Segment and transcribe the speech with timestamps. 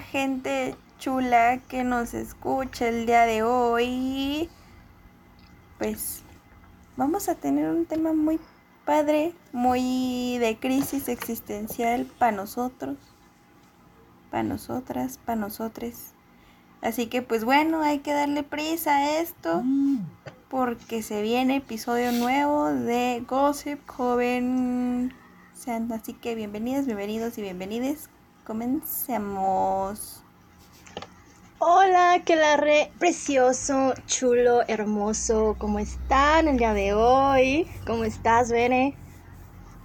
[0.00, 4.48] gente chula que nos escucha el día de hoy.
[5.78, 6.22] Pues
[6.96, 8.40] vamos a tener un tema muy
[8.84, 12.96] padre, muy de crisis existencial para nosotros,
[14.30, 16.12] para nosotras, para nosotres.
[16.82, 19.62] Así que pues bueno, hay que darle prisa a esto
[20.48, 25.12] porque se viene episodio nuevo de Gossip Joven.
[25.92, 28.08] Así que bienvenidos, bienvenidos y bienvenides.
[28.46, 30.22] Comencemos.
[31.58, 35.56] Hola, que la re precioso, chulo, hermoso.
[35.58, 37.66] ¿Cómo están el día de hoy?
[37.88, 38.94] ¿Cómo estás, Bene?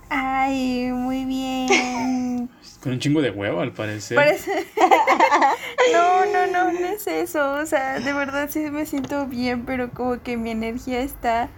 [0.09, 2.51] Ay, muy bien.
[2.83, 4.15] Con un chingo de huevo, al parecer.
[4.15, 4.67] Parece...
[5.91, 7.53] no, no, no, no es eso.
[7.53, 11.49] O sea, de verdad sí me siento bien, pero como que mi energía está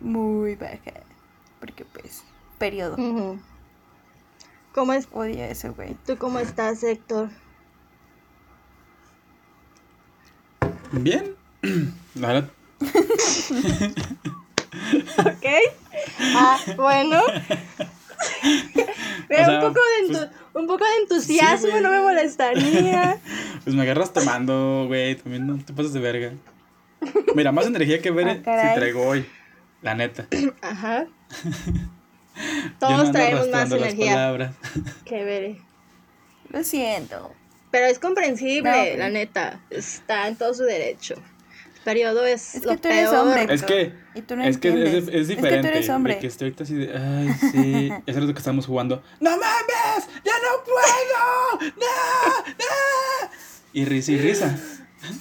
[0.00, 1.00] muy baja.
[1.60, 2.24] Porque pues,
[2.58, 2.96] periodo.
[4.76, 5.08] ¿Cómo es?
[5.10, 5.96] Odio eso, güey.
[6.06, 7.30] ¿Tú cómo estás, Héctor?
[10.92, 11.34] Bien.
[12.14, 12.50] La verdad,
[15.18, 15.46] ¿Ok?
[16.36, 17.22] Ah, bueno.
[19.28, 23.18] Pero O sea, un, poco de pues, un poco de entusiasmo no me molestaría.
[23.64, 25.14] pues me agarras tomando, güey.
[25.16, 26.32] También no te pasas de verga.
[27.34, 29.24] Mira, más energía que ver Ah, si traigo hoy.
[29.80, 30.26] La neta.
[30.60, 31.06] Ajá.
[32.80, 34.52] Todos no traemos más energía palabras.
[35.04, 35.56] que ver.
[36.50, 37.32] Lo siento.
[37.70, 39.60] Pero es comprensible, No, la neta.
[39.70, 41.14] Está en todo su derecho.
[41.76, 43.26] El periodo es, Es lo que tú eres peor.
[43.26, 43.54] hombre.
[43.54, 45.68] Es que, Y tú no es, que es, es Es que tú diferente.
[45.68, 46.14] eres hombre.
[46.14, 47.92] De que estoy ahorita así de, ay, sí.
[48.06, 49.02] Eso es lo que estamos jugando.
[49.20, 50.08] ¡No mames!
[50.24, 51.70] ¡Ya no puedo!
[51.76, 52.46] ¡No!
[52.46, 53.30] ¡No!
[53.72, 54.58] Y risa y risa.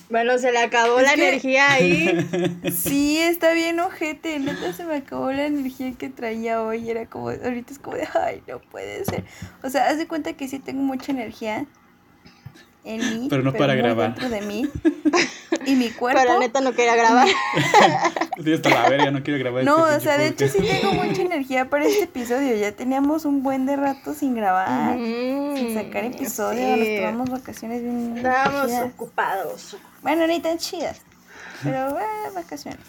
[0.09, 2.61] Bueno, se le acabó Es la que- energía ahí.
[2.75, 4.39] Sí, está bien ojete.
[4.39, 6.89] Neta se me acabó la energía que traía hoy.
[6.89, 9.23] Era como, ahorita es como de, ay, no puede ser.
[9.64, 11.66] O sea, haz de cuenta que sí tengo mucha energía
[12.86, 13.28] en mí.
[13.30, 14.14] Pero no para grabar.
[14.16, 14.69] dentro de mí.
[15.66, 16.19] Y mi cuerpo.
[16.22, 17.27] Pero la neta no quería grabar.
[18.54, 21.21] Hasta la verga, no quiero grabar No, este o sea, de hecho sí tengo mucha
[21.21, 22.55] energía para este episodio.
[22.55, 26.76] Ya teníamos un buen de rato sin grabar, Mm, sin sacar episodio.
[26.76, 26.80] sí.
[26.98, 28.83] Nos tomamos vacaciones bien Estábamos chidas.
[28.93, 29.77] ocupados.
[30.04, 31.02] Bueno, ni tan chidas.
[31.64, 32.04] Pero, eh,
[32.36, 32.80] vacaciones.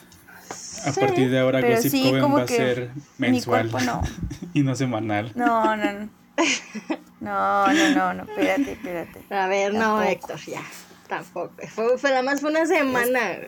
[0.86, 4.02] A partir de ahora, Pero Gossip sí, Coven va a ser mi mensual cuerpo no.
[4.54, 5.32] y no semanal.
[5.34, 6.08] No, no, no.
[7.20, 9.34] No, no, no, no, espérate, espérate.
[9.34, 10.02] A ver, no.
[10.02, 10.60] Héctor, ya.
[11.08, 11.54] Tampoco.
[11.68, 13.38] Fue, fue nada más fue una semana.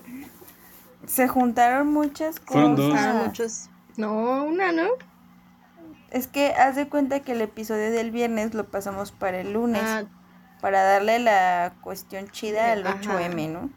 [1.06, 2.52] Se juntaron muchas cosas.
[2.52, 2.90] Fueron dos.
[2.90, 3.68] Fueron muchos.
[3.96, 4.88] No, una, ¿no?
[6.10, 9.82] Es que haz de cuenta que el episodio del viernes lo pasamos para el lunes.
[9.84, 10.04] Ah,
[10.60, 12.98] Para darle la cuestión chida al Ajá.
[13.02, 13.70] 8M, ¿no?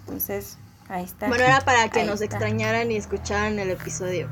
[0.00, 0.58] Entonces,
[0.88, 1.28] ahí está.
[1.28, 2.36] bueno, era para que Ahí nos está.
[2.36, 4.28] extrañaran y escucharan el episodio.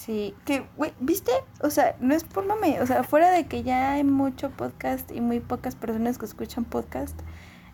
[0.00, 1.30] Sí, que, güey, ¿viste?
[1.60, 5.10] O sea, no es por mame, o sea, fuera de que ya hay mucho podcast
[5.10, 7.20] y muy pocas personas que escuchan podcast,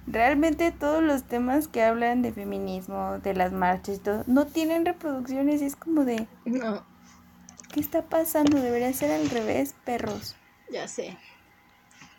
[0.09, 4.85] realmente todos los temas que hablan de feminismo, de las marchas y todo, no tienen
[4.85, 6.85] reproducciones y es como de, No,
[7.73, 8.61] ¿qué está pasando?
[8.61, 10.35] Debería ser al revés, perros.
[10.69, 11.17] ya sé.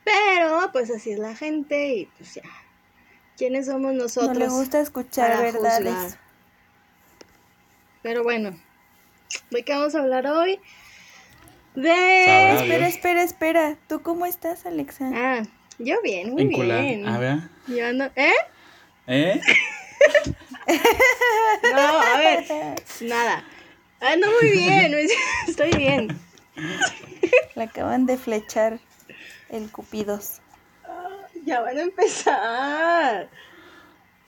[0.06, 2.44] Pero, pues así es la gente y pues ya.
[3.36, 4.32] ¿Quiénes somos nosotros?
[4.32, 5.94] no le gusta escuchar verdades.
[5.94, 6.20] juzgar?
[8.04, 8.58] Pero bueno,
[9.52, 10.60] ¿de qué vamos a hablar hoy?
[11.76, 11.90] De...
[12.26, 12.90] Sabrá Espera, Dios.
[12.96, 13.78] espera, espera.
[13.88, 15.10] ¿Tú cómo estás, Alexa?
[15.14, 15.44] Ah,
[15.78, 17.08] yo bien, muy bien.
[17.08, 17.38] A ver.
[17.68, 18.34] Yo ando- ¿Eh?
[19.08, 19.42] ¿Eh?
[21.64, 22.46] No, a ver,
[23.02, 23.44] nada.
[24.02, 24.94] Ando muy bien,
[25.48, 26.20] estoy bien.
[27.56, 28.80] Le acaban de flechar
[29.50, 30.42] el cupidos.
[31.46, 33.30] Ya van a empezar.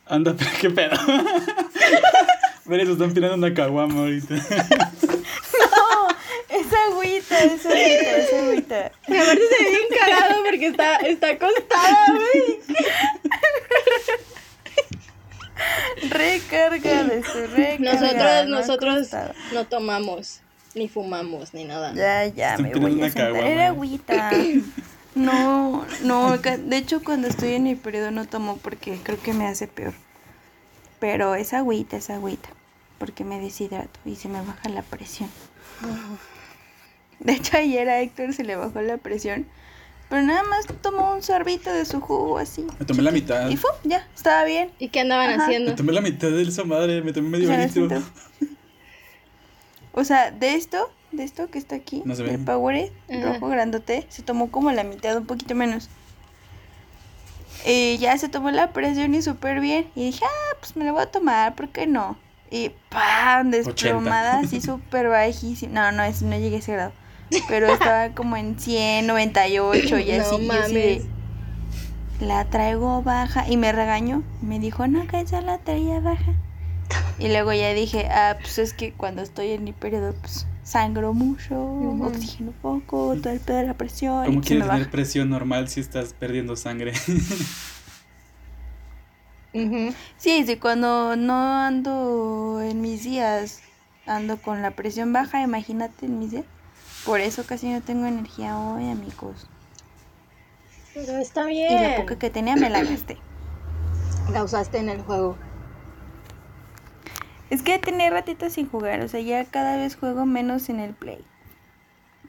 [0.09, 0.97] Anda, pero qué pedo.
[2.65, 4.35] Mira, se están tirando una caguama ahorita.
[6.49, 8.91] Es agüita, es agüita, es agüita.
[9.07, 12.59] Y aparte se ve bien cagado porque está, está acostada, güey.
[16.09, 17.93] Recarga de su recarga.
[17.93, 19.35] Nosotros, no nosotros acostada.
[19.53, 20.41] no tomamos,
[20.73, 21.93] ni fumamos, ni nada.
[21.93, 23.35] Ya, ya, Están me voy a una sentar.
[23.35, 24.31] Era agüita.
[25.15, 29.47] No, no, de hecho cuando estoy en mi periodo no tomo porque creo que me
[29.47, 29.93] hace peor.
[30.99, 32.49] Pero es agüita, es agüita.
[32.99, 35.29] Porque me deshidrato y se me baja la presión.
[37.19, 39.45] De hecho ayer a Héctor se le bajó la presión.
[40.09, 42.65] Pero nada más tomó un sorbito de su jugo así.
[42.79, 43.49] Me tomé la mitad.
[43.49, 43.71] Y ¡fum!
[43.83, 44.71] ya, estaba bien.
[44.79, 45.43] ¿Y qué andaban Ajá.
[45.45, 45.71] haciendo?
[45.71, 48.01] Me tomé la mitad de esa madre, me tomé medio litro.
[49.91, 52.31] O sea, de esto, de esto que está aquí, No se ve.
[52.31, 53.33] del Powerade, Ajá.
[53.33, 55.89] rojo grandote, se tomó como la mitad, un poquito menos.
[57.65, 59.87] Y ya se tomó la presión y súper bien.
[59.95, 62.17] Y dije, ah, pues me la voy a tomar, ¿por qué no?
[62.51, 63.51] Y ¡pam!
[63.51, 65.91] Desplomada, así súper bajísima.
[65.91, 66.91] No, no, es- no llegué a ese grado.
[67.47, 70.35] pero estaba como en 100, 98 y No así.
[70.35, 71.05] y yo así de,
[72.21, 74.23] la traigo baja y me regañó.
[74.41, 76.33] Me dijo, no, que ya la traía baja.
[77.19, 81.13] Y luego ya dije, ah, pues es que cuando estoy en mi periodo, pues sangro
[81.13, 82.05] mucho, Ujú.
[82.05, 84.25] oxigeno poco, todo el pedo de la presión.
[84.25, 84.91] ¿Cómo quieres tener baja.
[84.91, 86.93] presión normal si estás perdiendo sangre?
[89.53, 89.93] Ujú.
[90.17, 93.61] Sí, sí, cuando no ando en mis días,
[94.05, 96.45] ando con la presión baja, imagínate en mis días.
[97.05, 99.47] Por eso casi no tengo energía hoy, amigos.
[100.93, 101.57] Pero está Y la
[101.89, 101.95] bien.
[101.95, 103.17] poca que tenía me la gasté.
[104.33, 105.37] La usaste en el juego.
[107.49, 110.93] Es que tenía ratitos sin jugar, o sea, ya cada vez juego menos en el
[110.93, 111.23] play.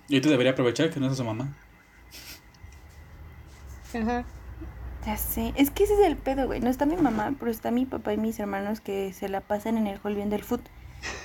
[0.09, 1.49] y tú deberías aprovechar que no es su mamá.
[3.95, 4.25] Ajá.
[5.07, 6.61] Ya sé, es que ese es el pedo, güey.
[6.61, 9.79] No está mi mamá, pero está mi papá y mis hermanos que se la pasan
[9.79, 10.61] en el hall viendo el foot,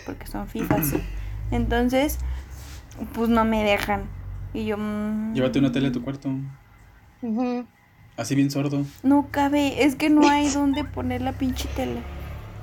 [0.06, 0.94] porque son fifas.
[1.52, 2.18] Entonces,
[3.14, 4.04] pues no me dejan.
[4.54, 4.78] Y yo...
[4.78, 6.30] mm, Llévate una tele a tu cuarto.
[7.22, 7.66] Ujú.
[8.18, 8.86] Así bien sordo.
[9.04, 12.02] No cabe, es que no hay donde poner la pinche tele.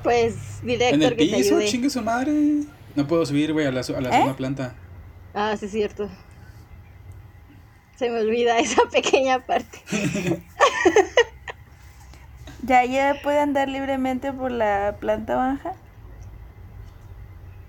[0.03, 1.69] Pues dile a En Héctor el que te piso, ayude.
[1.69, 2.33] chingue su madre.
[2.97, 4.13] No puedo subir, güey, a la, su- a la ¿Eh?
[4.13, 4.75] segunda planta.
[5.35, 6.09] Ah, sí es cierto.
[7.97, 9.79] Se me olvida esa pequeña parte.
[12.65, 15.73] Ya, ya puede andar libremente por la planta baja.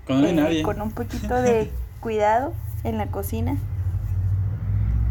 [0.06, 0.62] Cuando no hay eh, nadie.
[0.64, 2.54] Con un poquito de cuidado
[2.84, 3.58] en la cocina.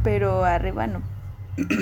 [0.05, 1.03] Pero arriba no.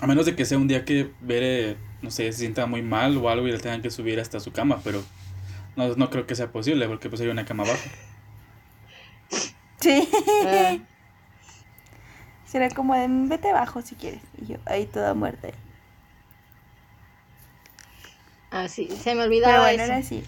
[0.00, 3.16] A menos de que sea un día que Bere, no sé, se sienta muy mal
[3.18, 5.02] o algo y le tengan que subir hasta su cama, pero
[5.76, 7.90] no, no creo que sea posible porque pues hay una cama abajo.
[9.80, 10.08] Sí.
[10.40, 10.78] Ah,
[12.44, 14.22] Será como de vete abajo si quieres.
[14.40, 15.48] Y yo ahí toda muerta.
[18.50, 19.82] ah, sí, se me Pero olvidaba bueno, eso.
[19.82, 20.24] era así.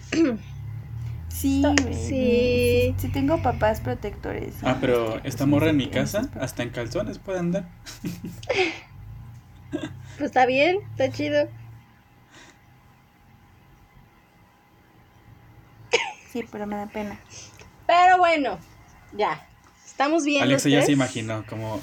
[1.29, 1.93] Sí, sí.
[1.93, 2.95] sí.
[2.97, 4.55] Sí tengo papás protectores.
[4.63, 7.69] Ah, pero esta morra en mi casa, hasta en calzones puede andar.
[10.17, 11.49] Pues está bien, está chido.
[16.37, 17.19] Sí, pero me da pena.
[17.87, 18.59] Pero bueno,
[19.13, 19.43] ya.
[19.83, 20.43] Estamos bien.
[20.43, 21.81] Alexa ya se imaginó cómo,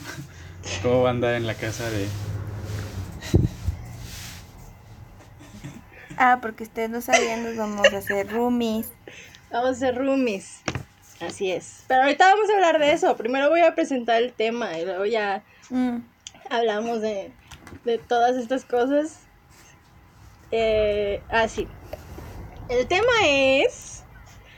[0.82, 2.06] cómo va a andar en la casa de...
[6.16, 8.86] Ah, porque ustedes no sabían, nos vamos a hacer roomies.
[9.50, 10.60] Vamos a ser roomies.
[11.20, 11.82] Así es.
[11.88, 13.16] Pero ahorita vamos a hablar de eso.
[13.16, 15.96] Primero voy a presentar el tema y luego ya Mm.
[16.50, 17.32] hablamos de,
[17.84, 19.18] de todas estas cosas.
[20.52, 21.66] Eh, ah, sí.
[22.68, 23.93] El tema es.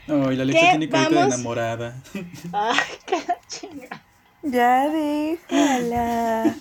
[0.07, 2.01] No, y la Alexa tiene carita de enamorada.
[2.53, 4.03] Ay, qué la chinga.
[4.41, 6.55] Ya déjala.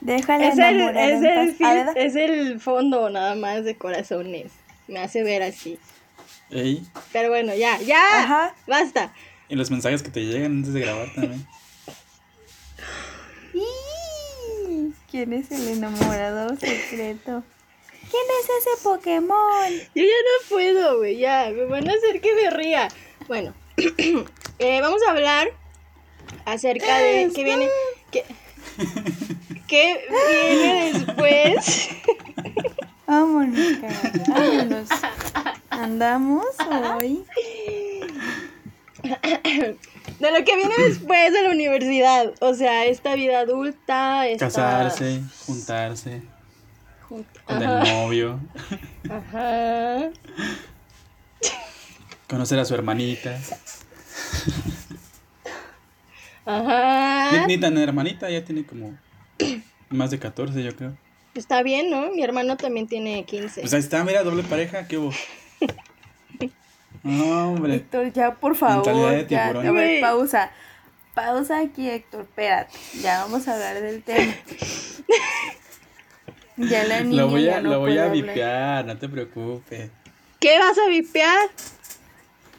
[0.00, 4.52] Déjala Es el, enamorada es, el, es el fondo nada más de corazones.
[4.86, 5.78] Me hace ver así.
[6.50, 8.00] Ey, Pero bueno, ya, ya.
[8.22, 8.54] Ajá.
[8.66, 9.12] Basta.
[9.48, 11.46] y los mensajes que te llegan antes de grabar también.
[15.10, 17.42] ¿Quién es el enamorado secreto?
[18.12, 19.70] ¿Quién es ese Pokémon?
[19.94, 22.88] Yo ya no puedo, güey, ya, me van a hacer que me ría.
[23.26, 23.54] Bueno,
[24.58, 25.48] eh, vamos a hablar
[26.44, 27.68] acerca de qué viene,
[28.10, 28.24] qué,
[29.66, 31.88] qué viene después.
[33.06, 34.88] Vámonos, cara, vámonos.
[35.70, 36.44] Andamos
[37.00, 37.24] hoy.
[39.02, 44.46] De lo que viene después de la universidad, o sea, esta vida adulta, esta...
[44.46, 46.41] Casarse, juntarse, Jun-
[47.46, 48.40] con Ajá, el novio,
[49.10, 50.10] ajá.
[52.28, 53.38] conocer a su hermanita.
[56.44, 57.46] Ajá.
[57.46, 58.96] Ni, ni tan hermanita, ya tiene como
[59.90, 60.96] más de 14, yo creo.
[61.34, 62.10] Está bien, ¿no?
[62.10, 63.60] Mi hermano también tiene 15.
[63.60, 65.12] Pues ahí está, mira, doble pareja, ¿qué hubo?
[67.02, 67.76] No, hombre.
[67.76, 68.84] Héctor, ya por favor.
[69.10, 70.50] De Ya, a ver, pausa.
[71.14, 72.22] Pausa aquí, Héctor.
[72.22, 72.78] Espérate.
[73.00, 74.32] Ya vamos a hablar del tema.
[76.56, 79.90] Ya la niña Lo voy ya a, no lo voy a vipear, no te preocupes.
[80.38, 81.50] ¿Qué vas a vipear?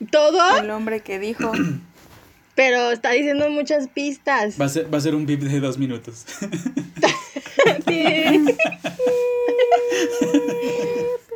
[0.09, 0.57] ¿Todo?
[0.57, 1.51] El hombre que dijo.
[2.55, 4.61] Pero está diciendo muchas pistas.
[4.61, 6.25] Va a ser, va a ser un vip de dos minutos.
[7.87, 8.03] Sí.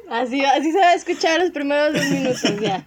[0.09, 2.83] así, así se va a escuchar los primeros dos minutos ya.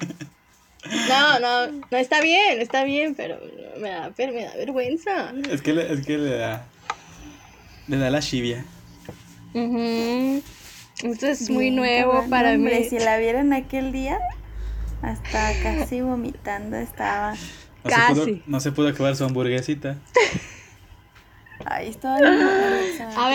[1.09, 3.39] No, no, no está bien, está bien, pero
[3.79, 5.33] me da, pero me da vergüenza.
[5.51, 6.67] es, que le, es que le da.
[7.89, 8.65] Le da la chivia.
[9.55, 10.43] Ujú.
[11.03, 12.85] Esto es muy Bien, nuevo para hombre, mí.
[12.89, 14.19] Si la vieron aquel día,
[15.03, 17.35] hasta casi vomitando estaba.
[17.83, 18.43] No se, pudo, Casi.
[18.47, 19.97] no se pudo acabar su hamburguesita.
[21.65, 22.19] Ahí estaba.
[22.21, 23.31] bien nerviosa, A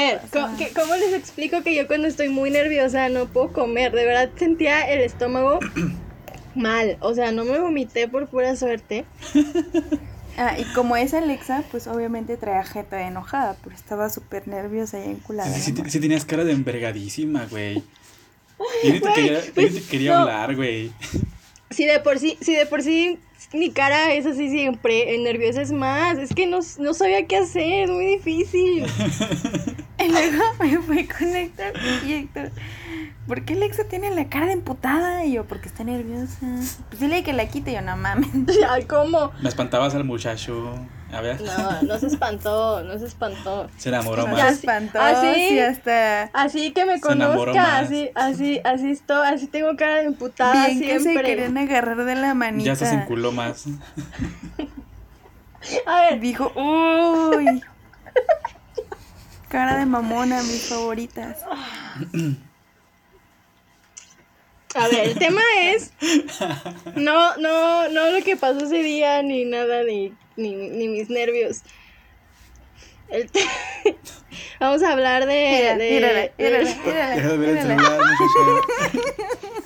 [0.57, 3.91] ¿qué ver, cómo les explico que yo cuando estoy muy nerviosa no puedo comer?
[3.91, 5.59] De verdad sentía el estómago
[6.55, 6.97] mal.
[7.01, 9.05] O sea, no me vomité por pura suerte.
[10.37, 15.09] Ah, y como es Alexa, pues obviamente traía jeta enojada, pero estaba súper nerviosa y
[15.09, 15.49] enculada.
[15.53, 17.75] Sí, sí, sí, tenías cara de envergadísima, güey.
[18.83, 20.19] Yo ni te quería, pues, ni te quería no.
[20.19, 20.91] hablar, güey.
[21.69, 23.19] Si de por sí, si de por sí
[23.53, 26.17] mi cara es así siempre, eh, nerviosa es más.
[26.17, 28.85] Es que no, no sabía qué hacer, es muy difícil.
[29.97, 31.73] Y luego me fui con Héctor
[32.05, 32.51] y Héctor,
[33.27, 35.25] ¿por qué Alexa tiene la cara de emputada?
[35.25, 36.45] Y yo, porque está nerviosa.
[36.89, 38.29] Pues dile que la quite y yo, no mames.
[38.69, 39.31] Ay, ¿cómo?
[39.41, 40.75] Me espantabas al muchacho.
[41.15, 43.69] A ver, No, no se espantó, no se espantó.
[43.77, 44.41] se enamoró más.
[44.41, 45.57] se espantó, ¿Ah, sí?
[45.59, 46.23] hasta...
[46.33, 47.83] Así que me Se enamoró conozca, más.
[47.85, 51.23] así, así, así estoy, así tengo cara de emputada Bien que se siempre.
[51.25, 52.73] querían agarrar de la manita.
[52.73, 53.63] Ya se enculó más.
[55.87, 57.63] A ver, Dijo, uy.
[59.47, 61.37] Cara de mamona, mis favoritas.
[64.75, 65.91] a ver, el tema es
[66.95, 71.61] no, no, no lo que pasó ese día ni nada ni, ni, ni mis nervios.
[73.09, 73.45] El te-
[74.59, 77.99] Vamos a hablar de, Mira, de- mírala, de- mírala, mírala, Deja de ver el celular,
[77.99, 79.65] muchacho.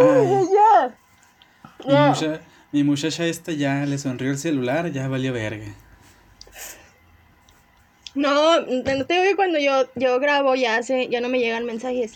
[0.00, 0.94] Ay, ya.
[1.86, 2.40] mi, mucha-
[2.72, 5.66] mi muchacha esta ya le sonrió el celular, ya valió verga.
[8.14, 12.14] No, no tengo que cuando yo, yo grabo ya se, ya no me llegan mensajes.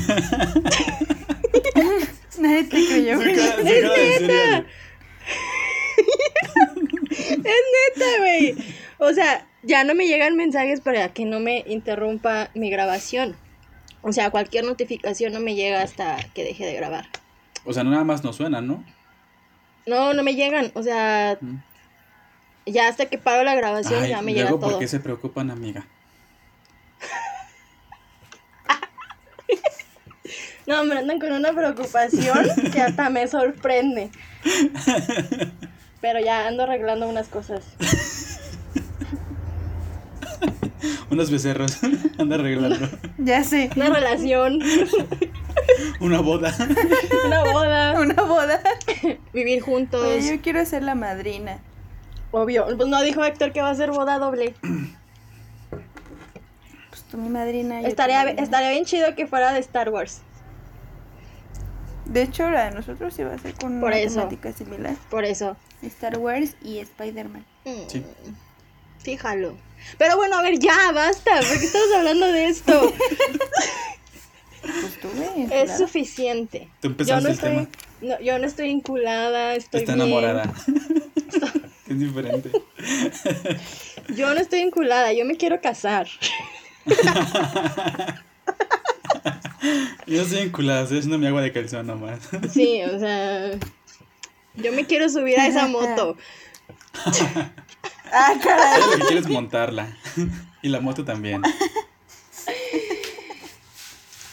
[2.38, 3.18] Nadie te creyó.
[3.18, 4.66] Su cara- su cara de cereal.
[7.10, 8.54] Es neta, güey.
[8.98, 13.36] O sea, ya no me llegan mensajes para que no me interrumpa mi grabación.
[14.02, 17.06] O sea, cualquier notificación no me llega hasta que deje de grabar.
[17.64, 18.84] O sea, no nada más no suena, ¿no?
[19.86, 20.70] No, no me llegan.
[20.74, 21.56] O sea, Mm.
[22.66, 24.60] ya hasta que paro la grabación Ay, ya me llega todo.
[24.60, 25.86] ¿por qué se preocupan, amiga?
[30.70, 32.38] No, me andan con una preocupación
[32.72, 34.10] que hasta me sorprende.
[36.00, 37.64] Pero ya ando arreglando unas cosas.
[41.10, 41.76] Unos becerros.
[42.18, 42.88] Anda arreglando.
[43.18, 43.68] Ya sé.
[43.76, 44.60] Una relación,
[46.00, 46.54] Una boda.
[47.26, 48.60] una boda, Una boda.
[49.32, 50.06] vivir juntos.
[50.06, 51.58] Oye, yo quiero ser la madrina.
[52.30, 52.64] Obvio.
[52.76, 54.54] Pues no dijo Héctor que va a ser boda doble.
[56.90, 57.80] Pues tú mi madrina.
[57.82, 58.42] Estaría, madrina.
[58.42, 60.22] estaría bien chido que fuera de Star Wars.
[62.10, 64.16] De hecho, la de nosotros iba a ser con Por una eso.
[64.16, 64.94] temática similar.
[65.10, 65.56] Por eso.
[65.82, 67.44] Star Wars y Spider-Man.
[67.64, 68.04] Mm, Sí.
[69.02, 69.56] Fíjalo.
[69.96, 71.30] Pero bueno, a ver, ya, basta.
[71.36, 72.92] ¿Por qué estamos hablando de esto?
[74.62, 75.44] Pues tuve.
[75.44, 75.78] es claro.
[75.78, 76.68] suficiente.
[76.80, 77.68] Tú Yo no el estoy, tema.
[78.02, 80.06] no, yo no estoy inculada, estoy Está bien.
[80.06, 80.52] enamorada.
[81.88, 82.50] es diferente.
[84.14, 86.08] Yo no estoy inculada, yo me quiero casar.
[90.06, 92.20] Yo estoy enculada, estoy haciendo mi agua de calzón nomás.
[92.52, 93.52] Sí, o sea,
[94.54, 96.16] yo me quiero subir a esa moto.
[98.12, 98.80] Ah, caray.
[98.80, 99.96] Lo que quiero es montarla.
[100.62, 101.40] Y la moto también.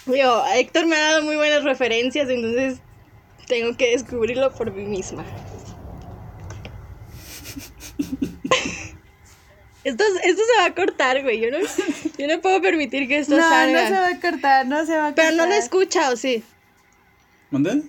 [0.05, 2.79] Digo, Héctor me ha dado muy buenas referencias, entonces
[3.47, 5.23] tengo que descubrirlo por mí misma.
[9.87, 11.39] Esto, esto se va a cortar, güey.
[11.39, 11.59] Yo no,
[12.17, 13.83] yo no puedo permitir que esto No, salga.
[13.83, 15.25] no se va a cortar, no se va a cortar.
[15.25, 16.43] Pero no lo escucha, ¿o sí?
[17.51, 17.83] ¿Mandé?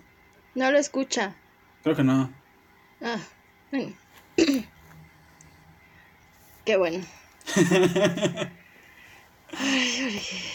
[0.54, 1.34] No lo escucha.
[1.82, 2.32] Creo que no.
[3.02, 3.18] Ah,
[3.72, 3.92] bueno.
[6.64, 7.04] Qué bueno.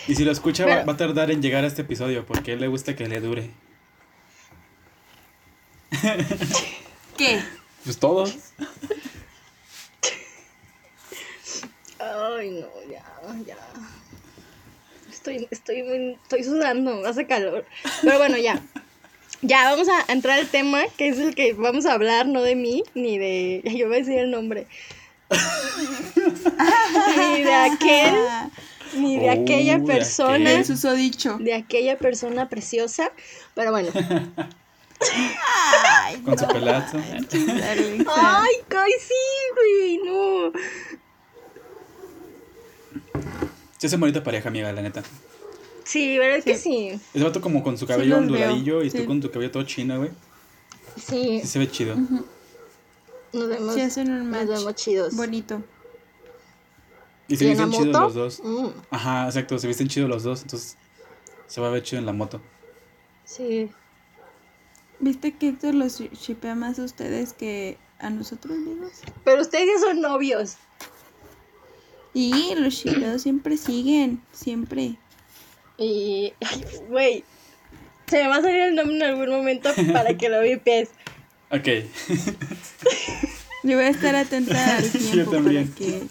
[0.08, 2.52] Y si lo escucha, va, Pero- va a tardar en llegar a este episodio porque
[2.52, 3.50] a él le gusta que le dure.
[7.18, 7.42] ¿Qué?
[7.84, 8.38] Pues todos.
[12.14, 13.04] Ay, no, ya,
[13.46, 13.58] ya.
[15.12, 17.66] Estoy, estoy, muy- estoy sudando, hace calor.
[18.02, 18.62] Pero bueno, ya.
[19.42, 22.56] Ya, vamos a entrar al tema, que es el que vamos a hablar, no de
[22.56, 23.62] mí, ni de...
[23.78, 24.68] Yo voy a decir el nombre.
[27.18, 28.16] ni de aquel,
[28.96, 30.48] ni de Oh, aquella de persona, aquel.
[30.60, 31.38] El susodicho.
[31.40, 33.12] de aquella persona preciosa.
[33.56, 33.90] Pero bueno.
[36.04, 36.98] Ay, Con su pelazo.
[36.98, 39.24] Ay, ay, sí,
[39.56, 40.52] güey, no.
[43.78, 45.04] Sí, es bonita pareja, amiga, la neta.
[45.84, 47.00] Sí, ¿verdad que sí?
[47.14, 49.00] Ese vato como con su cabello veo, onduladillo y sí.
[49.00, 50.12] tú con tu cabello todo chino, güey.
[50.96, 51.96] Sí, Sí se ve chido.
[53.34, 55.16] nos vemos, Sí, hacen un nos vemos chidos.
[55.16, 55.62] bonito.
[57.28, 58.42] Y se ¿Y visten chidos los dos.
[58.44, 60.78] Mm, Ajá, exacto, se visten chidos los dos, entonces
[61.48, 62.42] se va a ver chido en la moto.
[63.26, 63.70] sí.
[65.00, 68.92] ¿Viste que Héctor los shipea más a ustedes que a nosotros mismos?
[69.26, 70.56] Pero ustedes ya son novios.
[72.14, 74.96] Y los shipeados siempre siguen, siempre.
[75.78, 77.24] Y, ay, güey,
[78.08, 80.90] se me va a salir el nombre en algún momento para que lo vipes.
[81.50, 81.68] Ok.
[83.64, 85.68] Yo voy a estar atenta al tiempo Yo también.
[85.68, 86.02] para que...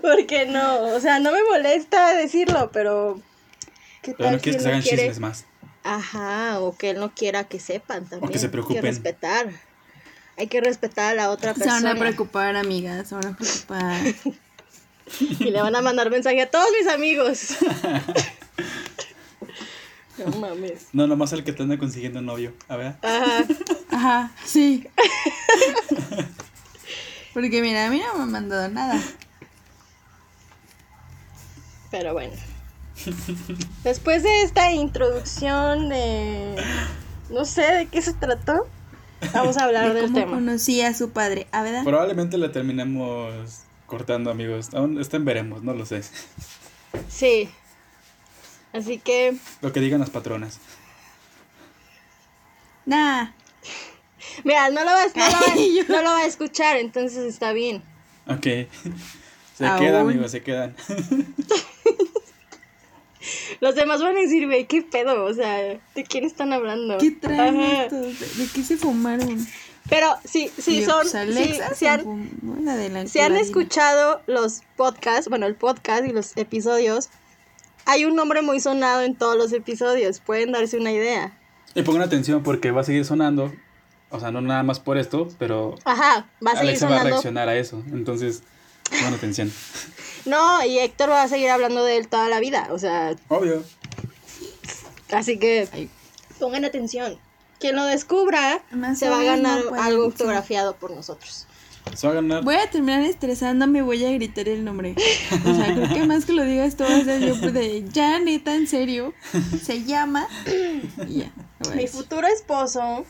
[0.00, 3.20] Porque no, o sea, no me molesta decirlo, pero...
[4.02, 5.44] ¿qué Pero no quieres que se hagan quiere- chismes más.
[5.82, 8.30] Ajá, o que él no quiera que sepan también.
[8.32, 8.76] que se Hay preocupen.
[8.82, 9.50] que respetar.
[10.36, 11.90] Hay que respetar a la otra Se van persona.
[11.90, 14.00] a preocupar, amigas, se van a preocupar.
[15.40, 17.56] Y le van a mandar mensaje a todos mis amigos.
[20.18, 20.88] no mames.
[20.92, 22.52] No, nomás el que te anda consiguiendo novio.
[22.68, 22.94] A ver.
[23.02, 23.44] Ajá.
[23.90, 24.86] Ajá, sí.
[27.34, 29.00] Porque mira, a mí no me han mandado nada.
[31.90, 32.34] Pero bueno.
[33.84, 36.56] Después de esta introducción de...
[37.30, 38.66] No sé de qué se trató.
[39.32, 40.32] Vamos a hablar De del cómo tema.
[40.32, 41.46] conocí a su padre.
[41.52, 41.84] ¿A verdad?
[41.84, 44.72] Probablemente la terminemos cortando, amigos.
[44.74, 46.02] Aún está en veremos, no lo sé.
[47.08, 47.48] Sí.
[48.72, 49.36] Así que...
[49.62, 50.60] Lo que digan las patronas.
[52.86, 53.30] Nah.
[54.44, 57.52] Mira, no lo, vas, no, lo va, yo- no lo va a escuchar, entonces está
[57.52, 57.82] bien.
[58.28, 58.46] Ok.
[59.56, 59.80] Se Aún.
[59.80, 60.76] quedan, amigos, se quedan.
[63.60, 65.24] Los demás van a decir, güey, ¿qué pedo?
[65.24, 65.56] O sea,
[65.94, 66.98] ¿de quién están hablando?
[66.98, 68.20] ¿Qué traen estos?
[68.20, 69.44] ¿De, de qué se fumaron?
[69.88, 71.02] Pero sí, sí son...
[71.02, 77.08] pues, Alexa sí se han, han escuchado los podcasts, bueno, el podcast y los episodios,
[77.86, 80.20] hay un nombre muy sonado en todos los episodios.
[80.20, 81.32] Pueden darse una idea.
[81.74, 83.52] Y pongan atención porque va a seguir sonando.
[84.10, 87.04] O sea, no nada más por esto, pero Ajá, va a seguir Alexa va a
[87.04, 87.82] reaccionar a eso.
[87.92, 88.42] Entonces,
[88.90, 89.52] pongan atención.
[90.24, 92.68] No, y Héctor va a seguir hablando de él toda la vida.
[92.70, 93.62] O sea, Obvio.
[95.10, 95.88] así que
[96.38, 97.18] pongan atención.
[97.60, 100.10] Quien lo descubra Más se va a ganar no algo sí.
[100.12, 101.46] autografiado por nosotros.
[101.96, 102.44] Se va a ganar.
[102.44, 104.94] Voy a terminar estresándome y voy a gritar el nombre.
[105.44, 108.18] O sea, creo que más que lo digas tú vas a ser yo de ya
[108.20, 109.14] neta, en serio.
[109.62, 110.28] Se llama.
[111.08, 111.32] Y ya.
[111.74, 113.04] Mi futuro esposo.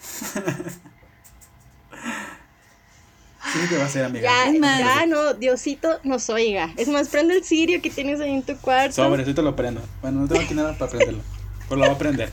[3.52, 4.22] Sí, que va a ser, amiga.
[4.30, 6.72] Ya, Es más- ya no, Diosito nos oiga.
[6.76, 8.94] Es más, prende el cirio que tienes ahí en tu cuarto.
[8.96, 9.80] Sobre, ahorita lo prendo.
[10.02, 11.22] Bueno, no tengo aquí nada para prenderlo.
[11.68, 12.30] Pero lo voy a prender.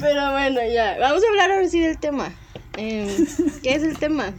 [0.00, 0.96] Pero bueno, ya.
[0.98, 2.32] Vamos a hablar ahora sí del tema.
[2.76, 3.08] Em,
[3.62, 4.32] ¿Qué es el tema?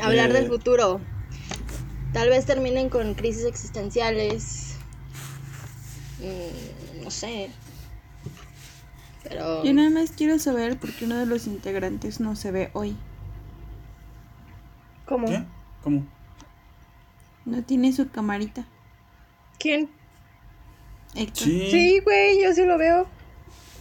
[0.00, 0.34] Hablar Eh.
[0.34, 1.00] del futuro.
[2.12, 4.76] Tal vez terminen con crisis existenciales.
[6.20, 7.50] Mm, no sé.
[9.24, 9.64] Pero.
[9.64, 12.96] Yo nada más quiero saber por qué uno de los integrantes no se ve hoy.
[15.06, 15.26] ¿Cómo?
[15.26, 15.42] ¿Qué?
[15.82, 16.06] ¿Cómo?
[17.44, 18.64] No tiene su camarita.
[19.58, 19.90] ¿Quién?
[21.14, 21.44] Héctor.
[21.44, 21.68] Sí.
[21.70, 23.06] Sí, güey, yo sí lo veo.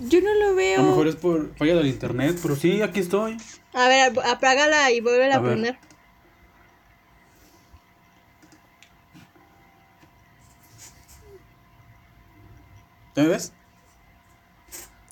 [0.06, 0.82] Yo no lo A veo.
[0.82, 3.38] lo mejor es por falla del internet, pero sí, aquí estoy.
[3.74, 5.52] A ver, ap- apágala y vuelve a A ver.
[5.54, 5.78] prender.
[13.16, 13.54] ¿Ya me ves?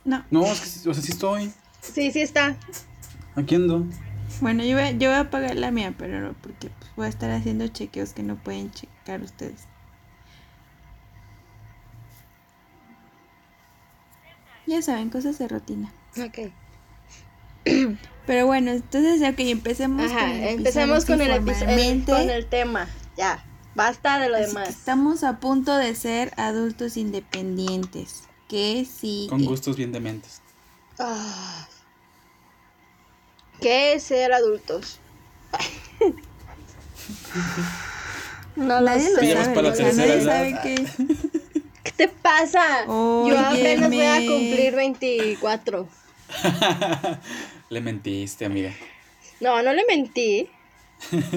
[0.03, 0.25] No.
[0.31, 1.51] No, es que, sí- o sea, sí estoy.
[1.81, 2.57] Sí, sí está.
[3.35, 3.85] Aquí ando.
[4.39, 7.05] Bueno, yo voy, a- yo voy a apagar la mía, pero no, porque pues, voy
[7.05, 9.67] a estar haciendo chequeos que no pueden checar ustedes.
[14.67, 15.91] Ya saben, cosas de rutina.
[16.17, 16.51] Ok.
[18.25, 22.87] Pero bueno, entonces, ok, empecemos con Ajá, el empecemos con el, con el tema.
[23.17, 23.43] Ya.
[23.73, 24.69] Basta de lo así que demás.
[24.69, 28.23] estamos a punto de ser adultos independientes.
[28.49, 29.29] ¿Qué sigue?
[29.29, 30.41] Con gustos bien dementes.
[30.99, 31.67] Ah.
[33.61, 34.99] ¿Qué es ser adultos?
[38.55, 40.25] no lo Nadie lo sabe, para la o sea, tercera nadie edad.
[40.25, 41.40] sabe qué.
[42.01, 42.85] ¿Qué te pasa?
[42.87, 45.87] Yo apenas voy a cumplir 24.
[47.69, 48.73] Le mentiste, amiga.
[49.39, 50.49] No, no le mentí.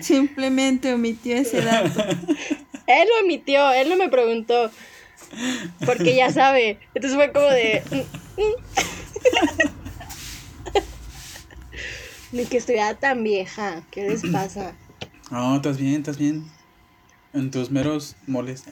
[0.00, 2.00] Simplemente omitió ese dato.
[2.86, 4.70] Él lo emitió, él no me preguntó.
[5.84, 6.78] Porque ya sabe.
[6.94, 7.82] Entonces fue como de.
[7.90, 8.54] mm, mm.
[12.32, 13.82] Ni que estuviera tan vieja.
[13.90, 14.74] ¿Qué les pasa?
[15.30, 16.44] No, estás bien, estás bien.
[17.34, 18.62] En tus meros moles.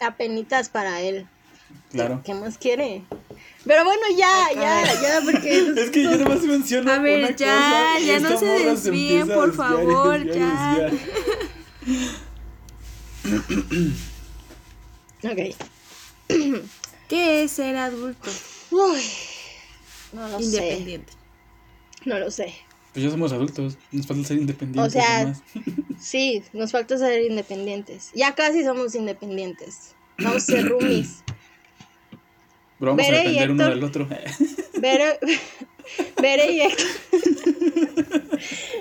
[0.00, 1.26] Apenitas para él.
[1.90, 2.22] Claro.
[2.24, 3.02] ¿Qué más quiere?
[3.64, 5.72] Pero bueno, ya, ya, ya, porque.
[5.76, 6.92] Es que yo nomás menciono.
[6.92, 10.36] A ver, una ya, cosa ya no se desvíen, por desviar favor, desviar
[10.80, 10.90] ya.
[10.90, 12.14] desviar.
[15.24, 15.56] Ok.
[17.08, 18.30] ¿Qué es ser adulto
[18.70, 19.00] Uy,
[20.12, 20.44] no lo sé.
[20.44, 21.12] independiente?
[22.04, 22.54] No lo sé.
[22.94, 23.76] Pues ya somos adultos.
[23.92, 24.86] Nos falta ser independientes.
[24.86, 25.42] O sea, nomás.
[26.00, 28.10] Sí, nos falta ser independientes.
[28.14, 29.94] Ya casi somos independientes.
[30.18, 31.24] Vamos a ser roomies.
[32.78, 34.08] Pero vamos Bere a depender uno del otro.
[34.80, 35.04] Vero,
[36.20, 36.86] Bere y Héctor.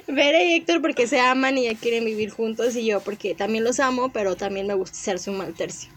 [0.08, 3.64] Bere y Héctor porque se aman y ya quieren vivir juntos y yo porque también
[3.64, 5.90] los amo, pero también me gusta ser su mal tercio.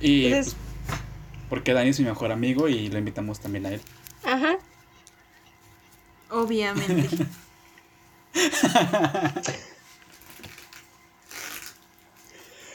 [0.00, 0.54] Y Entonces-
[0.86, 0.98] pues,
[1.48, 3.80] porque Dani es mi mejor amigo y lo invitamos también a él.
[4.22, 4.58] Ajá.
[6.30, 7.08] Obviamente.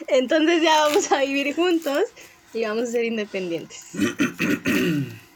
[0.07, 2.03] Entonces ya vamos a vivir juntos
[2.53, 3.83] y vamos a ser independientes.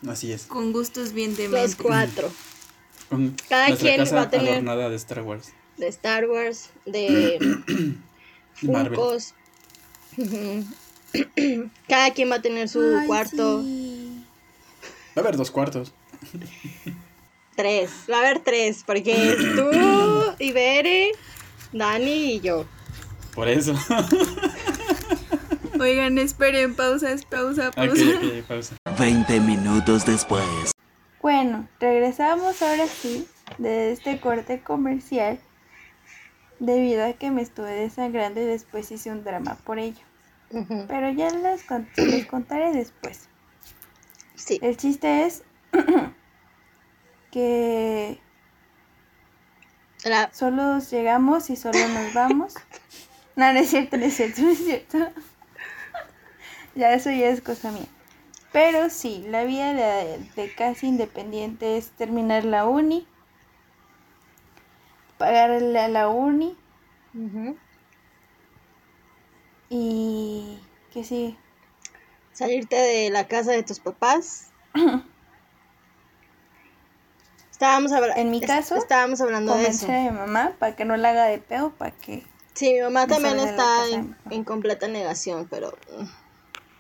[0.08, 0.44] Así es.
[0.44, 1.76] Con gustos bien Los dementes.
[1.76, 2.32] cuatro.
[3.10, 5.50] Con Cada quien casa va a tener- adornada de Star Wars.
[5.78, 7.40] De Star Wars, de.
[8.54, 9.34] Funkos.
[11.88, 13.64] Cada quien va a tener su Ay, cuarto.
[13.64, 14.24] sí.
[15.18, 15.94] Va a haber dos cuartos.
[17.60, 18.06] Tres.
[18.10, 19.70] Va a haber tres, porque es tú,
[20.40, 21.12] Ibere,
[21.74, 22.66] Dani y yo.
[23.36, 23.74] Por eso.
[25.78, 27.72] Oigan, esperen, pausa, ok, pausa.
[28.48, 28.76] pausa.
[28.98, 30.72] 20 minutos después.
[31.22, 35.42] Bueno, regresamos ahora sí de este corte comercial
[36.60, 40.06] debido a que me estuve desangrando y después hice un drama por ello.
[40.88, 43.28] Pero ya les, los contaré después.
[44.36, 44.60] Sí.
[44.62, 45.44] El chiste es
[47.32, 48.20] que
[50.04, 52.56] La- solo llegamos y solo nos vamos.
[53.36, 54.98] No, no es cierto, no es cierto, no es cierto.
[56.76, 57.86] ya eso ya es cosa mía.
[58.52, 63.08] Pero sí, la vida de, de casi independiente es terminar la uni,
[65.18, 66.58] pagarle a la uni
[69.70, 70.58] y
[70.94, 71.38] que sí,
[72.34, 74.48] Salirte de la casa de tus papás.
[77.60, 78.22] Estábamos hablando.
[78.22, 79.86] En mi caso, estábamos hablando de eso.
[79.86, 82.24] convencer a mi mamá para que no la haga de pedo, para que...
[82.54, 83.84] Sí, mi mamá también está
[84.32, 85.78] en, completa negación, pero.
[85.98, 86.06] mm.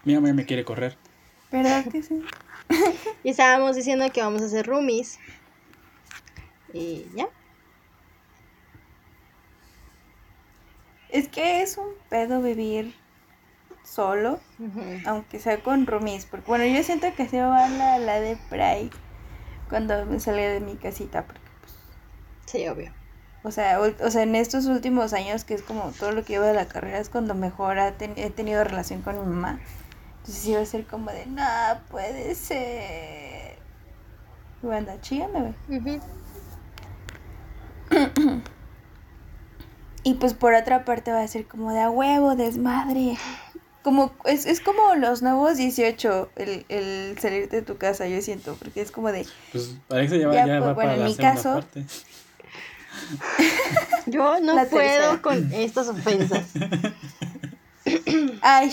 [0.05, 0.97] Mi mamá me quiere correr.
[1.51, 2.23] ¿Verdad que sí?
[3.25, 5.19] Y estábamos diciendo que vamos a hacer roomies.
[6.71, 7.27] Y ya.
[11.09, 12.95] Es que es un pedo vivir
[13.83, 14.39] solo,
[15.05, 19.08] aunque sea con roomies, porque bueno, yo siento que se va la, la de Pride
[19.69, 21.73] cuando me salí de mi casita, porque pues,
[22.47, 22.91] Sí, obvio.
[23.43, 26.45] o sea, o sea, en estos últimos años, que es como todo lo que llevo
[26.45, 29.59] de la carrera, es cuando mejor ha ten- he tenido relación con mi mamá.
[30.19, 31.43] Entonces iba a ser como de, no
[31.89, 33.57] puede ser.
[34.61, 35.79] Y voy a andar chillando, güey.
[35.79, 35.99] Ujú.
[40.03, 43.17] Y pues por otra parte va a ser como de a huevo, desmadre.
[43.89, 48.55] Como, es, es como los nuevos 18, el, el salir de tu casa, yo siento,
[48.59, 51.05] porque es como de, Pues Alexa ya, Ya, ya pues, va bueno, para en la
[51.07, 51.85] mi caso- parte.
[54.05, 55.21] Yo no La puedo tercera.
[55.23, 56.43] con estas ofensas.
[58.43, 58.71] ay,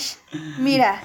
[0.59, 1.01] mira,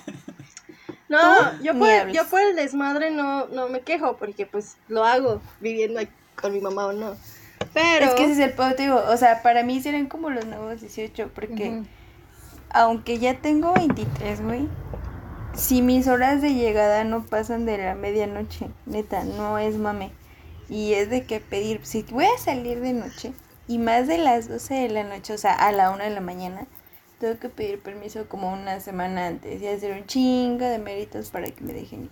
[1.09, 2.15] No, Tú yo por, hables.
[2.15, 6.53] yo por el desmadre no, no me quejo, porque pues lo hago viviendo aquí con
[6.53, 7.17] mi mamá o no.
[7.73, 8.07] Pero.
[8.07, 11.31] es que ese es el digo, o sea, para mí serían como los nuevos 18,
[11.35, 11.83] porque.
[12.73, 14.69] Aunque ya tengo 23, güey,
[15.55, 20.13] si mis horas de llegada no pasan de la medianoche, neta, no es mame.
[20.69, 23.33] Y es de que pedir, si voy a salir de noche
[23.69, 26.21] y más de las 12 de la noche, o sea, a la 1 de la
[26.21, 26.67] mañana,
[27.19, 31.47] tengo que pedir permiso como una semana antes y hacer un chingo de méritos para
[31.47, 32.05] que me dejen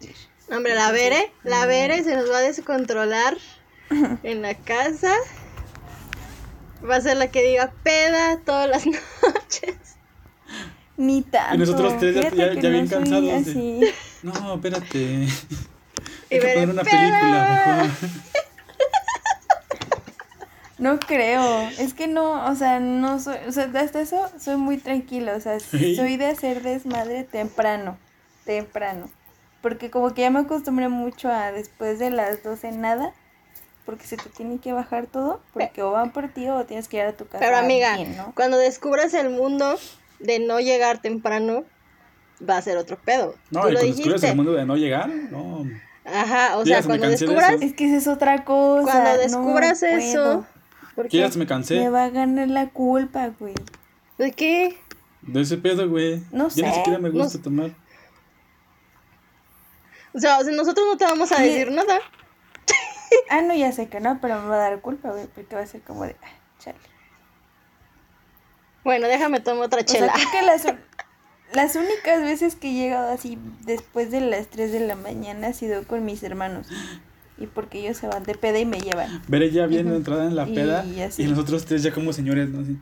[0.00, 0.14] ir.
[0.50, 3.36] Hombre, la Bere, la Bere se nos va a descontrolar
[4.22, 5.14] en la casa.
[6.88, 9.93] Va a ser la que diga peda todas las noches.
[10.96, 11.56] Ni tanto.
[11.58, 13.94] nosotros tres ya- ya- ya bien soy cansados de-.
[14.22, 14.98] No, espérate.
[14.98, 15.28] Y Hay
[16.28, 17.90] que ver, poner una película mejor.
[20.76, 24.76] No creo, es que no, o sea, no soy, o sea, hasta eso soy muy
[24.76, 25.94] tranquila, o sea, Sí.
[25.94, 27.96] soy de hacer desmadre temprano,
[28.44, 29.08] temprano,
[29.62, 33.12] porque como que ya me acostumbré mucho a después de las 12 nada,
[33.86, 36.96] porque se te tiene que bajar todo, porque o van por ti o tienes que
[36.96, 37.38] ir a tu casa.
[37.38, 38.32] Pero amiga, bien, ¿no?
[38.34, 39.78] cuando descubras el mundo
[40.24, 41.64] de no llegar temprano,
[42.48, 43.34] va a ser otro pedo.
[43.50, 45.64] No, Tú y lo cuando descubres el mundo de no llegar, no.
[46.04, 47.62] Ajá, o sea, se cuando descubras, eso.
[47.64, 48.90] Es que esa es otra cosa.
[48.92, 50.44] cuando descubras eso,
[50.94, 51.28] ¿por Que qué?
[51.30, 53.54] ya me cansé Me va a ganar la culpa, güey.
[54.18, 54.78] ¿De qué?
[55.22, 56.22] de ese pedo, güey.
[56.32, 57.38] No Ya ni sé, siquiera me gusta sé.
[57.38, 57.70] tomar.
[60.12, 61.42] O sea, o sea, nosotros no te vamos a ¿Qué?
[61.44, 61.98] decir nada.
[63.30, 65.62] Ah, no, ya sé que no, pero me va a dar culpa, güey, porque va
[65.62, 66.76] a ser como de, ah, chale.
[68.84, 70.12] Bueno, déjame tomar otra O sea, chela.
[70.12, 70.64] creo que las,
[71.52, 75.52] las únicas veces que he llegado así después de las 3 de la mañana ha
[75.52, 76.68] sido con mis hermanos.
[77.36, 79.22] Y porque ellos se van de peda y me llevan.
[79.26, 80.84] Veré ya bien entrada en la Y peda.
[81.04, 81.22] así.
[81.22, 82.60] Y nosotros tres ya como señores, ¿no?
[82.60, 82.78] Así.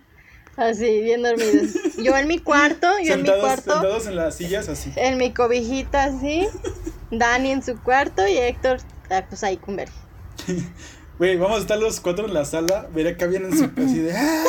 [0.56, 1.70] Así, bien dormidos.
[1.96, 4.92] Yo en mi cuarto, yo en mi cuarto, sentados en las sillas así.
[4.96, 6.46] en mi cobijita así.
[7.10, 9.78] Dani en su cuarto y Héctor estar pues ahí con.
[11.18, 14.16] Güey, vamos a estar los cuatro en la sala, ver acá vienen su así de
[14.16, 14.44] ¡ah!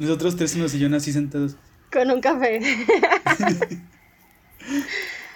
[0.00, 1.54] Y nosotros tres en los sillones así sentados.
[1.92, 2.60] Con un café.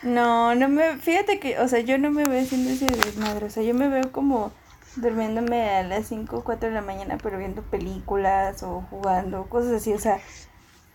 [0.03, 0.99] No, no me.
[0.99, 3.47] Fíjate que, o sea, yo no me veo haciendo ese desmadre.
[3.47, 4.53] O sea, yo me veo como
[4.97, 9.73] durmiéndome a las 5 o 4 de la mañana, pero viendo películas o jugando, cosas
[9.73, 9.95] así.
[9.95, 10.21] O sea,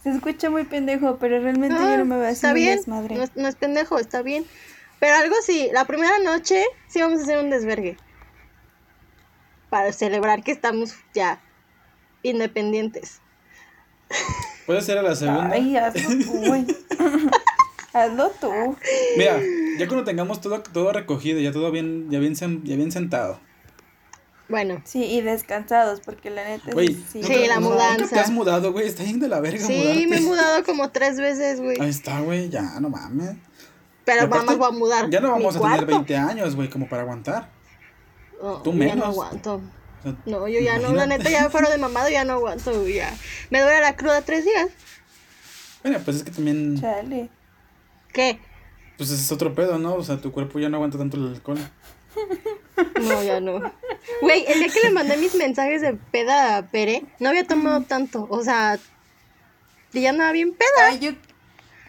[0.04, 3.16] se escucha muy pendejo, pero realmente yo no me veo Ah, haciendo un desmadre.
[3.16, 4.46] No, es- no es pendejo, está bien.
[5.00, 7.98] Pero algo sí, la primera noche sí vamos a hacer un desvergue.
[9.72, 11.40] Para celebrar que estamos ya
[12.22, 13.22] independientes.
[14.66, 15.50] ¿Puede ser a la segunda?
[15.52, 16.66] Ay, hazlo tú, güey.
[17.94, 18.52] hazlo tú.
[19.18, 19.40] Mira,
[19.78, 23.40] ya cuando tengamos todo, todo recogido, ya todo bien, ya bien, ya bien sentado.
[24.48, 27.20] Bueno, Sí, y descansados, porque la neta Güey, sí.
[27.22, 28.16] ¿nunca- Sí, la mudanza.
[28.16, 28.88] te has mudado, güey?
[28.88, 30.08] Está yendo de la verga sí, mudarte.
[30.08, 31.80] me he mudado como tres veces, güey.
[31.80, 33.36] Ahí está, güey, ya, no mames.
[34.06, 35.10] Pero aparte, vamos a mudar.
[35.12, 35.86] Ya no vamos a tener cuarto.
[35.86, 37.50] 20 años, güey, como para aguantar.
[38.42, 39.06] No, Tú Ya no menos.
[39.06, 39.62] aguanto.
[40.26, 43.16] No, yo ya no, la neta ya fuera de mamado ya no aguanto, güey, ya.
[43.50, 44.70] Me duele la cruda tres días.
[45.84, 47.30] Bueno, pues es que también, Chale.
[48.14, 48.40] ¿Qué?
[48.98, 49.96] pues ese es otro pedo, ¿no?
[49.96, 51.58] O sea, tu cuerpo ya no aguanta tanto el alcohol.
[53.02, 53.60] No, ya no.
[54.22, 57.82] Güey, el día que le mandé mis mensajes de peda a Pere, no había tomado
[57.82, 58.26] tanto.
[58.30, 58.80] O sea,
[59.92, 60.88] ya andaba bien peda.
[60.88, 61.12] Ay, yo,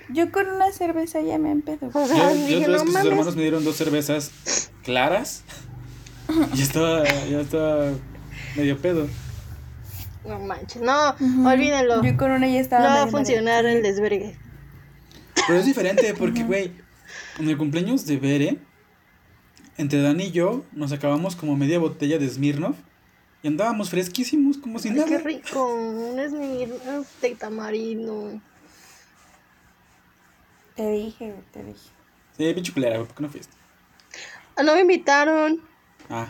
[0.08, 1.88] yo con una cerveza ya me empedo.
[1.92, 4.32] O Yo, sea, yo dije, no que sus hermanos me dieron dos cervezas
[4.82, 5.44] claras.
[6.52, 7.92] Y ya estaba, ya estaba
[8.56, 9.08] medio pedo.
[10.24, 11.14] No manches, no,
[11.48, 12.02] olvídenlo.
[12.02, 12.82] Yo con una ya estaba.
[12.82, 14.36] No va a funcionar el desvergue.
[15.46, 16.72] Pero es diferente porque, güey,
[17.38, 18.58] en el cumpleaños de Bere,
[19.78, 22.76] entre Dani y yo nos acabamos como media botella de Smirnoff
[23.42, 25.08] y andábamos fresquísimos, como sin Ay, nada.
[25.08, 25.74] qué rico.
[25.74, 28.40] Un Smirnoff de tamarindo.
[30.76, 31.90] Te dije, te dije.
[32.36, 33.52] Sí, pinche culera, ¿por qué no fuiste?
[34.62, 35.69] No me invitaron.
[36.10, 36.26] Ah.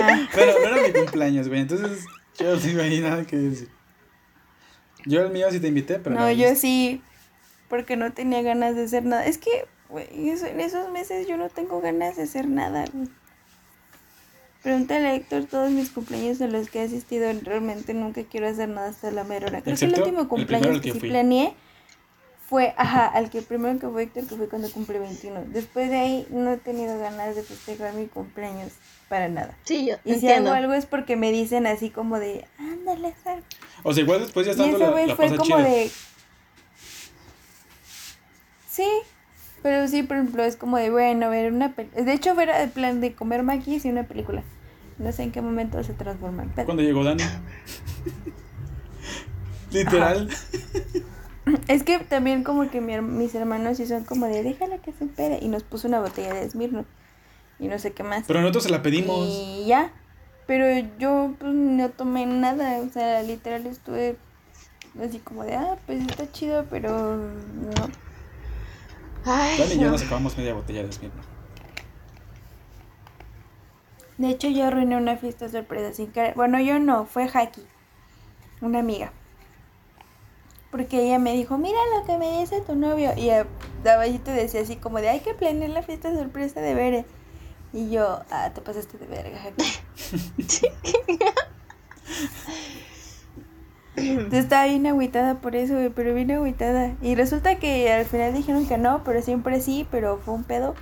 [0.00, 0.28] Ah.
[0.34, 2.04] Pero no era mi cumpleaños, güey, entonces
[2.38, 3.68] yo no ahí nada que decir.
[5.04, 7.02] Yo el mío sí te invité, pero No, no yo sí,
[7.68, 9.26] porque no tenía ganas de hacer nada.
[9.26, 13.08] Es que, güey, eso- en esos meses yo no tengo ganas de hacer nada, güey.
[14.62, 17.32] Pregúntale a Héctor todos mis cumpleaños a los que he asistido.
[17.42, 19.60] Realmente nunca quiero hacer nada hasta la mera hora.
[19.60, 21.54] Creo que Excepto el último cumpleaños que, que sí planeé
[22.52, 25.44] fue, ajá, al que primero que fue Héctor, que fue cuando cumplí 21.
[25.46, 28.72] Después de ahí no he tenido ganas de festejar mi cumpleaños
[29.08, 29.56] para nada.
[29.64, 30.50] Sí, yo Y si entiendo.
[30.50, 33.42] hago algo es porque me dicen así como de, ándale, sal.
[33.84, 35.62] O sea, igual después ya Y estando esa la, vez la fue pasa como chida.
[35.66, 35.90] de.
[38.68, 38.88] Sí,
[39.62, 42.04] pero sí, por ejemplo, es como de, bueno, ver una película.
[42.04, 44.42] De hecho, era el plan de comer maquis y una película.
[44.98, 46.66] No sé en qué momento se transforma en pedo.
[46.66, 47.24] Cuando llegó Dani.
[49.72, 50.28] Literal.
[51.68, 55.04] Es que también como que mi mis hermanos sí son como de, déjala que se
[55.04, 55.38] empede.
[55.42, 56.86] Y nos puso una botella de Smirnoff.
[57.58, 58.24] Y no sé qué más.
[58.26, 59.28] Pero nosotros se la pedimos.
[59.28, 59.92] Y ya.
[60.46, 62.78] Pero yo pues no tomé nada.
[62.80, 64.16] O sea, literal estuve
[65.02, 67.88] así como de, ah, pues está chido, pero no.
[69.24, 69.92] Ay, Dani y yo no.
[69.92, 71.26] nos acabamos media botella de Smirnoff.
[74.18, 76.34] De hecho, yo arruiné una fiesta sorpresa sin querer.
[76.34, 77.62] Bueno, yo no, fue Haki,
[78.60, 79.12] una amiga.
[80.72, 83.12] Porque ella me dijo, mira lo que me dice tu novio.
[83.16, 87.04] Y de abajito decía así como de, hay que planear la fiesta sorpresa de Bere.
[87.72, 89.40] Y yo, ah, te pasaste de verga.
[93.96, 96.94] Yo estaba bien agüitada por eso, güey, pero bien agüitada.
[97.00, 100.74] Y resulta que al final dijeron que no, pero siempre sí, pero fue un pedo.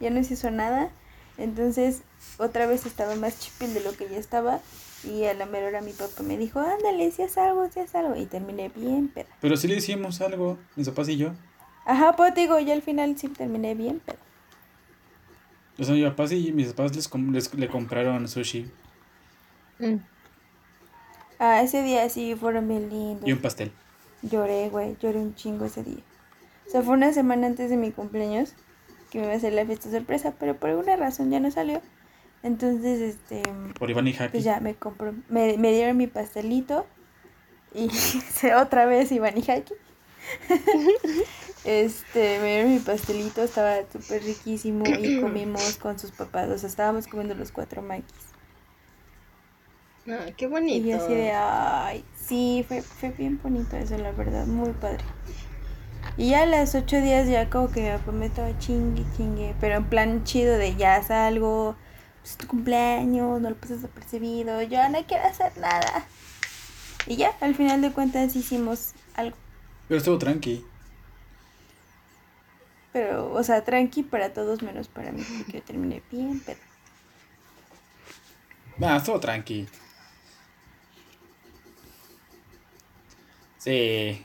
[0.00, 0.90] Ya no se hizo nada.
[1.36, 2.02] Entonces,
[2.38, 4.60] otra vez estaba más chipil de lo que ya estaba.
[5.04, 7.94] Y a la mera hora mi papá me dijo, ándale, si haz algo, si haz
[7.94, 8.16] algo.
[8.16, 9.28] Y terminé bien pedo.
[9.40, 11.30] Pero sí le hicimos algo, mis papás y yo.
[11.86, 14.18] Ajá, pues te digo, ya al final sí terminé bien pedo.
[15.78, 18.70] O sea, mis papás y mis papás les, com- les- le compraron sushi
[19.78, 19.94] Mm.
[21.38, 23.28] Ah, ese día sí fueron bien lindos.
[23.28, 23.70] y un pastel.
[24.22, 26.02] Lloré, güey, lloré un chingo ese día.
[26.66, 28.54] O sea, fue una semana antes de mi cumpleaños
[29.10, 31.80] que me iba a hacer la fiesta sorpresa, pero por alguna razón ya no salió.
[32.42, 33.42] Entonces, este,
[33.78, 34.32] Por Iván y Happy.
[34.32, 36.86] pues ya me compró, me, me dieron mi pastelito
[37.74, 37.90] y
[38.32, 39.74] se- otra vez Iván y Haki.
[41.64, 46.68] Este, me dieron mi pastelito, estaba súper riquísimo y comimos con sus papás, o sea,
[46.68, 48.34] estábamos comiendo los cuatro maquis.
[50.08, 50.88] Ah, qué Y bonito.
[50.88, 55.04] yo así de, ay, sí, fue, fue bien bonito eso, la verdad, muy padre.
[56.18, 59.54] Y ya a los ocho días ya como que mi papá me estaba chingue, chingue,
[59.60, 61.76] pero en plan chido de ya salgo,
[62.30, 66.06] es tu cumpleaños, no lo pases desapercibido, yo no quiero hacer nada.
[67.06, 69.36] Y ya, al final de cuentas hicimos algo.
[69.88, 70.64] Pero estuvo tranqui.
[72.92, 76.58] Pero, o sea, tranqui para todos menos para mí, porque yo terminé bien, pero...
[78.82, 79.66] Ah, estuvo tranqui.
[83.58, 84.24] Sí.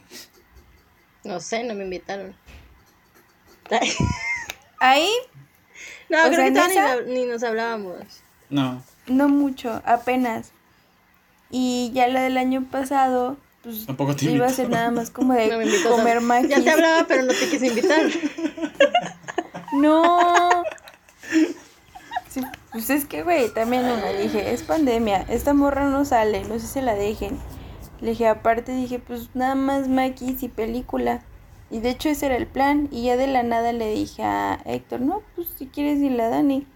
[1.24, 2.36] No sé, no me invitaron.
[4.80, 5.10] Ahí,
[6.10, 7.96] No, O creo sea, que todavía esa- ni, ni nos hablábamos.
[8.50, 8.82] No.
[9.08, 10.52] no mucho, apenas.
[11.50, 15.34] Y ya la del año pasado, pues Tampoco te iba a ser nada más como
[15.34, 15.48] de
[15.84, 16.50] No comer maquis.
[16.50, 18.02] Ya te hablaba, pero no te quise invitar.
[19.74, 20.64] No.
[22.30, 26.60] Sí, pues es que, güey, también una dije, es pandemia, esta morra no sale, no
[26.60, 27.40] sé si la dejen.
[28.02, 31.22] Le dije, aparte dije, pues nada más maquis y película.
[31.74, 32.88] Y de hecho ese era el plan.
[32.92, 36.30] Y ya de la nada le dije a Héctor, no, pues si quieres ir la
[36.30, 36.68] Dani.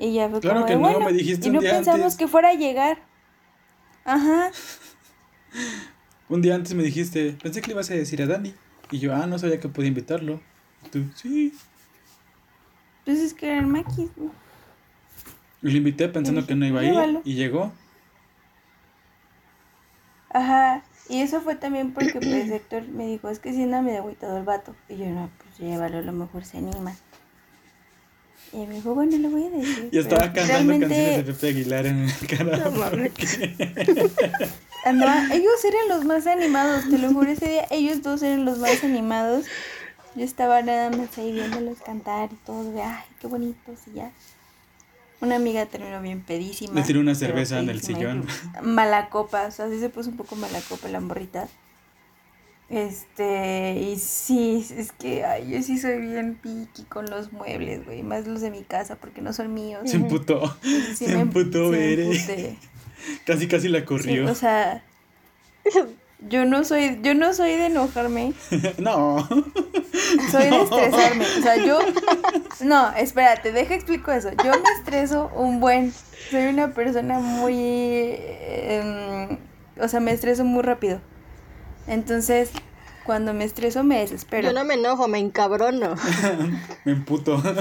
[0.00, 1.04] Y ya fue Claro como que de, no, bueno.
[1.06, 2.16] me dijiste y un no día pensamos antes.
[2.16, 2.98] que fuera a llegar.
[4.04, 4.50] Ajá.
[6.28, 8.52] Un día antes me dijiste, pensé que le ibas a decir a Dani.
[8.90, 10.40] Y yo, ah, no sabía que podía invitarlo.
[10.84, 11.52] Y tú, sí.
[13.04, 14.32] Pues es que era el maquis, ¿no?
[15.62, 16.90] Y lo invité pensando que no iba a ir.
[16.92, 17.22] Llévalo.
[17.24, 17.72] Y llegó.
[20.30, 23.98] Ajá, y eso fue también porque pues Héctor me dijo, es que si anda medio
[23.98, 24.74] agüitado el vato.
[24.88, 26.94] Y yo, no, pues llévalo, a lo mejor se anima.
[28.52, 29.88] Y me dijo, bueno, le voy a decir.
[29.92, 32.60] Y estaba cantando canciones de realmente Pepe Aguilar en el canal.
[32.64, 33.12] No mames.
[34.84, 38.58] andaba- ellos eran los más animados, te lo juro, ese día ellos dos eran los
[38.58, 39.46] más animados.
[40.16, 44.10] Yo estaba nada más ahí viéndolos cantar y todo, de, ay, qué bonitos y ya.
[45.20, 46.74] Una amiga terminó bien pedísima.
[46.74, 48.26] Le tiró una cerveza en el sillón.
[48.62, 51.46] Mala copa, o sea, sí se puso un poco mala copa la morrita.
[52.70, 58.04] Este, y sí, es que, ay, yo sí soy bien piqui con los muebles, güey,
[58.04, 59.82] más los de mi casa porque no son míos.
[59.90, 60.56] Se emputó.
[60.62, 62.08] Sí Se me- emputó, Bere.
[63.26, 64.30] Casi, casi la Sí, corrió.
[64.30, 64.84] o sea,
[66.28, 68.34] yo no soy, yo no soy de enojarme,
[68.78, 69.26] no.
[70.30, 71.24] soy de estresarme.
[71.24, 71.78] O sea, yo,
[72.60, 74.30] no, espérate, deja explico eso.
[74.44, 75.92] Yo me estreso un buen,
[76.30, 79.38] soy una persona muy, em,
[79.80, 81.00] o sea, me estreso muy rápido.
[81.86, 82.50] Entonces,
[83.04, 84.48] cuando me estreso me desespero.
[84.48, 85.94] Yo no me enojo, me encabrono.
[86.84, 87.42] Me emputo.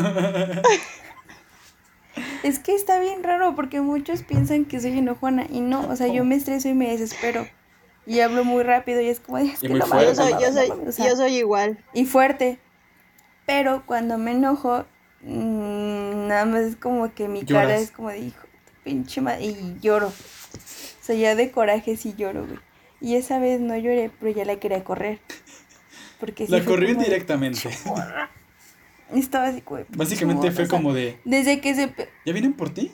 [2.44, 6.08] Es que está bien raro porque muchos piensan que soy enojona y no, o sea,
[6.08, 7.48] yo me estreso y me desespero.
[8.06, 10.52] Y hablo muy rápido y es como, es que no Yo mames, soy, no yo
[10.52, 11.84] soy, no mames, o sea, yo soy igual.
[11.94, 12.58] y fuerte.
[13.46, 14.86] Pero cuando me enojo,
[15.22, 18.48] mm, nada más es como que mi cara es como de hijo,
[18.84, 20.08] pinche madre, y lloro.
[20.08, 22.60] O sea, ya de coraje sí lloro, güey.
[23.02, 25.20] Y esa vez no lloré, pero ya la quería correr.
[26.20, 27.16] Porque sí La corrió como de-
[29.16, 31.94] estaba así como de, Básicamente fue o sea, como de, Desde que se...
[32.26, 32.92] ¿ya vienen por ti?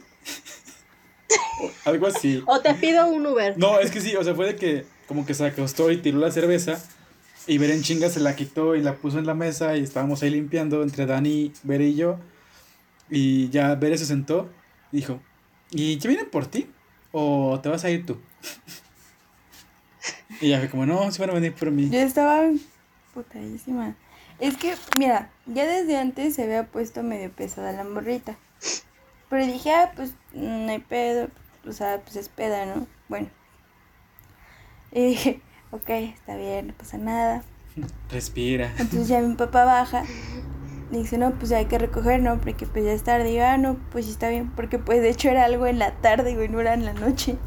[1.85, 2.43] Algo así.
[2.45, 3.57] O te pido un Uber.
[3.57, 6.19] No, es que sí, o sea, fue de que como que se acostó y tiró
[6.19, 6.81] la cerveza
[7.47, 10.31] y Beren chinga se la quitó y la puso en la mesa y estábamos ahí
[10.31, 12.19] limpiando entre Dani, Bere y yo.
[13.09, 14.49] Y ya Bere se sentó
[14.91, 15.19] y dijo,
[15.69, 16.67] ¿y ya vienen por ti?
[17.11, 18.17] ¿O te vas a ir tú?
[20.41, 21.89] Y ya fue como, no, se van a venir por mí.
[21.89, 22.51] Yo estaba
[23.13, 23.95] putadísima.
[24.37, 28.37] Es que, mira, ya desde antes se había puesto medio pesada la morrita.
[29.29, 31.29] Pero dije, ah, pues no hay pedo.
[31.65, 32.85] O sea, pues es peda, ¿no?
[33.07, 33.29] Bueno.
[34.99, 37.43] Y dije, ok, está bien, no pasa nada.
[38.09, 38.67] Respira.
[38.79, 40.03] Entonces ya mi papá baja.
[40.89, 42.39] Y dice, no, pues ya hay que recoger, ¿no?
[42.39, 43.31] Porque pues ya es tarde.
[43.31, 44.49] Y yo, ah, no, pues sí está bien.
[44.55, 47.37] Porque pues de hecho era algo en la tarde, güey, no era en la noche.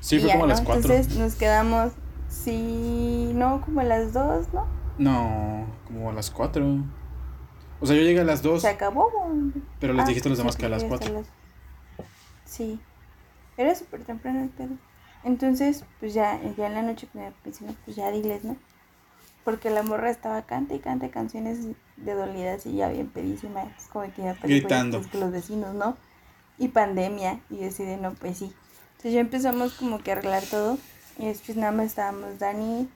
[0.00, 0.54] Sí, Y fue ya, como a ¿no?
[0.54, 0.94] las cuatro.
[0.94, 1.92] Entonces nos quedamos,
[2.28, 4.66] sí, no, como a las dos, ¿no?
[4.96, 6.64] No, como a las cuatro.
[7.80, 9.10] O sea, yo llegué a las dos, Se acabó.
[9.10, 9.62] güey.
[9.78, 11.18] pero les Ah, dijiste a los demás que a las sí, hasta cuatro.
[11.20, 12.06] las-
[12.46, 12.80] Sí.
[13.58, 14.70] Era súper temprano el pedo.
[15.22, 18.56] Entonces, pues ya, ya en la noche me pensé, no, pues ya diles, ¿no?
[19.44, 21.58] Porque la morra estaba canta y canta canciones
[21.96, 23.64] de dolidas y ya bien pedísima.
[23.76, 24.98] Es como que ya Gritando.
[24.98, 25.96] pues, que los vecinos, ¿no?
[26.58, 27.40] Y pandemia.
[27.50, 28.52] Y decidí, no, pues sí.
[28.92, 30.78] Entonces ya empezamos como que a arreglar todo.
[31.18, 32.88] Y después nada más estábamos Dani,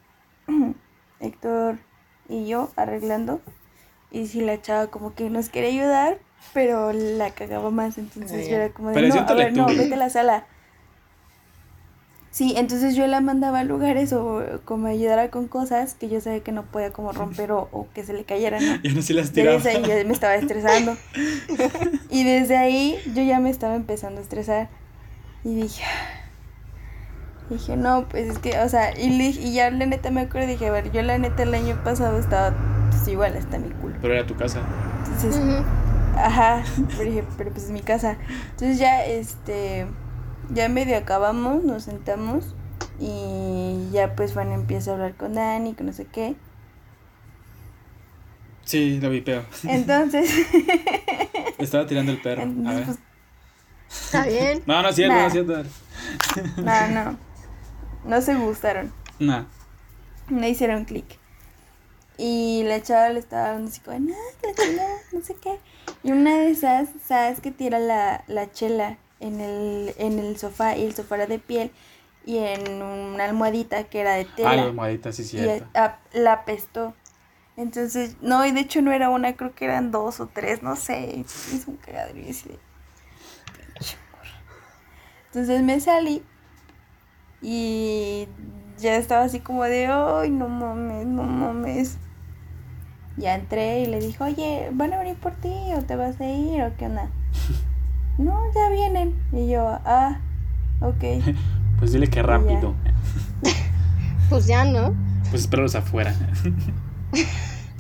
[1.21, 1.79] Héctor
[2.29, 3.41] y yo arreglando.
[4.11, 6.19] Y si la chava como que nos quería ayudar,
[6.53, 7.99] pero la cagaba más.
[7.99, 8.57] Entonces yo ya.
[8.65, 10.47] era como de, no, a ver, no, vete a la sala.
[12.35, 16.41] Sí, entonces yo la mandaba a lugares o como ayudara con cosas que yo sabía
[16.41, 18.75] que no podía como romper o, o que se le cayeran, ¿no?
[18.83, 19.57] Y aún así las Ya tiraba.
[19.59, 20.97] desde ahí yo me estaba estresando.
[22.11, 24.69] Y desde ahí yo ya me estaba empezando a estresar.
[25.45, 25.85] Y dije,
[27.51, 30.49] dije, no, pues es que, o sea, y, le- y ya la neta me acuerdo,
[30.49, 32.53] dije, a ver, yo la neta el año pasado estaba
[32.91, 33.95] pues igual hasta mi culo.
[34.03, 34.59] Pero era tu casa.
[35.07, 35.41] Entonces.
[36.17, 36.65] Ajá,
[36.99, 38.17] pero dije, pero pues es mi casa.
[38.51, 39.87] Entonces ya, este,
[40.51, 42.55] ya medio acabamos, nos sentamos
[42.99, 46.37] y ya pues Juan empieza a hablar con Dani, que no sé qué.
[48.65, 49.45] Sí, lo vi peor.
[49.65, 50.31] Entonces,
[51.59, 52.43] Estaba tirando el perro.
[52.43, 52.85] A ver.
[52.85, 52.99] pues,
[53.91, 54.63] Está bien.
[54.67, 55.63] No, no es cierto, no es cierto.
[56.57, 57.19] no, no.
[58.05, 58.93] No se gustaron.
[59.19, 59.45] Nah.
[60.29, 61.19] No hicieron clic.
[62.17, 64.15] Y la chava le estaba dando así como, no,
[64.77, 65.59] la no sé qué.
[66.03, 70.77] Y una de esas, sabes que tira la, la chela en el, en el sofá
[70.77, 71.71] y el sofá era de piel
[72.27, 74.51] y en una almohadita que era de tela.
[74.51, 75.67] Ah, la almohadita, sí, y cierto.
[75.75, 76.95] a- la apestó.
[77.57, 80.75] Entonces, no, y de hecho no era una, creo que eran dos o tres, no
[80.77, 81.21] sé.
[81.21, 82.19] Es un cagadero.
[82.19, 82.35] y.
[85.27, 86.23] Entonces me salí
[87.43, 88.27] y
[88.79, 91.97] ya estaba así como de, ay, no mames, no mames.
[93.17, 96.27] Ya entré y le dije, oye, ¿van a venir por ti o te vas a
[96.27, 97.09] ir o qué onda?
[98.19, 99.15] no, ya vienen.
[99.33, 100.21] Y yo, ah,
[100.81, 101.05] ok.
[101.79, 102.75] Pues dile que rápido.
[104.31, 104.95] Pues ya, ¿no?
[105.31, 106.15] Pues espéralos afuera.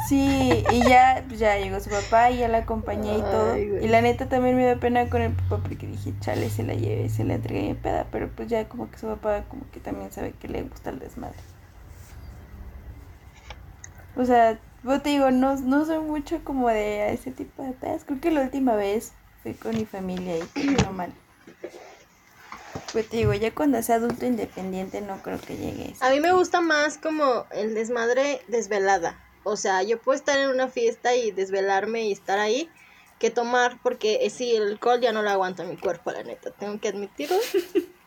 [0.08, 3.54] Sí, y ya, pues ya llegó su papá y ya la acompañé y todo.
[3.54, 3.78] Ay.
[3.82, 6.74] Y la neta también me dio pena con el papá porque dije, chale, se la
[6.74, 9.80] llevé, se la entregué en peda, pero pues ya como que su papá como que
[9.80, 11.38] también sabe que le gusta el desmadre.
[14.14, 18.04] O sea, yo te digo, no, no soy mucho como de ese tipo de pedas.
[18.04, 19.14] Creo que la última vez
[19.44, 21.12] fui con mi familia y terminó mal.
[22.92, 26.04] Pues te digo, ya cuando sea adulto independiente no creo que llegue a eso.
[26.04, 29.20] A mí me gusta más como el desmadre desvelada.
[29.44, 32.68] O sea, yo puedo estar en una fiesta y desvelarme y estar ahí
[33.18, 36.50] que tomar, porque eh, sí, el alcohol ya no lo aguanta mi cuerpo, la neta,
[36.50, 37.36] tengo que admitirlo.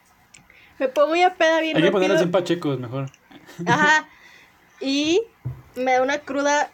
[0.79, 1.91] me pongo ya peda bien Hay que rápido.
[1.91, 3.09] ponerlos en pachecos mejor.
[3.65, 4.09] Ajá.
[4.79, 5.23] Y
[5.73, 6.69] me da una cruda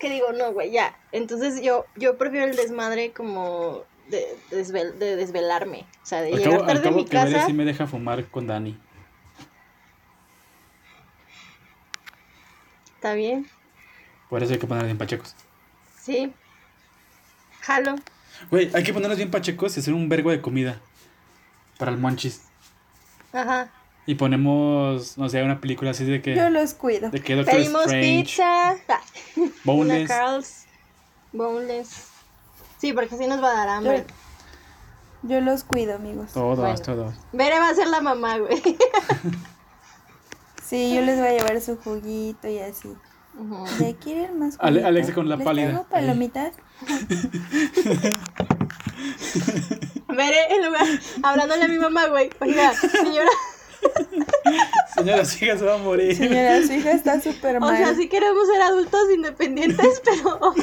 [0.00, 0.98] que digo, no, güey, ya.
[1.12, 5.86] Entonces yo, yo prefiero el desmadre como de, desvel- de desvelarme.
[6.02, 7.46] O sea, de Al llegar cabo, al tarde a cabo mi que casa.
[7.46, 8.78] sí me deja fumar con Dani.
[12.96, 13.46] Está bien,
[14.30, 15.34] Por eso hay que ponerlos bien pachecos.
[16.00, 16.32] sí.
[17.60, 17.96] Jalo.
[18.50, 20.80] Güey, hay que ponerlos bien pachecos y hacer un vergo de comida.
[21.78, 22.42] Para el monchis.
[23.32, 23.70] Ajá.
[24.06, 26.34] Y ponemos, no sé, una película así de que.
[26.34, 27.08] Yo los cuido.
[27.10, 28.22] De que Doctor Pedimos Strange.
[28.22, 28.76] pizza.
[29.36, 30.08] Una Boneless.
[30.08, 30.64] Carl's.
[31.32, 32.08] Boneless.
[32.84, 34.04] Sí, porque así nos va a dar hambre.
[35.22, 36.32] Yo los cuido, amigos.
[36.34, 36.78] Todos, Bueno.
[36.80, 37.14] todos.
[37.32, 38.60] Bere va a ser la mamá, güey.
[40.62, 42.94] Sí, yo les voy a llevar su juguito y así.
[43.38, 43.64] Ujú.
[43.82, 44.84] ¿De quieren más Ale-?
[44.84, 45.64] Alexa con la ¿Les pálida.
[45.68, 46.52] traigo palomitas?
[50.08, 50.86] Bere, en lugar,
[51.22, 52.28] hablándole a mi mamá, güey.
[52.40, 53.30] Oiga, señora,
[54.94, 56.16] Señora, su hija se va a morir.
[56.16, 57.76] Señora, su hija está súper o mal.
[57.76, 60.54] sea, sí queremos ser adultos independientes, pero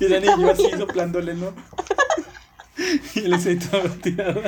[0.00, 1.52] Y y yo así soplándole, ¿no?
[3.14, 4.42] Y él se todo tirado.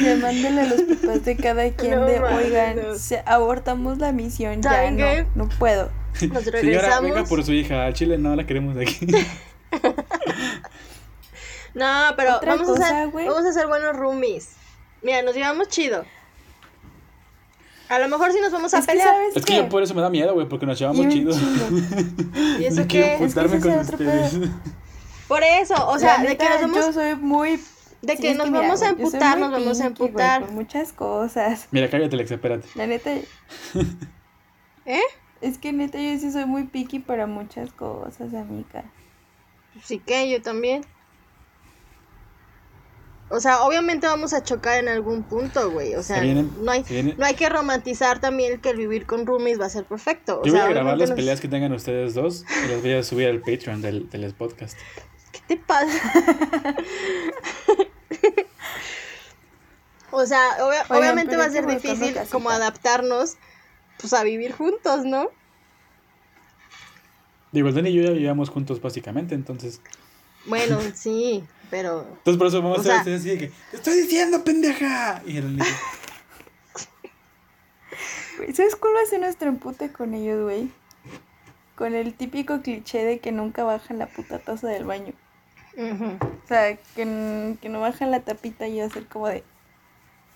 [0.00, 2.94] Llamándole a los papás de cada quien No de, oigan, no.
[2.96, 5.90] se- abortamos la misión, ya no, no puedo.
[6.30, 7.02] nos Señora, regresamos.
[7.02, 7.86] venga por su hija.
[7.86, 9.06] Al chile no la queremos de aquí.
[11.74, 14.48] No, pero vamos, a cosa, hacer, vamos a hacer buenos roomies.
[15.02, 16.04] Mira, nos llevamos chido.
[17.88, 19.08] A lo mejor sí nos vamos a Es que, pelear.
[19.08, 21.34] ¿sabes Es que yo por eso me da miedo, güey, porque nos llevamos chido.
[22.58, 24.38] ¿Y eso No juntarme Es que con ustedes.
[25.28, 27.60] Por eso, o sea, de que nos vamos, Yo soy muy...
[28.02, 30.40] de sí, que nos vamos a emputar, nos vamos a emputar.
[30.42, 31.68] por muchas cosas.
[31.70, 32.68] Mira, cállate, Alexa, espérate.
[32.74, 33.10] La neta,
[34.84, 35.00] ¿Eh?
[35.40, 38.84] es que neta yo sí soy muy picky para muchas cosas, amiga.
[39.84, 40.82] Sí que yo también.
[43.28, 45.94] O sea, obviamente vamos a chocar en algún punto, güey.
[45.96, 49.04] O sea, Se vienen- no hay, se no hay que romantizar también que el vivir
[49.04, 50.40] con roomies va a ser perfecto.
[50.40, 52.82] O Yo sea, voy a grabar las nos- peleas que tengan ustedes dos y las
[52.82, 54.78] voy a subir al Patreon del, del podcast.
[55.32, 56.00] ¿Qué te pasa?
[60.10, 63.34] o sea, obvia- Oigan, obviamente va a ser difícil como adaptarnos
[63.98, 65.30] pues a vivir juntos, ¿no?
[67.52, 69.80] Digo, el Dani y yo ya vivíamos juntos básicamente, entonces.
[70.44, 73.94] Bueno, sí, pero Entonces por eso a hacer sea- este así de que, ¡Te estoy
[74.02, 75.22] diciendo, pendeja!
[75.26, 75.58] Y el
[78.38, 80.70] Güey, ¿Sabes cuál va a ser nuestro empute con ellos, güey?
[81.74, 85.12] Con el típico cliché de que nunca bajan la puta taza del baño.
[85.78, 89.44] O sea, que, que no bajan la tapita y yo hacer como de...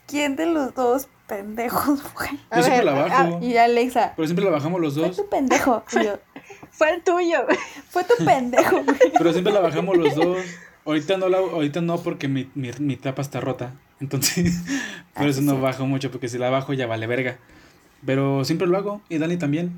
[0.07, 2.31] ¿Quién de los dos pendejos, güey?
[2.51, 3.39] A Yo siempre ver, la a- bajo.
[3.45, 5.17] Y Alexa, Pero siempre la bajamos los fue dos.
[5.17, 5.85] tu pendejo.
[5.93, 6.19] Y yo,
[6.73, 7.47] fue el tuyo.
[7.91, 8.99] fue tu pendejo, güey.
[9.17, 10.39] Pero siempre la bajamos los dos.
[10.85, 13.75] Ahorita no, la, ahorita no porque mi, mi, mi tapa está rota.
[14.01, 14.63] Entonces,
[15.15, 17.39] por Ah, eso sí, no bajo mucho, porque si la bajo ya vale verga.
[18.05, 19.73] Pero siempre lo hago y Dani también.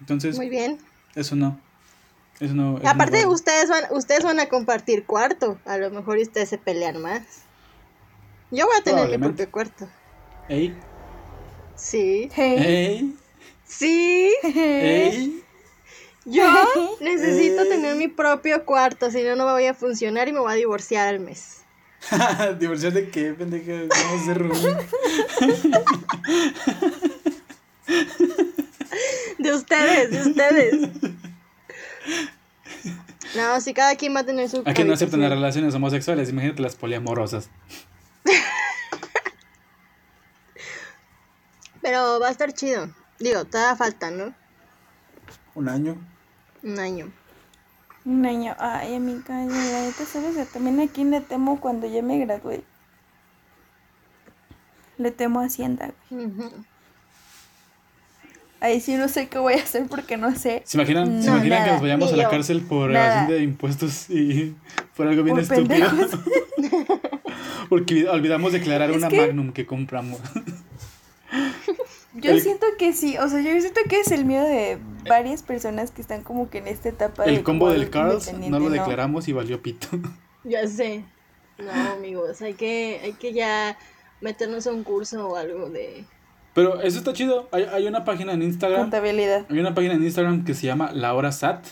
[0.00, 0.78] Entonces, Muy bien.
[1.14, 1.58] eso no.
[2.40, 2.78] Eso no.
[2.78, 5.58] eso Aparte, no ustedes van, ustedes van a compartir cuarto.
[5.64, 7.22] A lo mejor ustedes se pelean más.
[8.50, 9.88] Yo voy a tener mi propio cuarto.
[10.48, 10.76] Ey,
[11.76, 12.28] Sí.
[12.34, 13.16] Hey, ey,
[13.64, 14.30] Sí.
[14.42, 15.43] ey.
[16.26, 20.40] Yo necesito tener mi propio cuarto, si no, no me voy a funcionar y me
[20.40, 21.64] voy a divorciar al mes.
[22.58, 23.84] ¿Divorciar de qué, pendeja?
[23.88, 24.42] Vamos a ser.
[29.38, 30.88] De ustedes, de ustedes.
[33.36, 34.62] No, si cada quien va a tener su.
[34.64, 37.50] Aquí no aceptan las relaciones homosexuales, imagínate las poliamorosas.
[41.82, 42.88] Pero va a estar chido.
[43.18, 44.34] Digo, todavía falta, ¿no?
[45.54, 45.98] Un año.
[46.64, 47.12] Un año.
[48.04, 48.54] Un año.
[48.58, 50.34] Ay, amiga, ya, la neta, ¿sabes?
[50.36, 52.62] Yo también aquí le temo cuando ya me gradué.
[54.98, 56.30] Le temo a Hacienda, güey.
[58.60, 60.62] Ahí sí no sé qué voy a hacer porque no sé.
[60.64, 62.30] ¿Se imaginan, ¿se imaginan que nos vayamos ni a la yo.
[62.30, 64.56] cárcel por evasión de impuestos y
[64.96, 65.86] por algo bien Por estúpido?
[67.68, 70.20] Porque olvidamos declarar Es una que- Magnum que compramos.
[72.14, 74.78] Yo El- siento que sí, o sea, yo siento que es el miedo de
[75.08, 78.58] varias personas que están como que en esta etapa de El combo del Carl's no
[78.58, 79.88] lo declaramos y valió pito.
[80.44, 81.04] Ya sé.
[81.58, 83.78] No, amigos, hay que, hay que ya
[84.20, 86.04] meternos a un curso o algo de.
[86.52, 87.48] Pero eso está chido.
[87.50, 88.82] Hay, hay una página en Instagram.
[88.82, 89.46] Contabilidad.
[89.48, 91.64] Hay una página en Instagram que se llama La Hora Sat.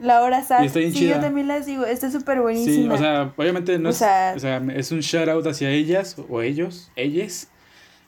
[0.00, 0.62] La hora SAT.
[0.62, 1.14] Y está bien sí, chida.
[1.16, 2.94] yo también las digo, está súper Sí, buenísima.
[2.94, 6.16] o sea, obviamente no O es, sea- o sea, es un shout out hacia ellas
[6.28, 7.48] o ellos, ellas.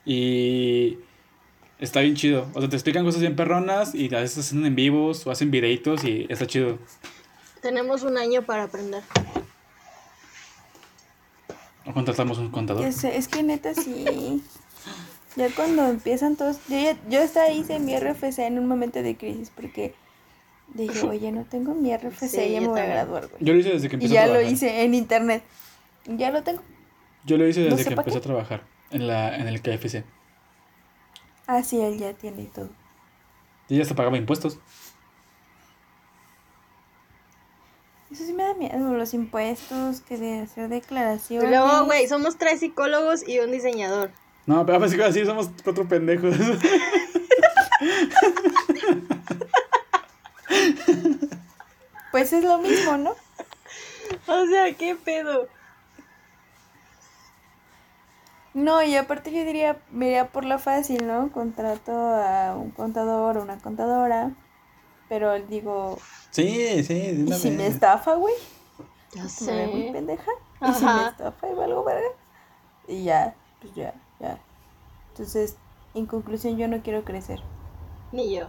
[0.04, 0.98] Y
[1.80, 2.46] está bien chido.
[2.54, 5.50] O sea, te explican cosas bien perronas y a veces hacen en vivos o hacen
[5.50, 6.78] videitos y está chido.
[7.62, 9.02] Tenemos un año para aprender.
[11.86, 12.82] O contratamos un contador.
[12.84, 14.42] Ya sé, es que neta sí.
[15.36, 16.58] Ya cuando empiezan todos.
[16.68, 19.94] Yo, ya- yo hasta hice mi RFC en un momento de crisis porque
[20.74, 23.42] dije, oye, no tengo mi RFC, Sí, ya me voy a graduar, güey.
[23.44, 24.52] Yo lo hice desde que Y empecé ya a lo trabajar.
[24.52, 25.42] hice en internet.
[26.06, 26.62] Ya lo tengo.
[27.24, 28.18] Yo lo hice No desde sé que empecé qué.
[28.18, 30.04] a trabajar en, la, en el KFC.
[31.48, 32.68] Ah, sí, él ya tiene y todo.
[33.68, 34.58] Y ya hasta pagaba impuestos.
[38.10, 41.48] Eso sí me da miedo, los impuestos, que de hacer Y declaraciones.
[41.50, 44.10] luego, güey, somos tres psicólogos y un diseñador.
[44.46, 46.34] No, pero así, así somos cuatro pendejos.
[52.10, 53.14] Pues es lo mismo, ¿no?
[54.26, 55.48] O sea, ¿qué pedo?
[58.58, 61.30] No, y aparte yo diría, me iría por la fácil, ¿no?
[61.30, 64.32] Contrato a un contador o una contadora.
[65.08, 65.96] Pero digo,
[66.30, 68.34] sí, sí, ¿y si me estafa, güey?
[69.14, 69.92] Ya ¿Me veo muy sé.
[69.92, 70.30] pendeja?
[70.60, 72.08] ¿Y si me estafa y valgo verga?
[72.88, 74.40] Y ya, pues ya, ya.
[75.10, 75.56] Entonces,
[75.94, 77.40] en conclusión, yo no quiero crecer.
[78.10, 78.48] Ni yo.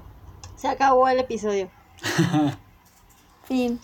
[0.56, 1.70] Se acabó el episodio.
[3.44, 3.80] Fin.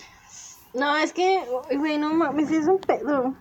[0.73, 1.45] No, es que,
[1.77, 3.35] güey, no mames, es un pedo.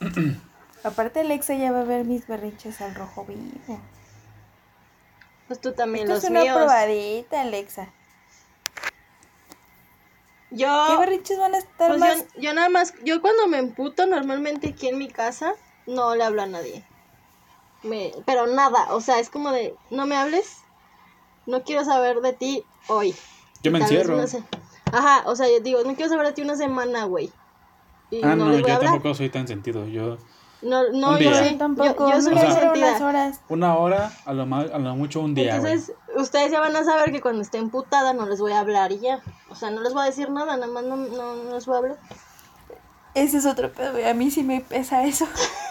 [0.84, 3.80] Aparte, Alexa ya va a ver mis berrinches al rojo vivo.
[5.48, 6.56] Pues tú también, Esto los es una míos.
[6.56, 7.88] probadita, Alexa.
[10.50, 12.26] ¿Qué Yo, berrinches van a estar pues más?
[12.34, 15.54] yo, yo nada más, yo cuando me emputo normalmente aquí en mi casa,
[15.86, 16.84] no le hablo a nadie.
[17.82, 20.58] Me, pero nada, o sea, es como de, no me hables,
[21.46, 23.14] no quiero saber de ti hoy.
[23.62, 24.26] Yo me encierro.
[24.26, 24.42] se-
[24.92, 27.32] Ajá, o sea, yo digo, no quiero saber de ti una semana, güey.
[28.10, 28.80] Y Ah, no, no, yo hablar.
[28.92, 29.86] tampoco soy tan sentido.
[29.86, 30.18] Yo,
[30.64, 33.40] No, no, Un yo Yo tampoco, yo, yo soy o sea, unas horas.
[33.48, 35.56] una hora, a lo, más, a lo mucho un día.
[35.56, 38.90] Entonces, ustedes ya van a saber que cuando esté emputada no les voy a hablar
[38.92, 39.20] y ya.
[39.50, 41.74] O sea, no les voy a decir nada, nada más no, no, no les voy
[41.74, 41.96] a hablar.
[43.14, 44.08] Ese es otro pedo, güey.
[44.08, 45.26] A mí sí me pesa eso.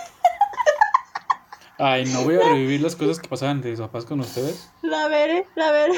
[1.80, 4.70] Ay, no voy a revivir las cosas que pasaban de mis papás con ustedes.
[4.84, 5.94] La veré, la veré.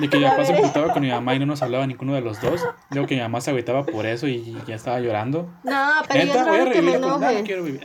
[0.00, 2.20] De que mi papá se emputaba con mi mamá y no nos hablaba ninguno de
[2.20, 2.60] los dos.
[2.90, 5.48] Luego que mi mamá se agüitaba por eso y ya estaba llorando.
[5.62, 6.98] No, pero yo es Neta, voy a que me.
[6.98, 7.38] No, enoje.
[7.38, 7.82] no quiero vivir.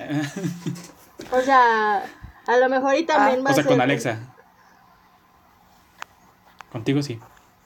[1.32, 2.04] O sea,
[2.48, 3.66] a lo mejor y también va O sea, a ser.
[3.68, 4.20] con Alexa.
[6.72, 7.20] Contigo sí.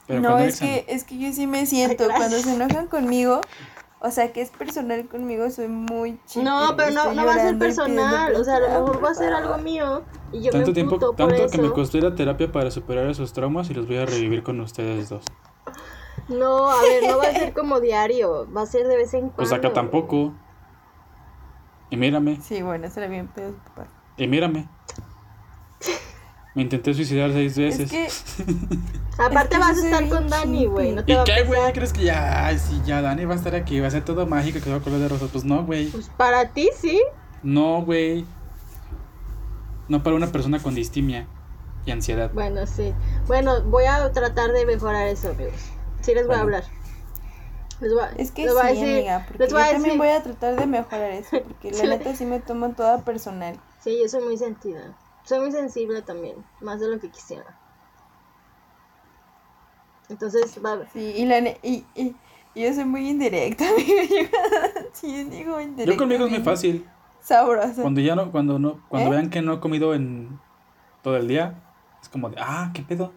[0.06, 2.06] Pero no, con es Alexa que, es que yo sí me siento.
[2.14, 3.40] Cuando se enojan conmigo,
[4.06, 6.44] o sea, que es personal conmigo, soy muy chica.
[6.44, 8.34] No, pero no, no va a ser personal.
[8.34, 10.02] O sea, a lo mejor va a ser algo mío.
[10.30, 11.48] Y yo Tanto me tiempo, por tanto eso.
[11.48, 14.42] que me costó ir a terapia para superar esos traumas y los voy a revivir
[14.42, 15.24] con ustedes dos.
[16.28, 18.46] No, a ver, no va a ser como diario.
[18.52, 19.36] Va a ser de vez en cuando.
[19.36, 20.34] Pues acá tampoco.
[21.90, 23.52] Y mírame, Sí, bueno, será bien pedo.
[23.74, 23.86] papá.
[24.16, 24.68] y mírame.
[26.54, 27.92] Me intenté suicidar seis veces.
[27.92, 28.44] Es que,
[29.18, 30.92] Aparte Es que vas a yo estar con Dani, güey.
[30.92, 31.72] No ¿Y va a qué, güey?
[31.72, 33.80] ¿Crees que ya, ay, sí, ya Dani va a estar aquí?
[33.80, 35.26] Va a ser todo mágico, que va a color de rosa.
[35.32, 35.88] Pues no, güey.
[35.88, 37.00] Pues para ti sí.
[37.42, 38.24] No, güey.
[39.88, 41.26] No para una persona con distimia
[41.86, 42.30] y ansiedad.
[42.32, 42.94] Bueno, sí.
[43.26, 45.54] Bueno, voy a tratar de mejorar eso, amigos.
[46.00, 46.64] Sí les voy a hablar.
[47.80, 49.62] Les voy a, es que les sí, voy a decir, amiga, porque les yo voy
[49.64, 52.70] a también decir- voy a tratar de mejorar eso, porque la neta sí me tomo
[52.70, 53.58] toda personal.
[53.82, 54.96] Sí, yo soy muy sentida.
[55.24, 57.58] Soy muy sensible también, más de lo que quisiera.
[60.08, 60.86] Entonces, va.
[60.92, 62.14] Sí, y, la y, y,
[62.54, 63.96] y yo soy muy indirecta, amiga.
[64.06, 65.92] Yo, sí, digo indirecta.
[65.92, 66.86] Yo conmigo es muy fácil.
[67.20, 67.80] Sabrosa.
[67.80, 69.16] Cuando ya no, cuando no, cuando ¿Eh?
[69.16, 70.38] vean que no he comido en
[71.02, 71.54] todo el día,
[72.02, 73.12] es como de, ah, ¿qué pedo?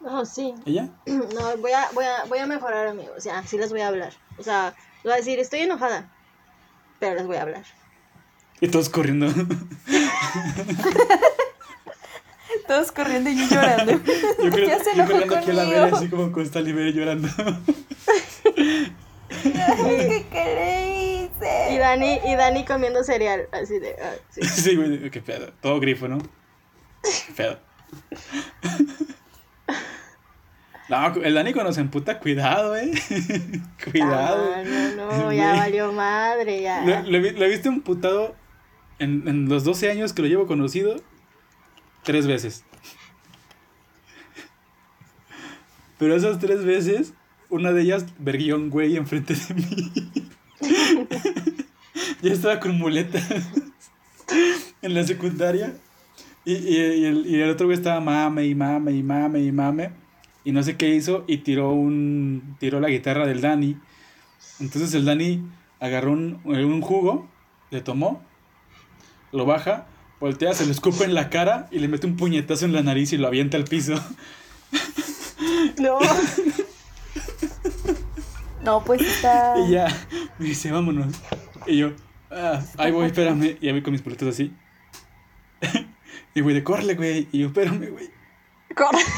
[0.00, 0.54] No, sí.
[0.64, 0.88] ¿Y ya?
[1.06, 3.24] No, voy a, voy a, voy a mejorar, amigos.
[3.24, 4.14] Ya, sí les voy a hablar.
[4.38, 6.10] O sea, les voy a decir, estoy enojada.
[7.00, 7.64] Pero les voy a hablar.
[8.60, 9.28] Y todos corriendo.
[12.66, 13.92] Todos corriendo y yo llorando.
[13.92, 14.02] Yo
[14.50, 15.96] creo, Ya se yo corriendo aquí a la vera, conmigo.
[15.96, 17.28] así como con esta libera llorando.
[19.42, 21.74] ¿Qué, ¿Qué le hice?
[21.74, 23.48] Y Dani, y Dani comiendo cereal.
[23.52, 23.96] Así de.
[24.02, 24.42] ah, sí.
[24.44, 25.52] sí, güey, qué pedo.
[25.60, 26.18] Todo grifo, ¿no?
[26.18, 27.58] Qué pedo.
[30.88, 32.90] No, el Dani cuando se emputa, cuidado, eh.
[33.90, 34.54] cuidado.
[34.56, 34.62] Ah,
[34.96, 36.80] no, no, ya valió madre, ya.
[36.82, 38.34] Lo, lo lo he visto emputado
[38.98, 40.96] en, en los 12 años que lo llevo conocido
[42.04, 42.64] tres veces.
[45.98, 47.12] Pero esas tres veces,
[47.50, 49.92] una de ellas verguió un güey enfrente de mí.
[52.22, 53.26] ya estaba con muletas
[54.82, 55.74] en la secundaria.
[56.44, 59.52] Y, y- y el, y el otro güey estaba mame y mame y mame y
[59.52, 59.90] mame.
[60.44, 63.76] Y no sé qué hizo y tiró un tiró la guitarra del Dani.
[64.60, 65.42] Entonces el Dani
[65.80, 67.28] agarró un, un jugo,
[67.70, 68.22] le tomó,
[69.32, 69.86] lo baja,
[70.20, 73.12] voltea, se lo escupe en la cara y le mete un puñetazo en la nariz
[73.12, 73.94] y lo avienta al piso.
[75.78, 75.98] No.
[78.62, 79.54] No, pues está.
[79.60, 79.86] Y ya
[80.38, 81.14] me dice, vámonos.
[81.66, 81.92] Y yo,
[82.30, 83.56] ah, ahí voy, espérame.
[83.60, 84.52] Y ya voy con mis boletos así.
[86.34, 87.28] y güey, de córrele, güey.
[87.32, 88.10] Y yo, espérame, güey.
[88.74, 88.98] Corre.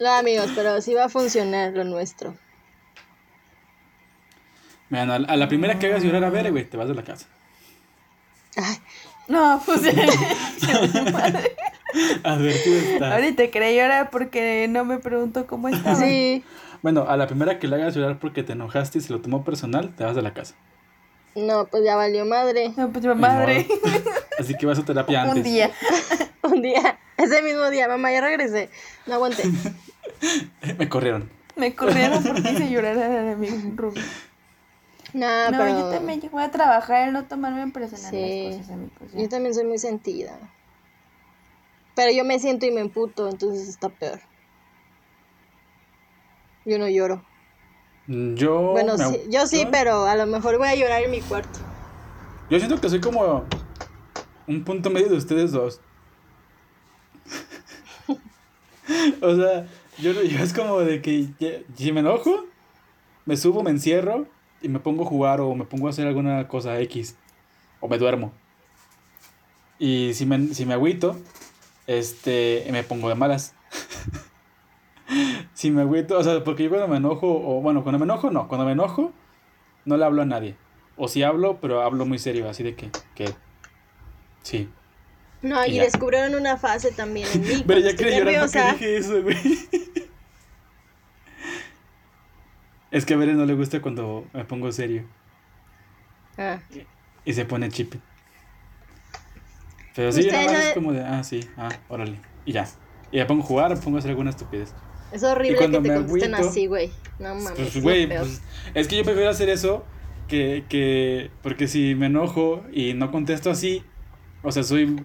[0.00, 2.34] No, amigos, pero sí va a funcionar lo nuestro.
[4.90, 7.04] A la- a la primera que hagas llorar a ver, güey, te vas de la
[7.04, 7.26] casa.
[8.56, 8.76] Ay,
[9.28, 9.82] No, pues.
[12.24, 13.12] Advertido estás.
[13.12, 15.96] Ahorita quería llorar porque no me preguntó cómo estaba.
[15.96, 16.44] sí.
[16.82, 19.44] Bueno, a la primera que le hagas llorar porque te enojaste y se lo tomó
[19.44, 20.54] personal, te vas de la casa.
[21.36, 22.72] No, pues ya valió madre.
[22.76, 23.66] No, pues madre.
[24.38, 25.36] Así que vas a terapia antes.
[25.38, 25.70] Un día.
[26.42, 28.70] Un día, ese mismo día, mamá, ya regresé.
[29.06, 29.44] No aguanté.
[30.78, 31.28] Me corrieron.
[31.56, 34.00] Me corrieron porque hice llorar a mi Rubí.
[35.12, 35.68] No, No, pero.
[35.78, 38.44] yo también voy a trabajar el no tomarme en personal Sí.
[38.48, 39.12] las cosas, amigos.
[39.12, 39.20] ya.
[39.22, 40.38] Yo también soy muy sentida.
[41.96, 44.20] Pero yo me siento y me emputo, entonces está peor.
[46.64, 47.24] Yo no lloro.
[48.06, 48.72] Yo.
[48.72, 51.20] bueno, me- sí, yo sí, yo- pero a lo mejor voy a llorar en mi
[51.20, 51.58] cuarto.
[52.48, 53.44] Yo siento que soy como
[54.46, 55.80] un punto medio de ustedes dos.
[59.22, 59.66] o sea,
[59.98, 62.46] yo, yo es como de que ya- si me enojo,
[63.26, 64.26] me subo, me encierro
[64.62, 67.16] y me pongo a jugar o me pongo a hacer alguna cosa X.
[67.80, 68.32] O me duermo.
[69.78, 71.16] Y si me, si me agüito,
[71.86, 73.54] este, me pongo de malas.
[75.54, 78.30] si me agüito, o sea, porque yo cuando me enojo, o bueno, cuando me enojo,
[78.30, 79.12] no, cuando me enojo,
[79.86, 80.56] no le hablo a nadie.
[80.96, 83.32] O si hablo, pero hablo muy serio, así de que, que,
[84.42, 84.68] sí.
[85.42, 87.64] No, Y descubrieron una fase también en mí.
[87.66, 88.72] Pero ya nerviosa.
[88.72, 89.36] dije eso, güey.
[92.90, 95.04] Es que a Beren no le gusta cuando me pongo serio
[96.38, 96.58] Ah,
[97.24, 97.94] y se pone chip.
[99.94, 102.18] Pero sí, no- es como de, ah, sí, ah, órale.
[102.44, 102.66] Y ya.
[103.12, 104.72] Y me pongo a jugar, me pongo a hacer alguna estupidez.
[105.12, 106.90] es horrible que te contesten agüito, así, güey.
[107.18, 107.52] No mames.
[107.56, 108.42] Pues, es güey, pues,
[108.74, 109.84] es que yo prefiero hacer eso
[110.28, 113.82] que, que, porque si me enojo y no contesto así,
[114.42, 115.04] o sea, soy,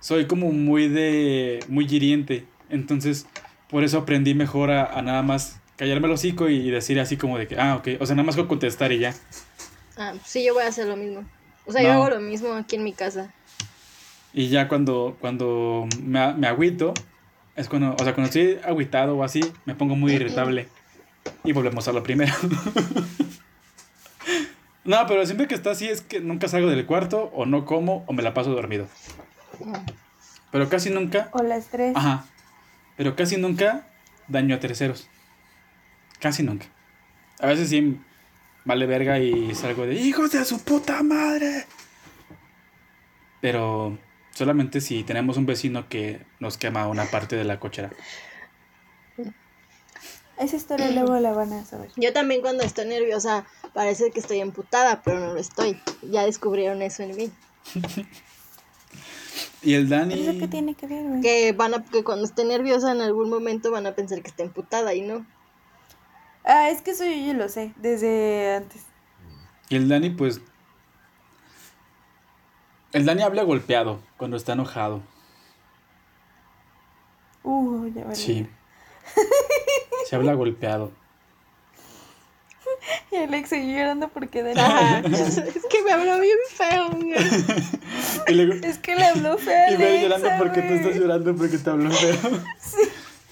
[0.00, 2.46] soy como muy de, muy hiriente.
[2.68, 3.26] Entonces,
[3.68, 7.38] por eso aprendí mejor a, a nada más callarme el hocico y decir así como
[7.38, 9.14] de que, ah, ok, o sea, nada más con contestar y ya.
[9.96, 11.24] Ah, sí, yo voy a hacer lo mismo.
[11.64, 13.32] O sea, yo hago lo mismo aquí en mi casa.
[14.34, 16.92] Y ya cuando, cuando me, me agüito,
[17.56, 20.68] es cuando, o sea, cuando estoy agüitado o así, me pongo muy irritable.
[21.44, 22.34] Y volvemos a lo primero.
[24.84, 28.04] no, pero siempre que está así es que nunca salgo del cuarto, o no como,
[28.06, 28.86] o me la paso dormido.
[30.52, 31.96] Pero casi nunca, O las tres.
[31.96, 32.26] ajá,
[32.98, 33.86] pero casi nunca
[34.28, 35.08] daño a terceros.
[36.20, 36.66] Casi nunca.
[37.40, 37.98] A veces sí
[38.64, 41.64] vale verga y salgo de hijos de su puta madre.
[43.40, 43.98] Pero
[44.32, 47.90] solamente si tenemos un vecino que nos quema una parte de la cochera.
[50.38, 51.90] Esa historia luego la van a saber.
[51.96, 53.44] Yo también cuando estoy nerviosa
[53.74, 55.78] parece que estoy emputada, pero no lo estoy.
[56.02, 57.30] Ya descubrieron eso en mí.
[59.62, 60.48] Y el ¿Pero eso qué Dani.
[60.48, 61.20] tiene que ver, güey?
[61.20, 64.42] Que van a, que cuando esté nerviosa en algún momento van a pensar que está
[64.42, 65.26] emputada y no.
[66.44, 68.82] Ah, es que eso yo ya lo sé, desde antes.
[69.68, 70.40] Y el Dani, pues.
[72.92, 75.02] El Dani habla golpeado cuando está enojado.
[77.42, 78.16] Uh, ya vale.
[78.16, 78.48] Sí.
[80.06, 80.92] Se habla golpeado.
[83.12, 85.00] Y Alex siguió llorando porque de nada.
[85.00, 87.14] es que me habló bien feo, güey.
[88.46, 89.70] Luego, Es que le habló feo.
[89.70, 92.16] y Alexa, llorando porque tú estás llorando porque te habló feo.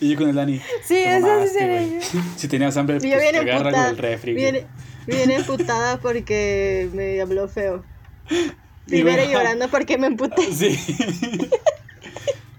[0.00, 0.58] Y yo con el Dani.
[0.84, 2.00] Sí, "Te eso sí seré güey".
[2.00, 2.20] yo.
[2.36, 4.34] Si tenías hambre, pues te agarra con el refri.
[4.34, 7.84] bien emputada porque me habló feo.
[8.86, 9.32] Bere bueno.
[9.32, 10.42] llorando porque me emputé.
[10.52, 10.78] Sí.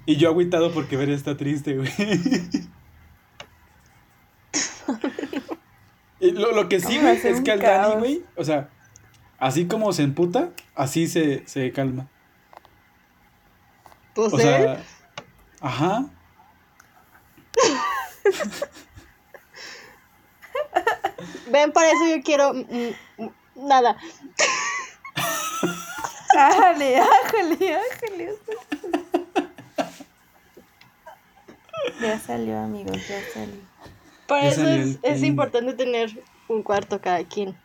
[0.06, 1.90] y yo agüitado porque Bere está triste, güey.
[6.20, 8.70] Y lo, lo que sí, güey, es que al Dani, güey, o sea,
[9.38, 12.08] así como se emputa, así se, se calma.
[14.14, 14.84] Pues O sea,
[15.62, 16.06] ajá.
[21.52, 23.30] Ven, para eso yo quiero mm, mm,
[23.68, 23.98] nada.
[26.38, 28.36] Ájale, ájale, ájale.
[32.02, 33.56] Ya salió, amigos, ya salió.
[34.28, 37.56] Por Ya eso salió es, es importante tener un cuarto cada quien.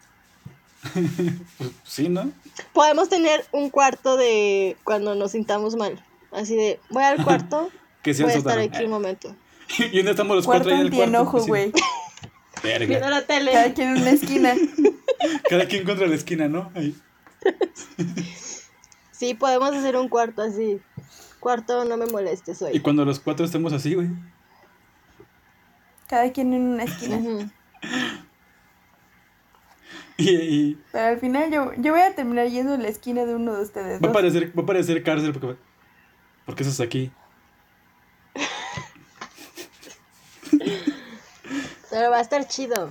[1.59, 2.31] Pues, sí, ¿no?
[2.73, 6.03] Podemos tener un cuarto de cuando nos sintamos mal.
[6.31, 7.71] Así de, voy al cuarto,
[8.03, 9.35] Que sea voy a estar aquí un momento.
[9.93, 11.39] y donde estamos los Cuarto cuatro ahí en el cuarto.
[11.39, 11.73] así, güey.
[12.63, 13.11] Viendo Verga.
[13.11, 13.75] la Cada tele.
[13.75, 14.55] quien en una esquina.
[15.51, 16.71] Cada quien contra la esquina, ¿no?
[16.75, 16.95] Ahí.
[19.13, 20.81] Sí, podemos hacer un cuarto así.
[21.41, 22.81] Cuarto, no me molestes Y hoy.
[22.81, 24.09] cuando los cuatro estemos así, güey.
[26.09, 27.53] Cada quien en una esquina.
[30.17, 33.35] Y, y Pero al final yo, yo voy a terminar yendo a la esquina de
[33.35, 34.01] uno de ustedes.
[34.03, 35.57] va, a parecer, va a parecer cárcel porque...
[36.47, 37.11] ¿Por qué estás aquí?
[41.95, 42.91] Pero va a estar chido.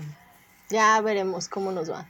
[0.70, 2.08] Ya veremos cómo nos va.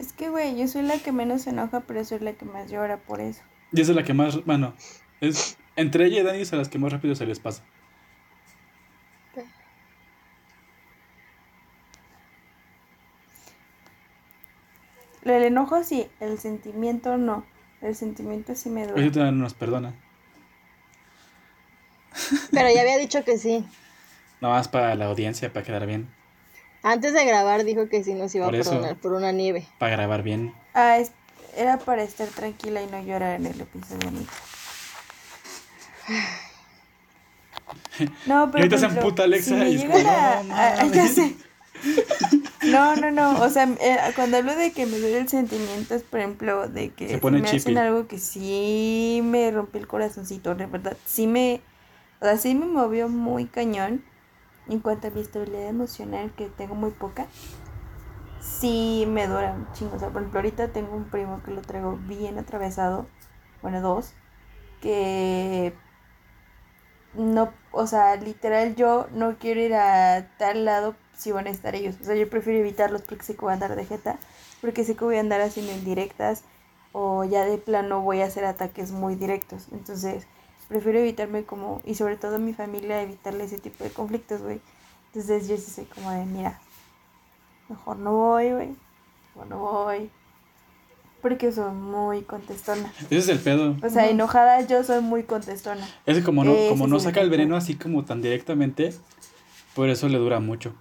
[0.00, 2.68] Es que, güey, yo soy la que menos se enoja, pero soy la que más
[2.68, 3.40] llora por eso.
[3.70, 4.44] Y esa es la que más...
[4.44, 4.74] Bueno,
[5.20, 5.58] es...
[5.76, 7.62] Entre ella y Dani es a las que más rápido se les pasa.
[15.22, 17.46] Del enojo sí, el sentimiento no.
[17.80, 19.12] El sentimiento sí me duele.
[19.12, 19.94] te nos perdona.
[22.50, 23.64] Pero ya había dicho que sí.
[24.46, 26.06] Nada más para la audiencia, para quedar bien.
[26.84, 28.70] Antes de grabar dijo que sí nos iba Por a eso.
[28.70, 29.66] perdonar por una nieve.
[29.80, 30.54] Para grabar bien.
[30.72, 31.10] Ah, es-
[31.56, 34.30] era para estar tranquila y no llorar en el episodio bonito.
[38.26, 38.58] No, pero.
[38.64, 40.92] Y ahorita se Alexa si me y es llegan como, a- "No a- mames".
[40.92, 41.36] ya sé.
[42.66, 43.40] No, no, no.
[43.42, 46.90] O sea, eh, cuando hablo de que me duele el sentimiento es, por ejemplo, de
[46.90, 50.96] que Se si pone me hacen algo que sí me rompió el corazoncito, de verdad.
[51.04, 51.60] Sí me.
[52.20, 54.04] O sea, sí me movió muy cañón
[54.68, 57.26] en cuanto a mi estabilidad emocional, que tengo muy poca.
[58.40, 59.96] Sí me dura un chingo.
[59.96, 63.06] O sea, por ejemplo, ahorita tengo un primo que lo traigo bien atravesado.
[63.62, 64.12] Bueno, dos.
[64.80, 65.74] Que
[67.16, 71.74] no, o sea, literal yo no quiero ir a tal lado si van a estar
[71.74, 71.96] ellos.
[72.00, 74.18] O sea, yo prefiero evitarlos porque sé que voy a andar de jeta,
[74.60, 76.44] porque sé que voy a andar haciendo indirectas
[76.92, 79.68] o ya de plano voy a hacer ataques muy directos.
[79.72, 80.26] Entonces,
[80.68, 84.60] prefiero evitarme como, y sobre todo a mi familia, evitarle ese tipo de conflictos, güey.
[85.08, 86.60] Entonces yo sí soy como de, mira,
[87.68, 88.76] mejor no voy, güey,
[89.34, 90.10] mejor no voy.
[91.22, 92.92] Porque soy muy contestona.
[93.04, 93.76] Ese es el pedo.
[93.82, 95.88] O sea, enojada yo soy muy contestona.
[96.04, 98.94] Es como no, como no saca el veneno así como tan directamente,
[99.74, 100.74] por eso le dura mucho.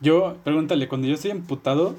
[0.00, 1.94] Yo, pregúntale, cuando yo estoy emputado,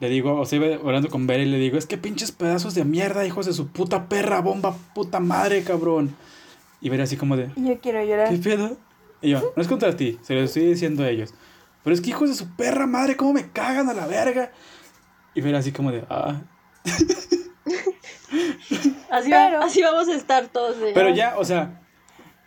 [0.00, 2.74] le digo, o sea, iba hablando con Bere y le digo, es que pinches pedazos
[2.74, 6.14] de mierda, hijos de su puta perra, bomba, puta madre, cabrón.
[6.80, 8.30] Y Bere así como de, yo quiero llorar.
[8.30, 8.76] ¿qué pedo?
[9.22, 11.34] Y yo, no es contra ti, se lo estoy diciendo a ellos.
[11.84, 14.50] Pero es que hijos de su perra madre, cómo me cagan a la verga.
[15.34, 16.40] Y Bere así como de, ah.
[19.10, 20.78] Así, Pero- va- así vamos a estar todos.
[20.78, 21.80] de- Pero ya, o sea,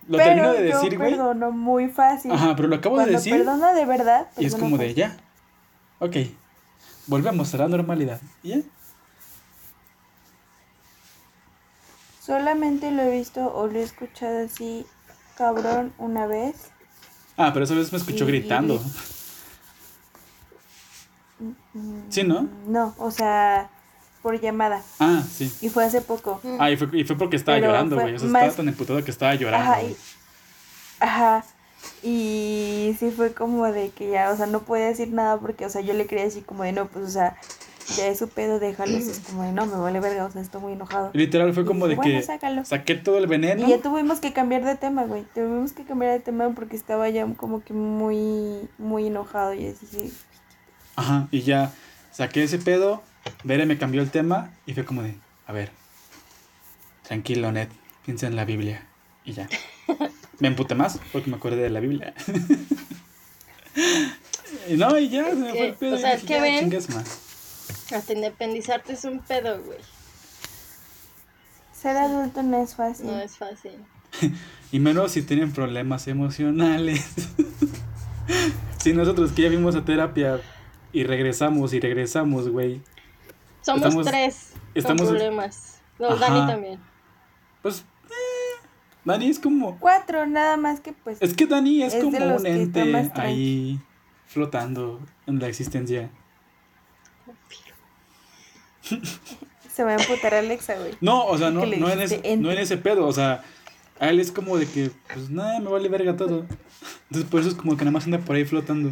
[0.07, 1.11] lo pero termino de decir, güey.
[1.11, 2.31] perdono muy fácil.
[2.31, 3.35] Ajá, pero lo acabo de decir.
[3.35, 4.27] perdona de verdad.
[4.37, 5.17] Y es como de, ya.
[5.99, 6.15] Ok.
[7.07, 8.21] Volvemos a la normalidad.
[8.43, 8.61] ¿Y ya?
[12.25, 14.85] Solamente lo he visto o lo he escuchado así,
[15.37, 16.69] cabrón, una vez.
[17.35, 18.81] Ah, pero esa vez me escuchó Y- gritando.
[22.09, 22.47] Sí, ¿no?
[22.67, 23.69] No, o sea,
[24.21, 24.81] por llamada.
[24.99, 25.53] Ah, sí.
[25.61, 26.39] Y fue hace poco.
[26.59, 28.15] Ah, y fue, y fue porque estaba Pero llorando, güey.
[28.15, 29.71] O sea, más- estaba tan emputado que estaba llorando.
[29.71, 29.97] Ajá, y,
[31.01, 31.43] ajá.
[32.01, 35.69] Y sí fue como de que ya, o sea, no podía decir nada porque, o
[35.69, 37.37] sea, yo le quería decir como de no, pues, o sea,
[37.95, 38.97] ya es su pedo, déjalo.
[38.97, 41.11] Es como de no, me vale verga, o sea, estoy muy enojado.
[41.13, 42.65] Literal fue como de bueno, que sácalo.
[42.65, 43.65] saqué todo el veneno.
[43.65, 45.23] Y ya tuvimos que cambiar de tema, güey.
[45.33, 49.85] Tuvimos que cambiar de tema porque estaba ya como que muy, muy enojado y así.
[49.85, 50.13] sí.
[50.95, 51.71] Ajá, y ya
[52.11, 53.01] saqué ese pedo
[53.43, 55.15] Bere me cambió el tema y fue como de,
[55.47, 55.71] a ver,
[57.03, 57.67] tranquilo, Ned,
[58.05, 58.85] piensa en la Biblia.
[59.25, 59.47] Y ya.
[60.39, 62.13] Me emputé más porque me acordé de la Biblia.
[64.69, 65.95] y no, y ya, se me fue el que- pedo.
[65.95, 67.19] o sea, es que ven- más.
[67.93, 69.79] Hasta independizarte es un pedo, güey.
[71.73, 73.07] Ser adulto no es fácil.
[73.07, 73.73] No es fácil.
[74.71, 77.05] Y menos si tienen problemas emocionales.
[78.79, 80.41] si nosotros que ya fuimos a terapia
[80.91, 82.81] y regresamos y regresamos, güey.
[83.61, 85.77] Somos Estamos- tres estamos- con problemas.
[85.99, 86.15] No, Ajá.
[86.27, 86.79] Dani también.
[87.61, 87.83] Pues, eh,
[89.05, 89.77] Dani es como...
[89.79, 91.17] Cuatro, nada más que pues.
[91.21, 93.79] Es que Dani es, Es como un ente ahí
[94.27, 96.09] flotando en la existencia.
[99.73, 100.93] Se va a emputar Alexa, güey.
[101.01, 103.43] No, o sea, no, no, en ese, no en ese pedo, o sea,
[103.99, 106.45] a él es como de que, pues nada, me vale verga todo.
[107.09, 108.89] Entonces por eso es como que nada más anda por ahí flotando.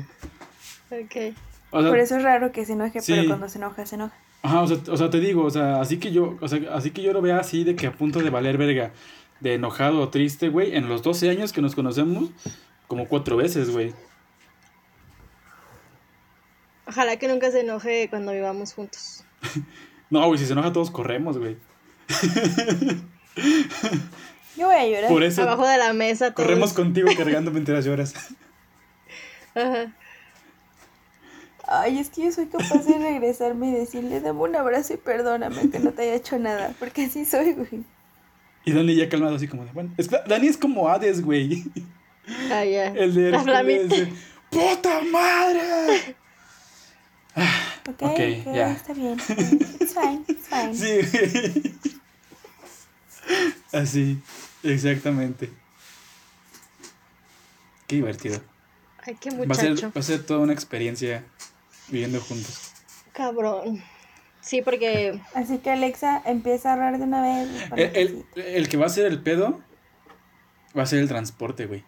[0.90, 1.36] Ok.
[1.72, 3.14] O sea, Por eso es raro que se enoje, Sí.
[3.14, 4.14] pero cuando se enoja, se enoja.
[4.44, 6.92] Ajá, o sea, o sea, te digo, o sea, así que yo, o sea, así
[6.92, 8.92] que yo lo vea así de que a punto de valer verga,
[9.42, 12.30] de enojado o triste, güey, en los 12 años que nos conocemos,
[12.88, 13.94] como cuatro veces, güey.
[16.88, 19.24] Ojalá que nunca se enoje cuando vivamos juntos.
[20.10, 21.56] No, güey, si se enoja todos corremos, güey.
[24.58, 25.10] Yo voy a llorar.
[25.10, 26.46] Por eso Abajo de la mesa todos.
[26.48, 28.14] corremos contigo cargando mientras lloras.
[29.56, 29.94] Ajá.
[31.66, 35.70] Ay, es que yo soy capaz de regresarme y decirle, dame un abrazo y perdóname
[35.70, 36.74] que no te haya hecho nada.
[36.78, 37.86] Porque así soy, güey.
[38.66, 41.64] Y Dani ya calmado así como de, bueno, es que Dani es como Hades, güey.
[42.52, 42.88] Ah, ya.
[42.96, 43.30] El de.
[43.30, 44.14] Hércules, de,
[44.50, 46.16] ¡Puta madre!
[47.88, 48.72] Ok, Ok, ok, ya.
[48.74, 49.18] está bien.
[49.20, 50.76] It's fine, it's fine.
[50.76, 51.74] Sí, güey.
[53.72, 54.20] Así,
[54.64, 55.50] exactamente.
[57.88, 58.42] Qué divertido.
[59.06, 59.92] Ay, qué Va a, ser, muchacho.
[59.96, 61.24] va a ser toda una experiencia
[61.88, 62.72] viviendo juntos.
[63.14, 63.82] Cabrón.
[64.42, 67.50] Sí, porque Así que Alexa empieza a ahorrar de una vez.
[67.76, 68.26] El, que el-
[68.56, 69.62] el que va a ser el pedo
[70.78, 71.84] va a ser el transporte, güey.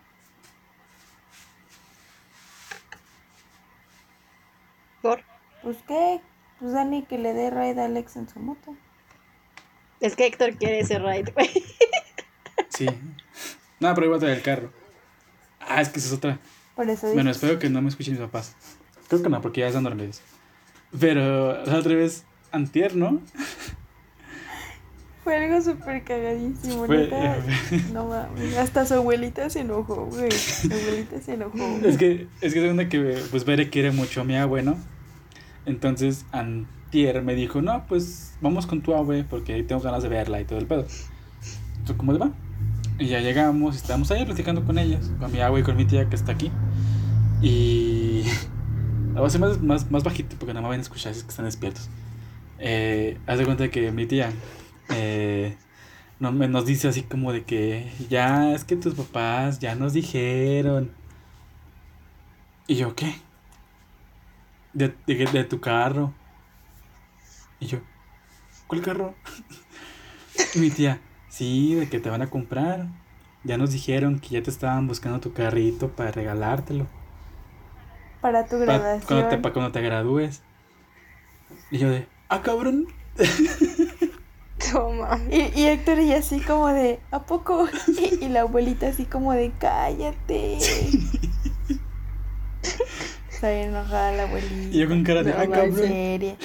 [5.01, 5.21] por
[5.61, 6.21] Pues qué,
[6.59, 8.75] pues Dani que le dé raid a Alexa en su moto.
[9.99, 11.49] es que Héctor quiere ese ride, güey.
[12.69, 12.87] Sí.
[13.79, 14.71] Nada, pero iba a traer el carro.
[15.59, 16.39] Ah, es que esa es otra.
[16.75, 18.55] Por eso Bueno, espero que no me escuchen mis papás.
[19.07, 20.21] Creo que no, porque ya están dormidos.
[20.99, 23.19] Pero la otra vez, antier, ¿no?
[25.23, 26.85] fue algo súper cagadísimo.
[26.85, 27.37] Fue- neta.
[27.93, 30.31] No mames, hasta su abuelita se enojó, güey.
[30.31, 31.57] Su abuelita se enojó.
[31.83, 34.77] Es que, es que segunda que, pues, Bere quiere mucho a mi abue, ¿no?
[35.65, 40.09] Entonces, antier me dijo, no, pues, vamos con tu abue, porque ahí tengo ganas de
[40.09, 40.85] verla y todo el pedo.
[41.71, 42.31] Entonces, ¿cómo le va?
[42.99, 45.85] Y ya llegamos, y estábamos ahí platicando con ellas, con mi abue y con mi
[45.85, 46.51] tía que está aquí.
[47.41, 48.23] Y...
[49.13, 51.19] La voy a hacer más, más, más bajito, porque no me van a escuchar si
[51.19, 51.87] es que están despiertos.
[52.59, 54.31] Eh, haz de cuenta que mi tía
[54.89, 55.57] eh,
[56.19, 59.93] no, me, nos dice así como de que ya es que tus papás ya nos
[59.93, 60.91] dijeron.
[62.67, 63.15] Y yo, ¿qué?
[64.73, 66.13] De, de, de tu carro.
[67.59, 67.79] Y yo,
[68.67, 69.15] ¿cuál carro?
[70.55, 70.99] Y mi tía,
[71.29, 72.87] sí, de que te van a comprar.
[73.43, 76.87] Ya nos dijeron que ya te estaban buscando tu carrito para regalártelo.
[78.21, 79.05] Para tu graduación.
[79.05, 80.41] cuando, te, pa' cuando te gradúes.
[81.69, 82.87] Y yo de, ah, cabrón.
[84.71, 85.19] Toma.
[85.29, 87.67] Y, y Héctor y así como de, ¿a poco?
[87.87, 90.57] Y, y la abuelita así como de, cállate.
[93.29, 94.75] Está bien enojada la abuelita.
[94.75, 95.75] Y yo con cara de, No, ah, cabrón.
[95.75, 96.37] seria.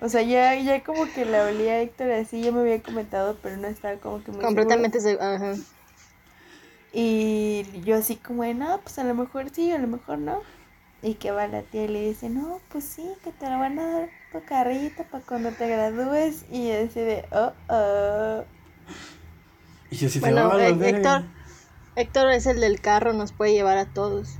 [0.00, 3.36] O sea, ya, ya como que la olía a Héctor así, ya me había comentado,
[3.42, 5.14] pero no estaba como que muy Completamente se...
[5.20, 5.54] Ajá.
[5.54, 5.56] segura.
[6.92, 10.40] Y yo así como de, no, pues a lo mejor sí, a lo mejor no.
[11.02, 13.78] Y que va la tía y le dice, no, pues sí, que te lo van
[13.78, 16.44] a dar tu carrito para cuando te gradúes.
[16.50, 18.44] Y así de, oh, oh.
[19.90, 20.98] Y yo así de, Bueno, "Ah, la eh, verga".
[20.98, 21.24] Héctor,
[21.94, 24.36] Héctor es el del carro, nos puede llevar a todos.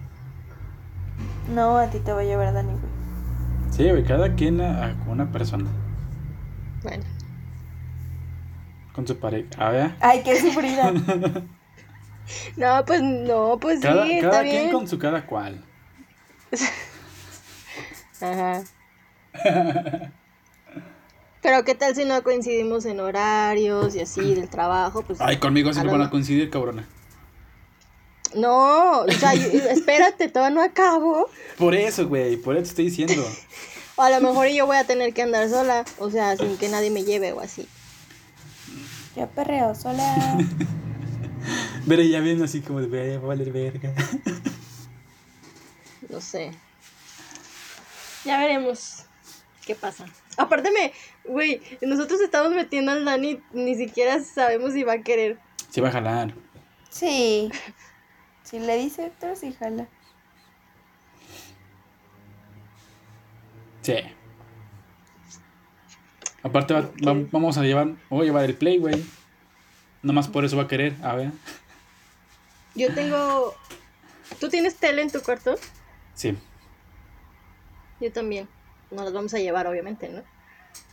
[1.55, 2.83] No, a ti te va a llevar Dani, güey.
[3.71, 5.71] Sí, güey, cada quien a, una persona.
[6.83, 7.05] Bueno.
[8.93, 9.49] Con su pareja.
[9.59, 9.95] A ver.
[10.01, 10.93] Ay, qué sufrida.
[12.59, 14.73] No, pues no, pues Cada, sí, cada está quien bien.
[14.73, 15.65] con su cada cual.
[18.21, 18.63] Ajá.
[21.41, 25.21] Pero qué tal si no coincidimos en horarios y así del trabajo, pues.
[25.21, 26.87] Ay, conmigo sí no lo van a coincidir, cabrona.
[28.35, 31.29] No, o sea, yo- espérate, todavía no acabo.
[31.57, 33.25] Por eso, güey, por eso te estoy diciendo.
[33.97, 36.69] O a lo mejor yo voy a tener que andar sola, o sea, sin que
[36.69, 37.67] nadie me lleve o así.
[39.17, 40.39] Yo perreo sola.
[41.89, 43.95] Pero ya viendo así como de, "Ve, va a valer verga.
[46.09, 46.53] No sé.
[48.25, 49.05] Ya veremos.
[49.67, 50.07] ¿Qué pasa?
[50.37, 50.93] Aparte me,
[51.25, 55.39] güey, nosotros estamos metiendo al Dani, ni siquiera sabemos si va a querer.
[55.71, 56.35] Se va a jalar.
[56.89, 57.51] Sí.
[58.45, 59.87] Si le dice Héctor, sí jala.
[63.83, 63.97] Sí.
[66.43, 69.05] Aparte va- va- vamos a llevar, voy a llevar el play, güey.
[70.03, 71.33] Nomás por eso va a querer, a ver.
[72.75, 73.55] Yo tengo...
[74.41, 75.57] ¿Tú tienes tele en tu cuarto?
[76.19, 76.37] Sí,
[78.01, 78.49] Yo también.
[78.91, 80.23] Nos las vamos a llevar, obviamente, ¿no?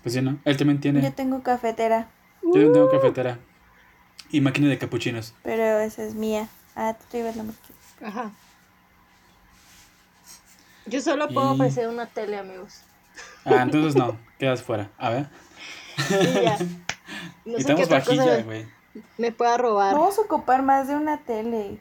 [0.04, 0.38] pues sí, ¿no?
[0.46, 1.02] Él también tiene.
[1.02, 2.08] Yo tengo cafetera,
[2.44, 3.40] Yo también tengo cafetera.
[4.30, 5.34] Y máquina de capuchinos.
[5.42, 6.48] pero esa es mía.
[6.76, 7.76] Ah, tú llevas la máquina.
[8.04, 8.32] Ajá.
[10.86, 12.82] Yo solo puedo Y- ofrecer una tele, amigos.
[13.46, 14.92] Ah, entonces no, quedas fuera.
[14.98, 15.28] A ver.
[16.10, 16.58] Y ya.
[17.46, 18.68] No y sé qué tenemos otra cosa vajilla, me, güey.
[19.20, 19.94] me pueda robar.
[19.94, 21.80] Vamos a ocupar más de una tele.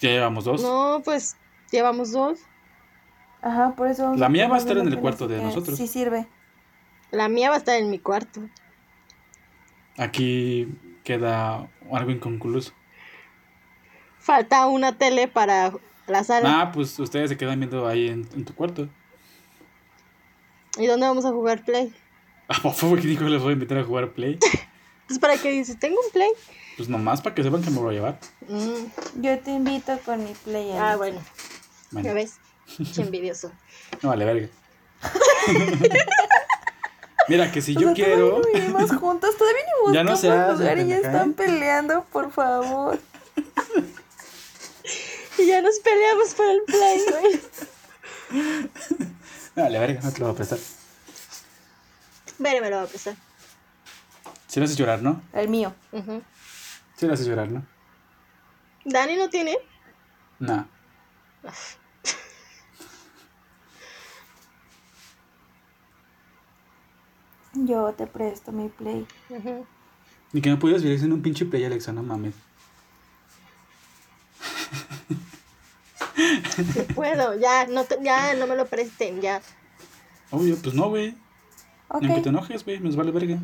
[0.00, 0.60] Ya llevamos dos.
[0.62, 1.36] No, pues
[1.70, 2.38] llevamos dos.
[3.42, 4.04] Ajá, por eso.
[4.04, 5.76] vamos La mía va a estar en el cuarto de nosotros.
[5.76, 6.26] Sí sirve.
[7.10, 8.40] La mía va a estar en mi cuarto.
[9.96, 10.68] Aquí
[11.04, 12.72] queda algo inconcluso.
[14.18, 15.72] Falta una tele para
[16.08, 16.60] la sala.
[16.60, 18.88] Ah, pues ustedes se quedan viendo ahí en, en tu cuarto.
[20.78, 21.92] ¿Y dónde vamos a jugar Play?
[22.48, 24.38] Ah, por favor, que dijo que les voy a invitar a jugar Play.
[25.08, 26.30] Pues para qué dices, tengo un Play.
[26.76, 28.18] Pues nomás para que sepan que me lo voy a llevar.
[28.48, 30.72] Mm, Yo te invito con mi play.
[30.72, 31.20] Ah, bueno,
[31.96, 32.34] Bueno, ¿ya ves?
[32.94, 33.50] Qué envidioso.
[34.02, 34.48] no vale, verga.
[37.28, 38.42] Mira, que si O yo sea, quiero.
[38.52, 42.98] Vivimos juntos, todavía ni Ya no se hace, lugar y ya están peleando, por favor.
[45.38, 47.40] Y ya nos peleamos por el Play, güey.
[49.54, 50.58] No vale, verga, no te lo voy a prestar.
[52.38, 53.16] Vere, me lo va a prestar.
[54.48, 55.22] Si lo haces llorar, ¿no?
[55.32, 55.74] El mío.
[55.92, 56.22] Ujú.
[56.96, 57.64] Si lo haces llorar, ¿no?
[58.84, 59.56] ¿Dani no tiene?
[60.38, 60.68] No.
[67.64, 69.06] Yo te presto mi play.
[69.30, 69.64] Ujú.
[70.32, 72.34] Ni que no pudieras vivir en un pinche play, Alexa, no mames.
[76.72, 79.40] Sí puedo, ya no, te- ya no me lo presten, ya.
[80.30, 81.10] Obvio, pues no, güey.
[82.00, 83.38] Ni aunque te enojes, güey, nos vale verga.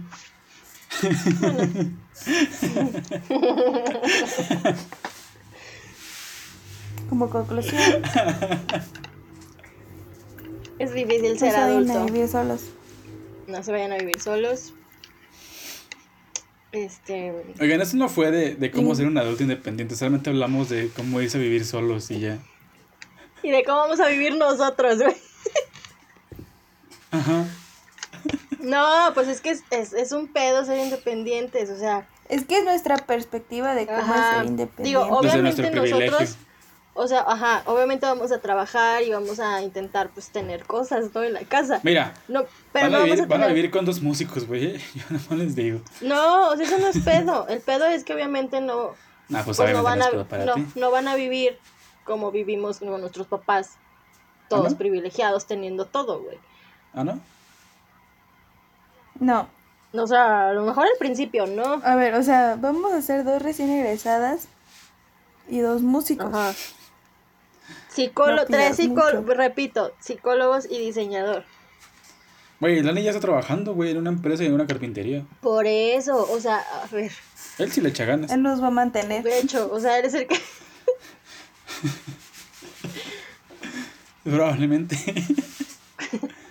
[7.08, 8.02] Como conclusión,
[10.78, 12.06] Es difícil ser adulto.
[12.06, 12.62] vivir solos.
[13.46, 14.74] No se vayan a vivir solos.
[16.72, 17.32] Este.
[17.60, 21.20] Oigan, esto no fue de, de cómo ser un adulto independiente, solamente hablamos de cómo
[21.20, 22.38] irse a vivir solos y ya.
[23.42, 25.16] Y de cómo vamos a vivir nosotros, güey.
[27.10, 27.46] Ajá.
[28.60, 32.08] No, pues es que es, es, es un pedo ser independientes, o sea.
[32.28, 34.34] Es que es nuestra perspectiva de cómo es Ajá.
[34.38, 34.82] ser independiente.
[34.82, 36.10] Digo, obviamente nuestro privilegio.
[36.10, 36.36] nosotros,
[36.94, 41.22] o sea, ajá, obviamente vamos a trabajar y vamos a intentar pues tener cosas, ¿no?
[41.22, 41.80] En la casa.
[41.82, 44.46] Mira, No, pero van, no a vamos vivir, a van a vivir con dos músicos,
[44.46, 44.78] güey.
[44.94, 45.80] Yo no les digo.
[46.02, 47.48] No, o sea, eso no es pedo.
[47.48, 48.94] El pedo es que obviamente no,
[49.28, 51.58] Nah, pues, pues no van a, no, no van a vivir
[52.04, 53.76] como vivimos con nuestros papás,
[54.48, 54.76] todos ¿Ah, no?
[54.76, 56.38] privilegiados teniendo todo, güey.
[56.92, 57.20] ¿Ah, no?
[59.20, 59.48] No,
[59.94, 61.80] O sea, a lo mejor al principio, ¿no?
[61.84, 64.48] a ver, o sea, vamos a ser dos recién egresadas
[65.48, 66.26] y dos músicos.
[66.26, 66.52] Ajá.
[67.94, 71.44] Psicólogo, No tres psicólogos, repito, psicólogos y diseñador.
[72.60, 75.24] Güey, Lani ya está trabajando, güey, en una empresa y en una carpintería.
[75.40, 77.10] Por eso, o sea, a ver,
[77.58, 78.30] Él sí le echa ganas.
[78.30, 79.22] Él nos va a mantener.
[79.24, 80.38] de hecho, o sea, eres el que...
[84.24, 84.96] Probablemente.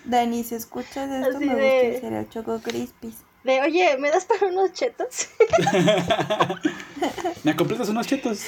[0.05, 3.15] Dani, si escuchas esto, Así me de- gusta el Choco Crispies.
[3.43, 5.29] De, oye, ¿me das para unos chetos?
[7.43, 8.41] ¿Me completas unos chetos?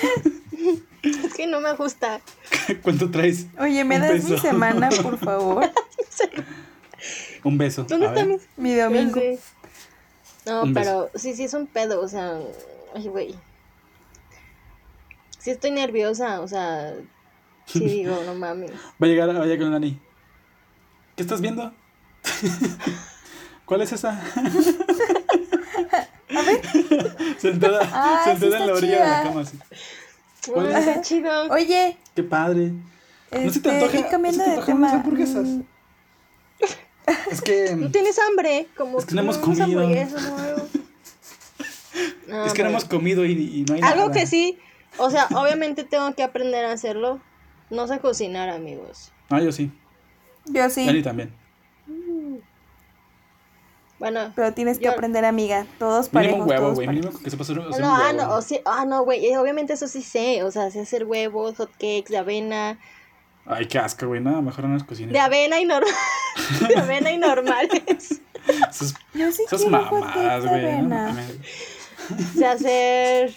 [1.01, 2.21] es que no me gusta.
[2.81, 3.47] ¿Cuánto traes?
[3.59, 5.69] Oye, ¿me Un das mi semana, por favor?
[7.43, 7.83] Un beso.
[7.83, 8.37] ¿Dónde está mi...
[8.55, 9.19] Mi domingo.
[10.45, 12.39] No, Un pero sí, sí es un pedo, o sea,
[12.95, 13.35] ay, güey.
[15.39, 16.93] Sí estoy nerviosa, o sea,
[17.65, 18.71] sí digo, no mames.
[18.71, 19.99] Va a llegar, va a llegar con Lani.
[21.15, 21.73] ¿Qué estás viendo?
[23.65, 24.21] ¿Cuál es esa?
[26.35, 26.61] a ver.
[27.37, 29.59] sentada Ah, sí sentada en la orilla de la cama así.
[30.51, 30.75] ¿Cuál es?
[30.87, 31.43] está chido.
[31.51, 32.71] Oye, Qué padre.
[33.31, 35.43] ¿No se te este, antoja- cambiando no se te unas hamburguesas?
[35.47, 35.61] mm,
[37.31, 37.75] Es que.
[37.75, 38.67] ¿No tienes hambre?
[38.77, 39.81] Como Es que no hemos comido.
[42.27, 42.69] No, es que no hombre.
[42.69, 44.11] hemos comido y, y no hay Algo nada.
[44.13, 44.57] que sí,
[44.97, 47.21] o sea, obviamente tengo que aprender a hacerlo.
[47.69, 49.11] No sé cocinar, amigos.
[49.29, 49.71] Ah, yo sí.
[50.45, 51.31] Yo sí, Lani también.
[54.03, 55.65] Bueno, pero tienes que Yo- aprender, amiga.
[55.79, 56.87] Todos Mínimo parejos, un huevo, todos güey.
[56.89, 59.71] Mínimo que hacer, hacer no, un ah, no, o sí- ah, no, güey, eh, obviamente
[59.71, 62.77] eso sí sé, o sea, sé hacer huevos, hot cakes de avena,
[63.45, 64.19] Ay, qué asco, güey.
[64.21, 65.11] Nada, mejor no las cocines.
[65.13, 65.93] De avena y normal.
[66.67, 68.21] de avena y normales.
[68.69, 70.81] Esas, Yo sí esas mamadas, güey.
[70.81, 71.15] no.
[72.35, 73.33] De hacer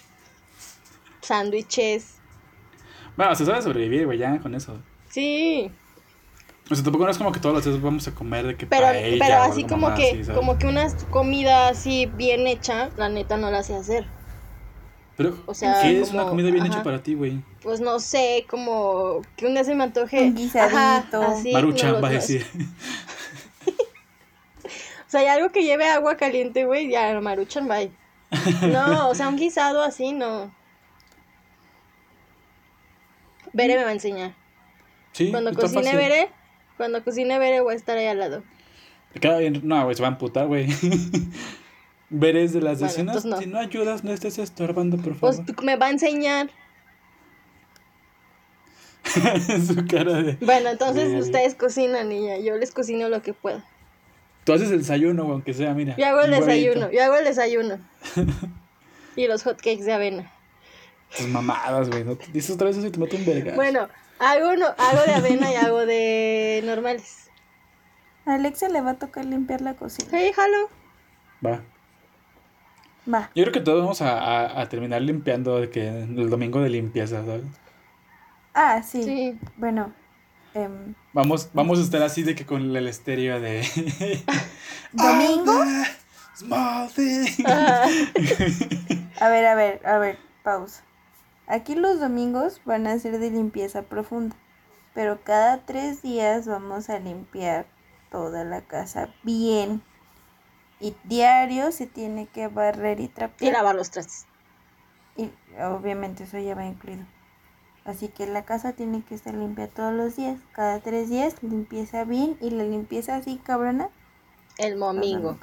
[1.21, 2.15] sándwiches.
[3.17, 4.79] Bueno, se sabe sobrevivir, güey, ya con eso.
[5.11, 5.71] Sí.
[6.71, 8.67] O sea, tampoco no es como que todos los días vamos a comer de que
[8.67, 13.09] Pero, paella pero así como que, así, como que una comida así bien hecha, la
[13.09, 14.05] neta no la sé hacer.
[15.17, 16.75] Pero, o sea, ¿qué es como- una comida bien ajá.
[16.75, 17.41] hecha para ti, güey?
[17.63, 20.21] Pues no sé, como que un día se me antoje.
[20.23, 20.77] Un guisadito.
[21.23, 22.45] Ajá, así, Maruchan, no, va a decir.
[25.07, 27.93] O sea, hay algo que lleve agua caliente, güey, ya, maruchan, bye.
[28.73, 30.53] No, o sea, un guisado así, no.
[33.53, 34.35] Bere me va a enseñar.
[35.13, 35.95] Sí, Cuando cocine.
[35.95, 36.29] Bere,
[36.77, 38.43] cuando cocine Bere voy a estar ahí al lado.
[39.21, 39.61] Bien.
[39.65, 40.69] No, güey, se va a amputar, güey.
[42.11, 43.39] Veres de las Bueno, no.
[43.39, 45.65] Si no ayudas, no estés estorbando, por Pues favor.
[45.65, 46.51] me va a enseñar.
[49.67, 50.37] Su cara de.
[50.41, 53.63] Bueno, entonces ustedes cocinan ya, yo les cocino lo que puedo.
[54.45, 55.97] Tú haces el desayuno, güey, aunque sea, mira.
[55.97, 57.79] Yo hago el desayuno, yo hago el desayuno.
[59.17, 60.33] y los hot cakes de avena.
[61.17, 62.05] Tus mamadas, güey.
[62.05, 63.55] No dices otra vez eso y te mato un verga.
[63.55, 66.56] Bueno, hago, no, hago de avena y hago de
[68.27, 70.09] A Alexa le va a tocar limpiar la cocina.
[70.11, 70.69] Sí, jalo.
[71.45, 71.63] Va.
[73.13, 73.31] Va.
[73.35, 76.71] Yo creo que todos vamos a, a, a terminar limpiando de que el domingo de
[76.71, 77.45] limpieza, ¿sabes?
[78.55, 79.03] Ah, sí.
[79.03, 79.39] Sí.
[79.57, 79.93] Bueno.
[80.55, 83.63] em, Vamos, vamos a estar así de que con el estéreo de.
[84.93, 85.53] ¿Domingo?
[85.63, 85.85] Ah,
[86.35, 87.27] Small thing.
[87.47, 87.87] Ah,
[89.21, 90.83] A ver, a ver, a ver, pausa.
[91.47, 94.35] Aquí los domingos van a ser de limpieza profunda,
[94.97, 97.67] pero cada tres días vamos a limpiar
[98.11, 99.83] toda la casa bien.
[100.81, 103.53] Y diario se tiene que barrer y y trapear.
[103.53, 104.25] lavar los trastes.
[105.15, 105.31] Y
[105.61, 107.05] obviamente eso ya va incluido.
[107.85, 110.41] Así que la casa tiene que estar limpia todos los días.
[110.53, 113.91] Cada tres días limpieza bien y la limpieza así cabrona.
[114.57, 115.39] El domingo.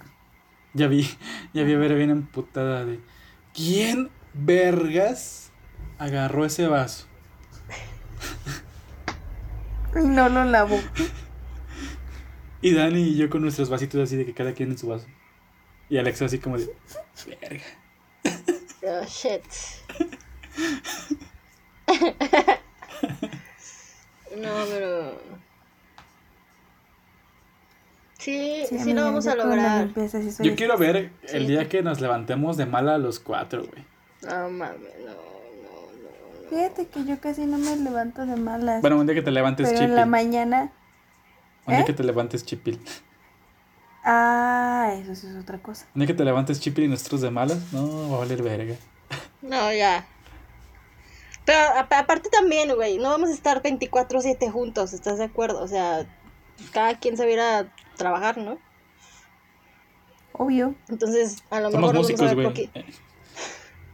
[0.73, 1.07] Ya vi,
[1.53, 2.99] ya vi a ver bien emputada de.
[3.53, 5.51] ¿Quién vergas
[5.99, 7.05] agarró ese vaso?
[9.95, 10.79] Y no lo lavó.
[12.61, 15.05] Y Dani y yo con nuestros vasitos así de que cada quien en su vaso.
[15.89, 16.69] Y Alexa así como de.
[17.41, 17.63] Verga.
[18.85, 19.43] Oh, shit.
[24.37, 25.21] no, pero.
[28.17, 29.81] Sí, sí, a lo vamos a lograr.
[29.85, 31.47] limpieza sí Yo quiero ver el Sí.
[31.47, 33.85] día que nos levantemos de mala a los cuatro, güey.
[34.21, 35.32] No mames, no.
[36.53, 38.81] Fíjate que yo casi no me levanto de malas.
[38.81, 39.89] Bueno, un día que te levantes pero chipil.
[39.89, 40.71] en la mañana.
[41.65, 41.85] Un día ¿Eh?
[41.85, 42.79] que te levantes chipil.
[44.03, 45.87] Ah, eso sí es otra cosa.
[45.95, 47.73] Un día que te levantes chipil y nosotros de malas.
[47.73, 48.75] No, va a valer verga.
[49.41, 50.05] No, ya.
[51.45, 51.57] Pero
[51.89, 55.61] aparte también, güey, no vamos a estar 24/7 juntos, ¿estás de acuerdo?
[55.61, 56.05] O sea,
[56.71, 57.65] cada quien se va a
[57.97, 58.59] trabajar, ¿no?
[60.33, 60.75] Obvio.
[60.87, 62.85] Entonces, a lo Somos mejor músicos, vamos a ver Eh,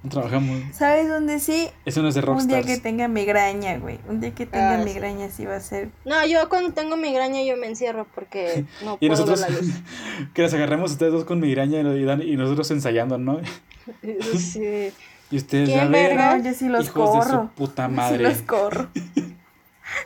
[0.01, 0.61] No trabajamos.
[0.73, 1.69] ¿Sabes dónde sí?
[1.85, 2.65] Eso no es de Un día rockstars.
[2.65, 3.99] que tenga migraña, güey.
[4.07, 4.85] Un día que tenga Ah, sí.
[4.85, 5.89] migraña sí va a ser.
[6.05, 9.57] No, yo cuando tengo migraña yo me encierro porque no Y puedo nosotros ver la
[9.59, 9.73] luz.
[10.33, 13.41] que las agarremos ustedes dos con migraña y, Dani- y nosotros ensayando, ¿no?
[14.37, 14.91] Sí.
[15.31, 15.91] Y ustedes ¿Quién ya ven.
[15.91, 16.37] verga?
[16.37, 17.51] No, yo sí los hijos de su corro.
[17.55, 18.23] puta Sí madre.
[18.23, 18.89] los corro.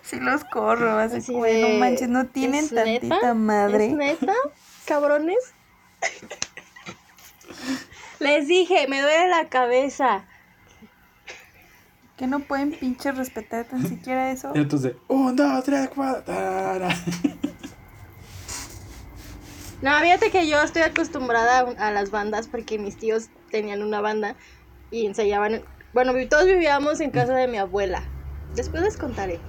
[0.02, 0.98] sí los corro.
[0.98, 3.34] Así Así como, de, no manches, no tienen ¿es tantita neta?
[3.36, 3.86] madre.
[3.88, 4.34] ¿Es neta?
[4.86, 5.38] ¿Cabrones?
[8.24, 10.26] Les dije, me duele la cabeza.
[12.18, 14.52] Que no pueden pinche respetar tan siquiera eso.
[14.56, 16.24] Y entonces, un, dos, tres, cuatro.
[16.24, 16.90] tarara.
[19.82, 24.00] No, fíjate que yo estoy acostumbrada a, a las bandas porque mis tíos tenían una
[24.00, 24.38] banda
[24.92, 25.62] y ensayaban.
[25.94, 28.04] Bueno, todos vivíamos en casa de mi abuela.
[28.56, 29.42] Después les contaré.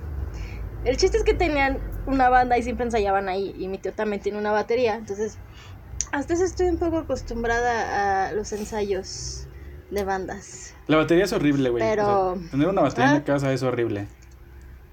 [0.84, 3.54] El chiste es que tenían una banda y siempre ensayaban ahí.
[3.58, 4.96] Y mi tío también tiene una batería.
[4.96, 5.38] Entonces,
[6.12, 9.46] hasta eso estoy un poco acostumbrada a los ensayos
[9.90, 10.74] de bandas.
[10.86, 11.82] La batería es horrible, güey.
[11.82, 13.18] Pero- O sea, tener una batería en Ah.
[13.18, 14.06] la casa es horrible.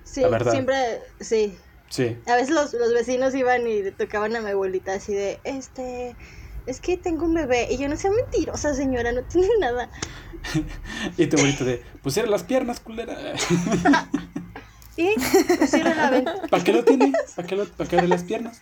[0.04, 0.52] Sí, La verdad.
[0.52, 0.76] siempre,
[1.20, 1.58] sí.
[1.90, 2.18] Sí.
[2.28, 6.16] A veces los, los vecinos iban y le tocaban a mi abuelita así de, este,
[6.66, 7.68] es que tengo un bebé.
[7.70, 9.90] Y yo no sea mentirosa, señora, no tiene nada.
[11.18, 13.16] Y tu abuelito de, pues cierra las piernas, culera.
[14.98, 15.08] Y
[15.68, 16.42] cierra la ventana.
[16.50, 17.14] ¿Para qué lo tiene?
[17.36, 18.62] ¿Para qué, lo, para qué las piernas?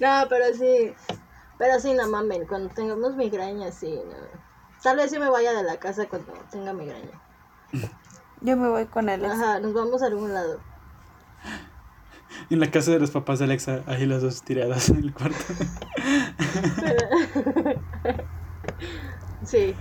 [0.00, 0.92] No, pero sí,
[1.58, 4.16] pero sí, no mamen, cuando tengamos migraña, sí, no.
[4.82, 7.20] Tal vez yo me vaya de la casa cuando tenga migraña.
[8.40, 9.34] Yo me voy con Alex.
[9.34, 10.60] Ajá, nos vamos a algún lado.
[12.50, 15.36] En la casa de los papás de Alexa, ahí las dos tiradas en el cuarto.
[19.44, 19.76] Sí.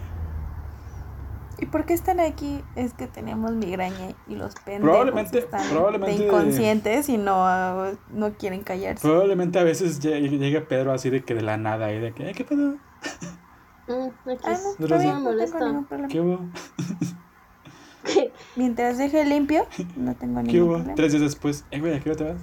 [1.60, 2.62] ¿Y por qué están aquí?
[2.76, 8.34] Es que tenemos migraña y los pendejos Probablemente- están probablemente- de inconscientes y no, no
[8.34, 9.02] quieren callarse.
[9.08, 12.30] Probablemente a veces lle- llegue Pedro así de que de la nada y de que,
[12.30, 12.76] "Eh, ¿qué pedo?
[13.88, 14.42] Mm, X.
[14.46, 15.58] Ah, no, bien, no molesta.
[15.60, 16.08] tengo ningún problema.
[16.12, 16.40] ¿Qué hubo?
[18.56, 19.66] Mientras deje limpio,
[19.96, 20.74] no tengo ¿Qué ningún hubo?
[20.76, 20.96] problema.
[20.96, 22.38] Tres días después, eh, güey, ¿a qué hora te vas?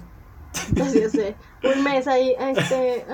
[0.77, 1.35] Pues yo sé.
[1.63, 3.05] Un mes ahí, este.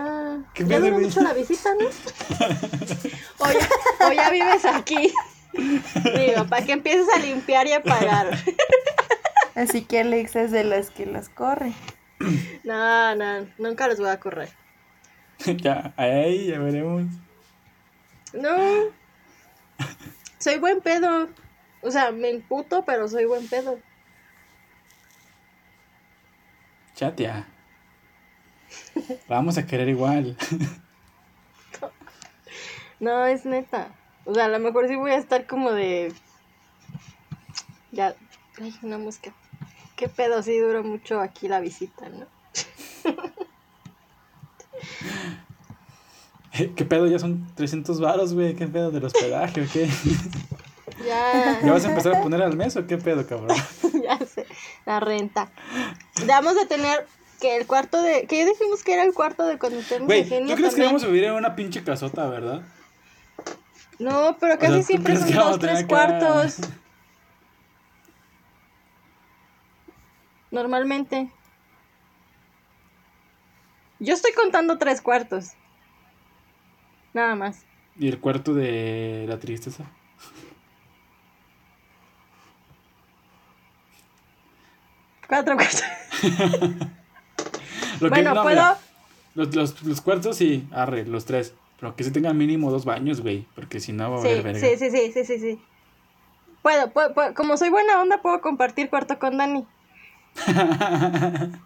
[0.54, 1.86] ¿Qué ya duró mucho la visita, ¿no?
[3.40, 5.14] o, ya, o ya vives aquí.
[5.54, 8.38] Digo, para que empieces a limpiar y a pagar.
[9.56, 11.74] Así que Alex es de las que las corre.
[12.64, 14.50] No, no, nunca los voy a correr.
[15.58, 17.06] ya, ahí, ya veremos.
[18.34, 18.58] No.
[20.38, 21.30] Soy buen pedo.
[21.82, 23.80] O sea, me imputo, pero soy buen pedo.
[26.96, 27.48] Chatea.
[29.28, 30.38] Vamos a querer igual.
[33.00, 33.88] No, es neta.
[34.30, 36.14] O sea, a lo mejor sí voy a estar como de.
[37.92, 38.14] Ya.
[38.62, 39.34] Ay, una mosca.
[39.96, 42.28] Qué pedo, sí duró mucho aquí la visita, ¿no?
[46.76, 47.08] ¿Qué pedo?
[47.08, 48.54] Ya son 300 varos, güey.
[48.54, 49.90] ¿Qué pedo del hospedaje o qué?
[51.06, 51.62] Ya.
[51.64, 53.56] ¿Ya vas a empezar a poner al mes o qué pedo, cabrón?
[54.04, 54.46] ya sé,
[54.86, 55.50] la renta.
[56.28, 57.08] Vamos a tener
[57.40, 58.28] que el cuarto de.
[58.28, 60.86] que ya dijimos que era el cuarto de cuando Güey, ¿tú crees que también.
[60.88, 62.64] vamos a vivir en una pinche casota, verdad?
[64.00, 66.58] No, pero O casi sea, ¿tú siempre son dos, tres cuartos.
[70.52, 71.30] Normalmente.
[74.00, 75.52] Yo estoy contando tres cuartos.
[77.14, 77.66] Nada más.
[78.00, 79.84] ¿Y el cuarto de la tristeza?
[85.28, 85.84] Cuatro cuartos.
[88.00, 88.56] Bueno, no, puedo.
[88.56, 88.78] mira,
[89.36, 91.54] los, los, los cuartos sí, arre, los tres.
[91.80, 93.46] Pero que se tengan mínimo dos baños, güey.
[93.56, 94.60] Porque si no va a Sí, haber verga.
[94.60, 95.62] sí, sí, sí, sí, sí, sí.
[96.62, 99.66] Puedo, puedo, puedo- como soy buena onda, puedo compartir cuarto con Dani.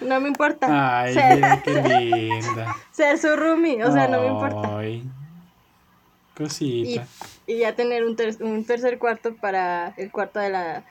[0.00, 1.00] No me importa.
[1.00, 2.76] Ay, ser, mira qué linda.
[2.92, 4.78] ser su roomie, o sea, no me importa.
[4.78, 7.06] Ay, Y, cosita.
[7.48, 10.84] y ya tener un, ter- un tercer cuarto para el cuarto de la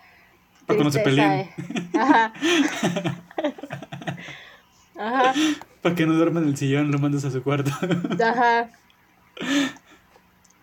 [0.66, 1.32] Para cuando se peleen.
[1.32, 1.50] eh.
[1.98, 2.34] Ajá.
[4.98, 5.34] Ajá,
[5.82, 7.72] Para que no duerman en el sillón, lo mandas a su cuarto.
[8.24, 8.72] ajá.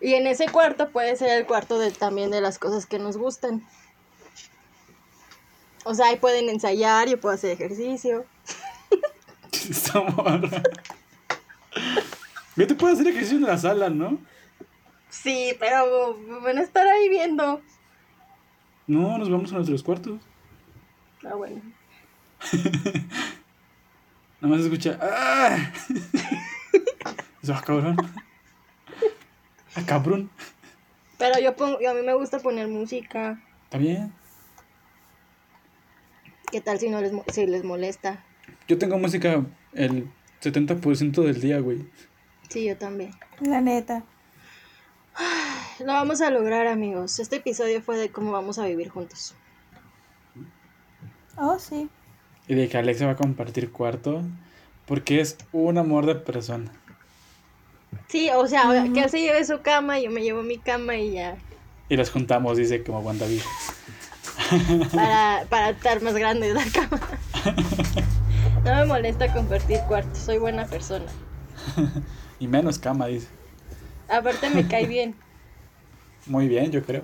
[0.01, 3.17] Y en ese cuarto puede ser el cuarto de, también de las cosas que nos
[3.17, 3.65] gustan.
[5.85, 8.25] O sea, ahí pueden ensayar, yo puedo hacer ejercicio.
[12.55, 14.19] Yo te puedo hacer ejercicio en la sala, ¿no?
[15.09, 17.61] Sí, pero van a estar ahí viendo.
[18.87, 20.21] No, nos vamos a nuestros cuartos.
[21.25, 21.61] Ah, bueno.
[24.45, 24.99] Nada más se escucha.
[25.01, 25.71] ¡Ah!
[27.41, 27.97] Eso, ah, cabrón.
[29.73, 30.29] Ah, cabrón.
[31.17, 33.41] Pero yo pongo, yo a mí me gusta poner música.
[33.63, 34.13] Está bien.
[36.51, 38.23] ¿Qué tal si no les, si les molesta?
[38.67, 39.43] Yo tengo música
[39.73, 40.11] el
[40.43, 41.89] 70% del día, güey.
[42.47, 43.15] Sí, yo también.
[43.41, 44.03] La neta.
[45.79, 47.17] Lo vamos a lograr, amigos.
[47.17, 49.33] Este episodio fue de cómo vamos a vivir juntos.
[51.35, 51.89] Oh, sí.
[52.47, 54.21] Y de que Alexa va a compartir cuarto.
[54.85, 56.71] Porque es un amor de persona.
[58.07, 61.13] Sí, o sea, que él se lleve su cama, yo me llevo mi cama y
[61.13, 61.37] ya.
[61.89, 63.47] Y las juntamos, dice, como WandaVision.
[64.93, 67.01] Para, para estar más grande la cama.
[68.63, 71.05] No me molesta compartir cuartos, soy buena persona.
[72.39, 73.27] Y menos cama, dice.
[74.09, 75.15] Aparte me cae bien.
[76.25, 77.03] Muy bien, yo creo.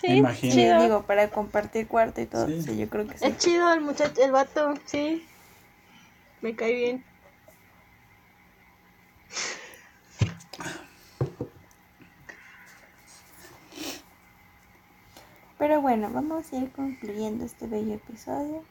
[0.00, 0.54] Sí, Me imagino.
[0.54, 0.82] Chido.
[0.82, 2.46] digo, para compartir cuarto y todo.
[2.46, 2.62] Sí.
[2.62, 3.26] Sí, yo creo que sí.
[3.26, 5.26] Es chido el muchacho, el vato, sí.
[6.40, 7.04] Me cae bien.
[15.58, 18.62] Pero bueno, vamos a ir concluyendo este bello episodio.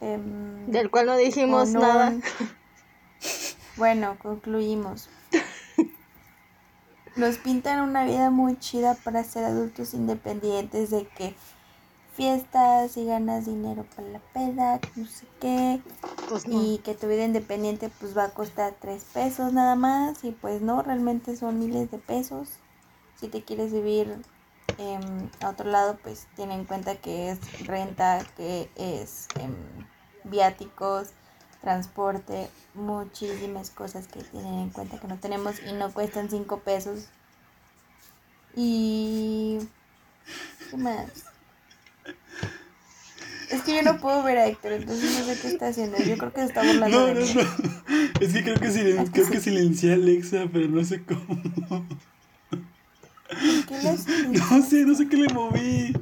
[0.00, 2.12] Em, Del cual no dijimos nada.
[3.76, 5.08] Bueno, concluimos.
[7.16, 11.34] Nos pintan una vida muy chida para ser adultos independientes de que
[12.14, 15.80] fiestas y ganas dinero para la peda, no sé qué,
[16.28, 16.62] Pues no.
[16.62, 20.62] y que tu vida independiente pues va a costar tres pesos nada más y pues
[20.62, 22.48] no, realmente son miles de pesos.
[23.20, 24.16] Si te quieres vivir
[24.78, 29.54] em, a otro lado pues ten en cuenta que es renta, que es em,
[30.24, 31.08] viáticos,
[31.62, 37.06] transporte, muchísimas cosas que tienen en cuenta que no tenemos y no cuestan cinco pesos.
[38.56, 39.58] Y...
[40.70, 41.06] ¿Qué más?
[43.50, 45.98] Es que yo no puedo ver a Héctor, entonces no sé qué está haciendo.
[45.98, 47.34] Yo creo que se está burlando No, de no, mí.
[47.34, 47.42] no.
[48.20, 51.22] Es que creo que, silen- creo que silencié a Alexa, pero no sé cómo.
[53.28, 53.92] ¿Por qué le?
[54.38, 55.92] No sé, no sé qué le moví.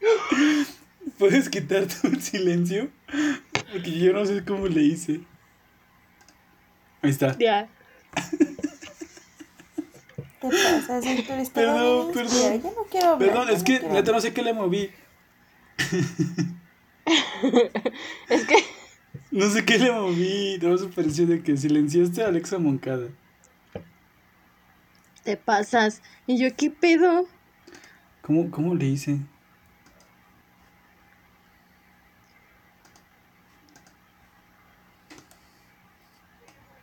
[1.18, 2.90] ¿Puedes quitar tu silencio?
[3.72, 5.20] Porque yo no sé cómo le hice.
[7.02, 7.36] Ahí está.
[7.38, 7.68] Ya.
[10.40, 10.98] ¿Qué pasa?
[10.98, 12.24] Estaba Perdón, bien perdón.
[12.24, 12.56] inspirada.
[12.56, 13.28] Yo no quiero hablar.
[13.28, 14.90] Perdón, es no que neta no sé qué le moví.
[18.28, 18.56] Es que.
[19.30, 20.58] No sé qué le moví.
[20.60, 23.08] Tengo su pareció de que silenciaste a Alexa Moncada.
[25.24, 26.02] Te pasas.
[26.26, 27.26] Y yo, ¿qué pedo?
[28.22, 29.18] ¿Cómo, cómo le hice?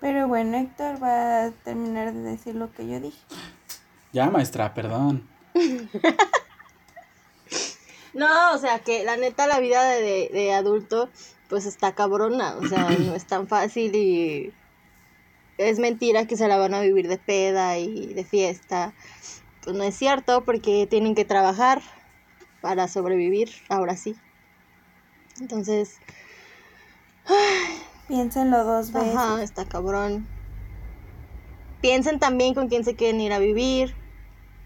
[0.04, 3.18] Pero bueno, Héctor va a terminar de decir lo que yo dije.
[4.12, 5.26] Ya, maestra, perdón.
[8.14, 11.10] No, o sea, que la neta la vida de, de adulto
[11.48, 14.54] pues está cabrona, o sea, no es tan fácil y
[15.58, 18.94] es mentira que se la van a vivir de peda y de fiesta.
[19.64, 21.82] Pues no es cierto porque tienen que trabajar
[22.62, 24.16] para sobrevivir, ahora sí.
[25.40, 25.98] Entonces,
[28.14, 29.15] Piénsenlo dos veces.
[29.15, 30.27] ajá, está cabrón.
[31.81, 33.95] Piensen también con quién se quieren ir a vivir.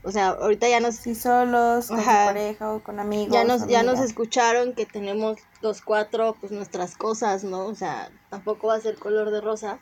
[0.04, 2.24] O sea, ahorita ya nos Si solos, con Ajá.
[2.24, 3.32] tu pareja o con amigos.
[3.34, 7.68] ya nos, ya nos escucharon que tenemos los cuatro, pues nuestras cosas, ¿no?
[7.68, 9.80] O sea, tampoco va a ser color de rosa.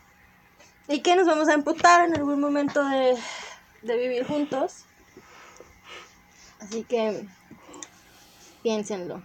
[0.88, 3.18] Y que nos vamos a emputar en algún momento de,
[3.82, 4.86] de vivir juntos.
[6.60, 7.26] Así que
[8.62, 9.24] piénsenlo.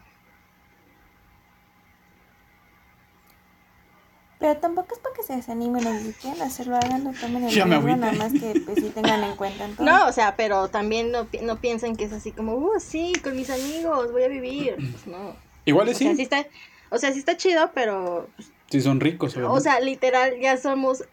[4.40, 7.96] Pero tampoco es para que se desanimen o si quieren hacerlo, háganlo, tomen el riesgo,
[7.96, 9.68] nada más que pues sí tengan en cuenta.
[9.78, 13.12] No, o sea, pero también no, pi- no piensen que es así como, uh, sí,
[13.22, 14.76] con mis amigos voy a vivir.
[14.76, 15.36] Pues no.
[15.66, 16.46] Igual O es sea, sí está,
[16.90, 18.28] o sea, sí está chido, pero
[18.70, 19.62] Sí, son ricos, O obviamente.
[19.62, 21.04] sea, literal, ya somos,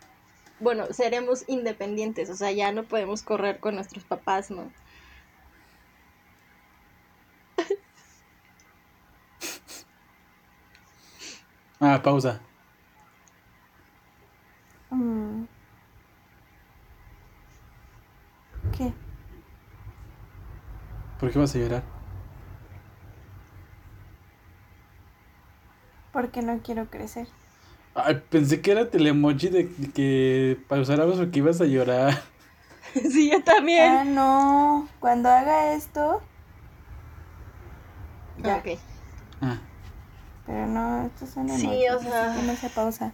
[0.61, 4.71] bueno, seremos independientes, o sea, ya no podemos correr con nuestros papás, ¿no?
[11.79, 12.41] Ah, pausa.
[14.91, 15.43] Mm.
[18.77, 18.93] ¿Qué?
[21.19, 21.83] ¿Por qué vas a llorar?
[26.11, 27.27] Porque no quiero crecer.
[27.95, 32.21] Ay, pensé que era el emoji de, de que pausáramos porque ibas a llorar.
[32.93, 33.91] sí, yo también.
[33.91, 34.87] Ah, no.
[34.99, 36.21] Cuando haga esto.
[38.43, 38.57] Ya.
[38.57, 38.79] Ok.
[39.41, 39.57] Ah,
[40.45, 42.35] Pero no, estos son Sí, o sea.
[42.35, 43.11] que no se pausa.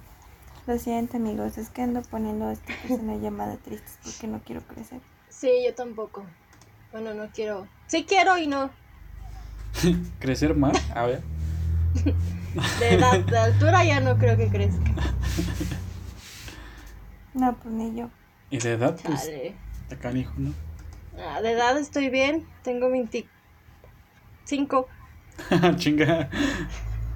[0.65, 1.57] Lo siento, amigos.
[1.57, 5.02] Es que ando poniendo este que es una llamada triste porque no quiero crecer.
[5.30, 6.26] Sí, yo tampoco.
[6.91, 7.68] Bueno, no quiero.
[7.88, 8.69] Sí quiero y no.
[10.19, 10.77] crecer más.
[10.95, 11.22] A ver.
[12.80, 14.91] De edad, de altura ya no creo que crezca.
[17.34, 18.11] No, pues ni yo.
[18.52, 19.56] Y de edad, pues, Chale.
[19.81, 20.53] está canijo, ¿no?
[21.18, 24.88] Ah, de edad estoy bien, tengo 25.
[25.77, 26.30] Chinga.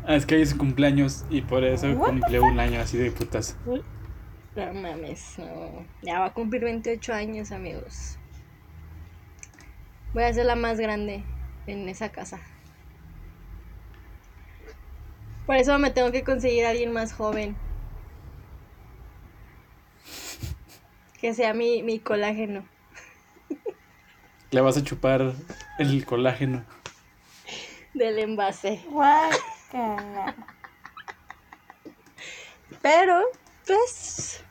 [0.10, 2.98] Ah, es que hoy es su cumpleaños y por eso What cumplió un año así
[2.98, 3.58] de putas.
[3.66, 5.86] No mames, no.
[6.02, 8.18] Ya va a cumplir 28 años, amigos.
[10.14, 11.26] Voy a ser la más grande
[11.68, 12.40] en esa casa.
[15.46, 17.58] Por eso me tengo que conseguir a alguien más joven.
[21.20, 22.64] Que sea mi, mi colágeno.
[24.52, 25.34] Le vas a chupar
[25.80, 26.64] el colágeno.
[27.94, 28.82] del envase.
[28.90, 29.57] Guácala.
[32.82, 33.22] Pero,
[33.66, 34.44] pues,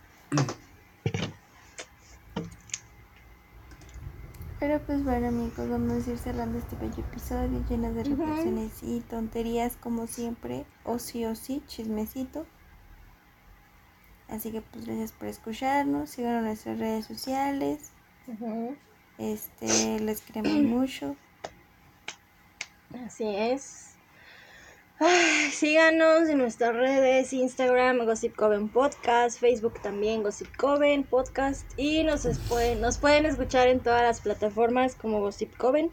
[4.59, 9.01] Pero pues bueno amigos, vamos a ir cerrando este bello episodio lleno de reflexiones y
[9.01, 12.47] tonterías como siempre, o sí o sí, chismecito.
[14.29, 17.93] Así que pues gracias por escucharnos, sigan nuestras redes sociales,
[19.19, 21.17] este, les queremos mucho.
[23.05, 23.96] así es.
[24.99, 31.71] Ay, síganos en nuestras redes, Instagram, Gossip Coven Podcast, Facebook también, Gossip Coven Podcast.
[31.77, 35.93] Y nos, pueden, nos pueden escuchar en todas las plataformas como Gossip Coven.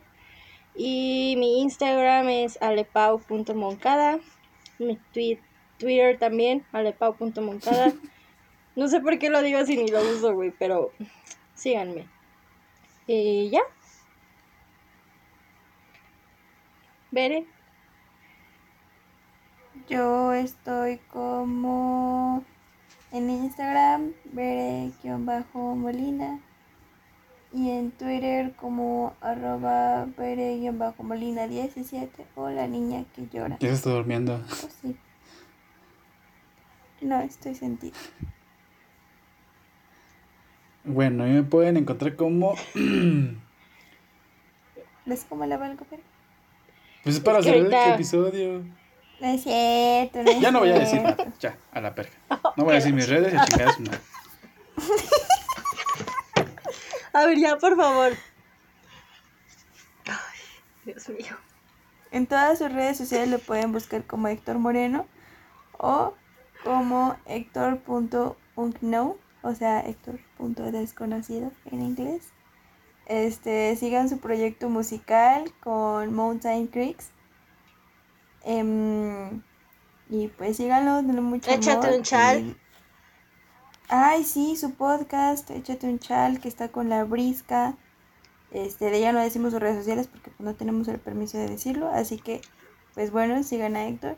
[0.73, 4.21] Y mi Instagram es alepau.moncada.
[4.79, 5.39] Mi tweet,
[5.79, 7.93] Twitter también, alepau.moncada.
[8.75, 10.91] No sé por qué lo digo si ni lo uso, güey, pero
[11.53, 12.07] síganme.
[13.05, 13.61] Y ya.
[17.11, 17.45] Veré.
[19.93, 22.43] Yo estoy como
[23.11, 26.39] en Instagram, bere-molina
[27.53, 33.57] y en Twitter como arroba bere-molina 17 o la niña que llora.
[33.59, 34.41] Ya se está durmiendo.
[34.43, 34.95] Oh, sí.
[37.01, 37.95] No, estoy sentida.
[40.85, 42.55] Bueno, a mí me pueden encontrar como.
[45.05, 46.01] ¿Ves cómo la valgo, pero?
[47.03, 48.82] Pues es para Es que cerrar este ahorita- episodio.
[49.23, 51.31] No es cierto, no es Ya no voy a decir nada.
[51.39, 52.11] Ya, a la perga.
[52.57, 54.01] No voy a decir mis redes y su madre.
[57.13, 58.11] A ver, ya, por favor.
[60.07, 60.39] Ay,
[60.83, 61.37] Dios mío.
[62.11, 65.05] En todas sus redes sociales lo pueden buscar como Héctor Moreno
[65.77, 66.15] o
[66.65, 72.27] como Héctor.unknown, o sea, Héctor.desconocido en inglés.
[73.05, 77.13] Este, sigan su proyecto musical con Mountain Creeks.
[78.43, 79.41] Em,
[80.09, 82.39] y pues síganlo, denle mucho Échate amor un chal.
[82.41, 82.57] y-
[83.89, 87.75] Ay, sí, su podcast, Échate un chal, que está con la brisca.
[88.51, 91.47] Este, de ella no decimos sus redes sociales porque pues, no tenemos el permiso de
[91.47, 91.89] decirlo.
[91.89, 92.41] Así que,
[92.93, 94.17] pues bueno, sigan a Héctor.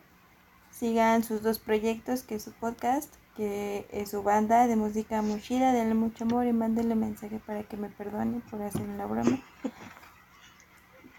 [0.72, 5.72] Sigan sus dos proyectos, que es su podcast, que es su banda de música Mushida.
[5.72, 9.40] Denle mucho amor y mándenle mensaje para que me perdone por hacer una broma.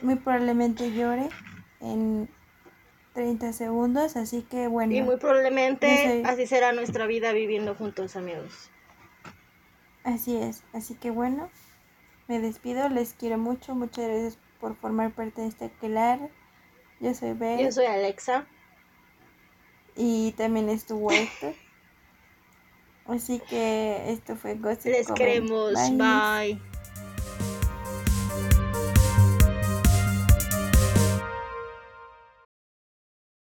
[0.02, 1.30] Muy probablemente llore
[1.80, 2.28] en
[3.16, 4.92] 30 segundos, así que bueno.
[4.92, 8.70] Y muy probablemente así será nuestra vida viviendo juntos, amigos.
[10.04, 11.48] Así es, así que bueno,
[12.28, 16.28] me despido, les quiero mucho, muchas gracias por formar parte de este aquelar.
[17.00, 18.46] Yo soy Beth Yo soy Alexa.
[19.96, 21.54] y también estuvo Héctor.
[23.06, 25.72] Así que esto fue Gossip Les queremos.
[25.72, 26.58] Bye.
[26.58, 26.75] Bye.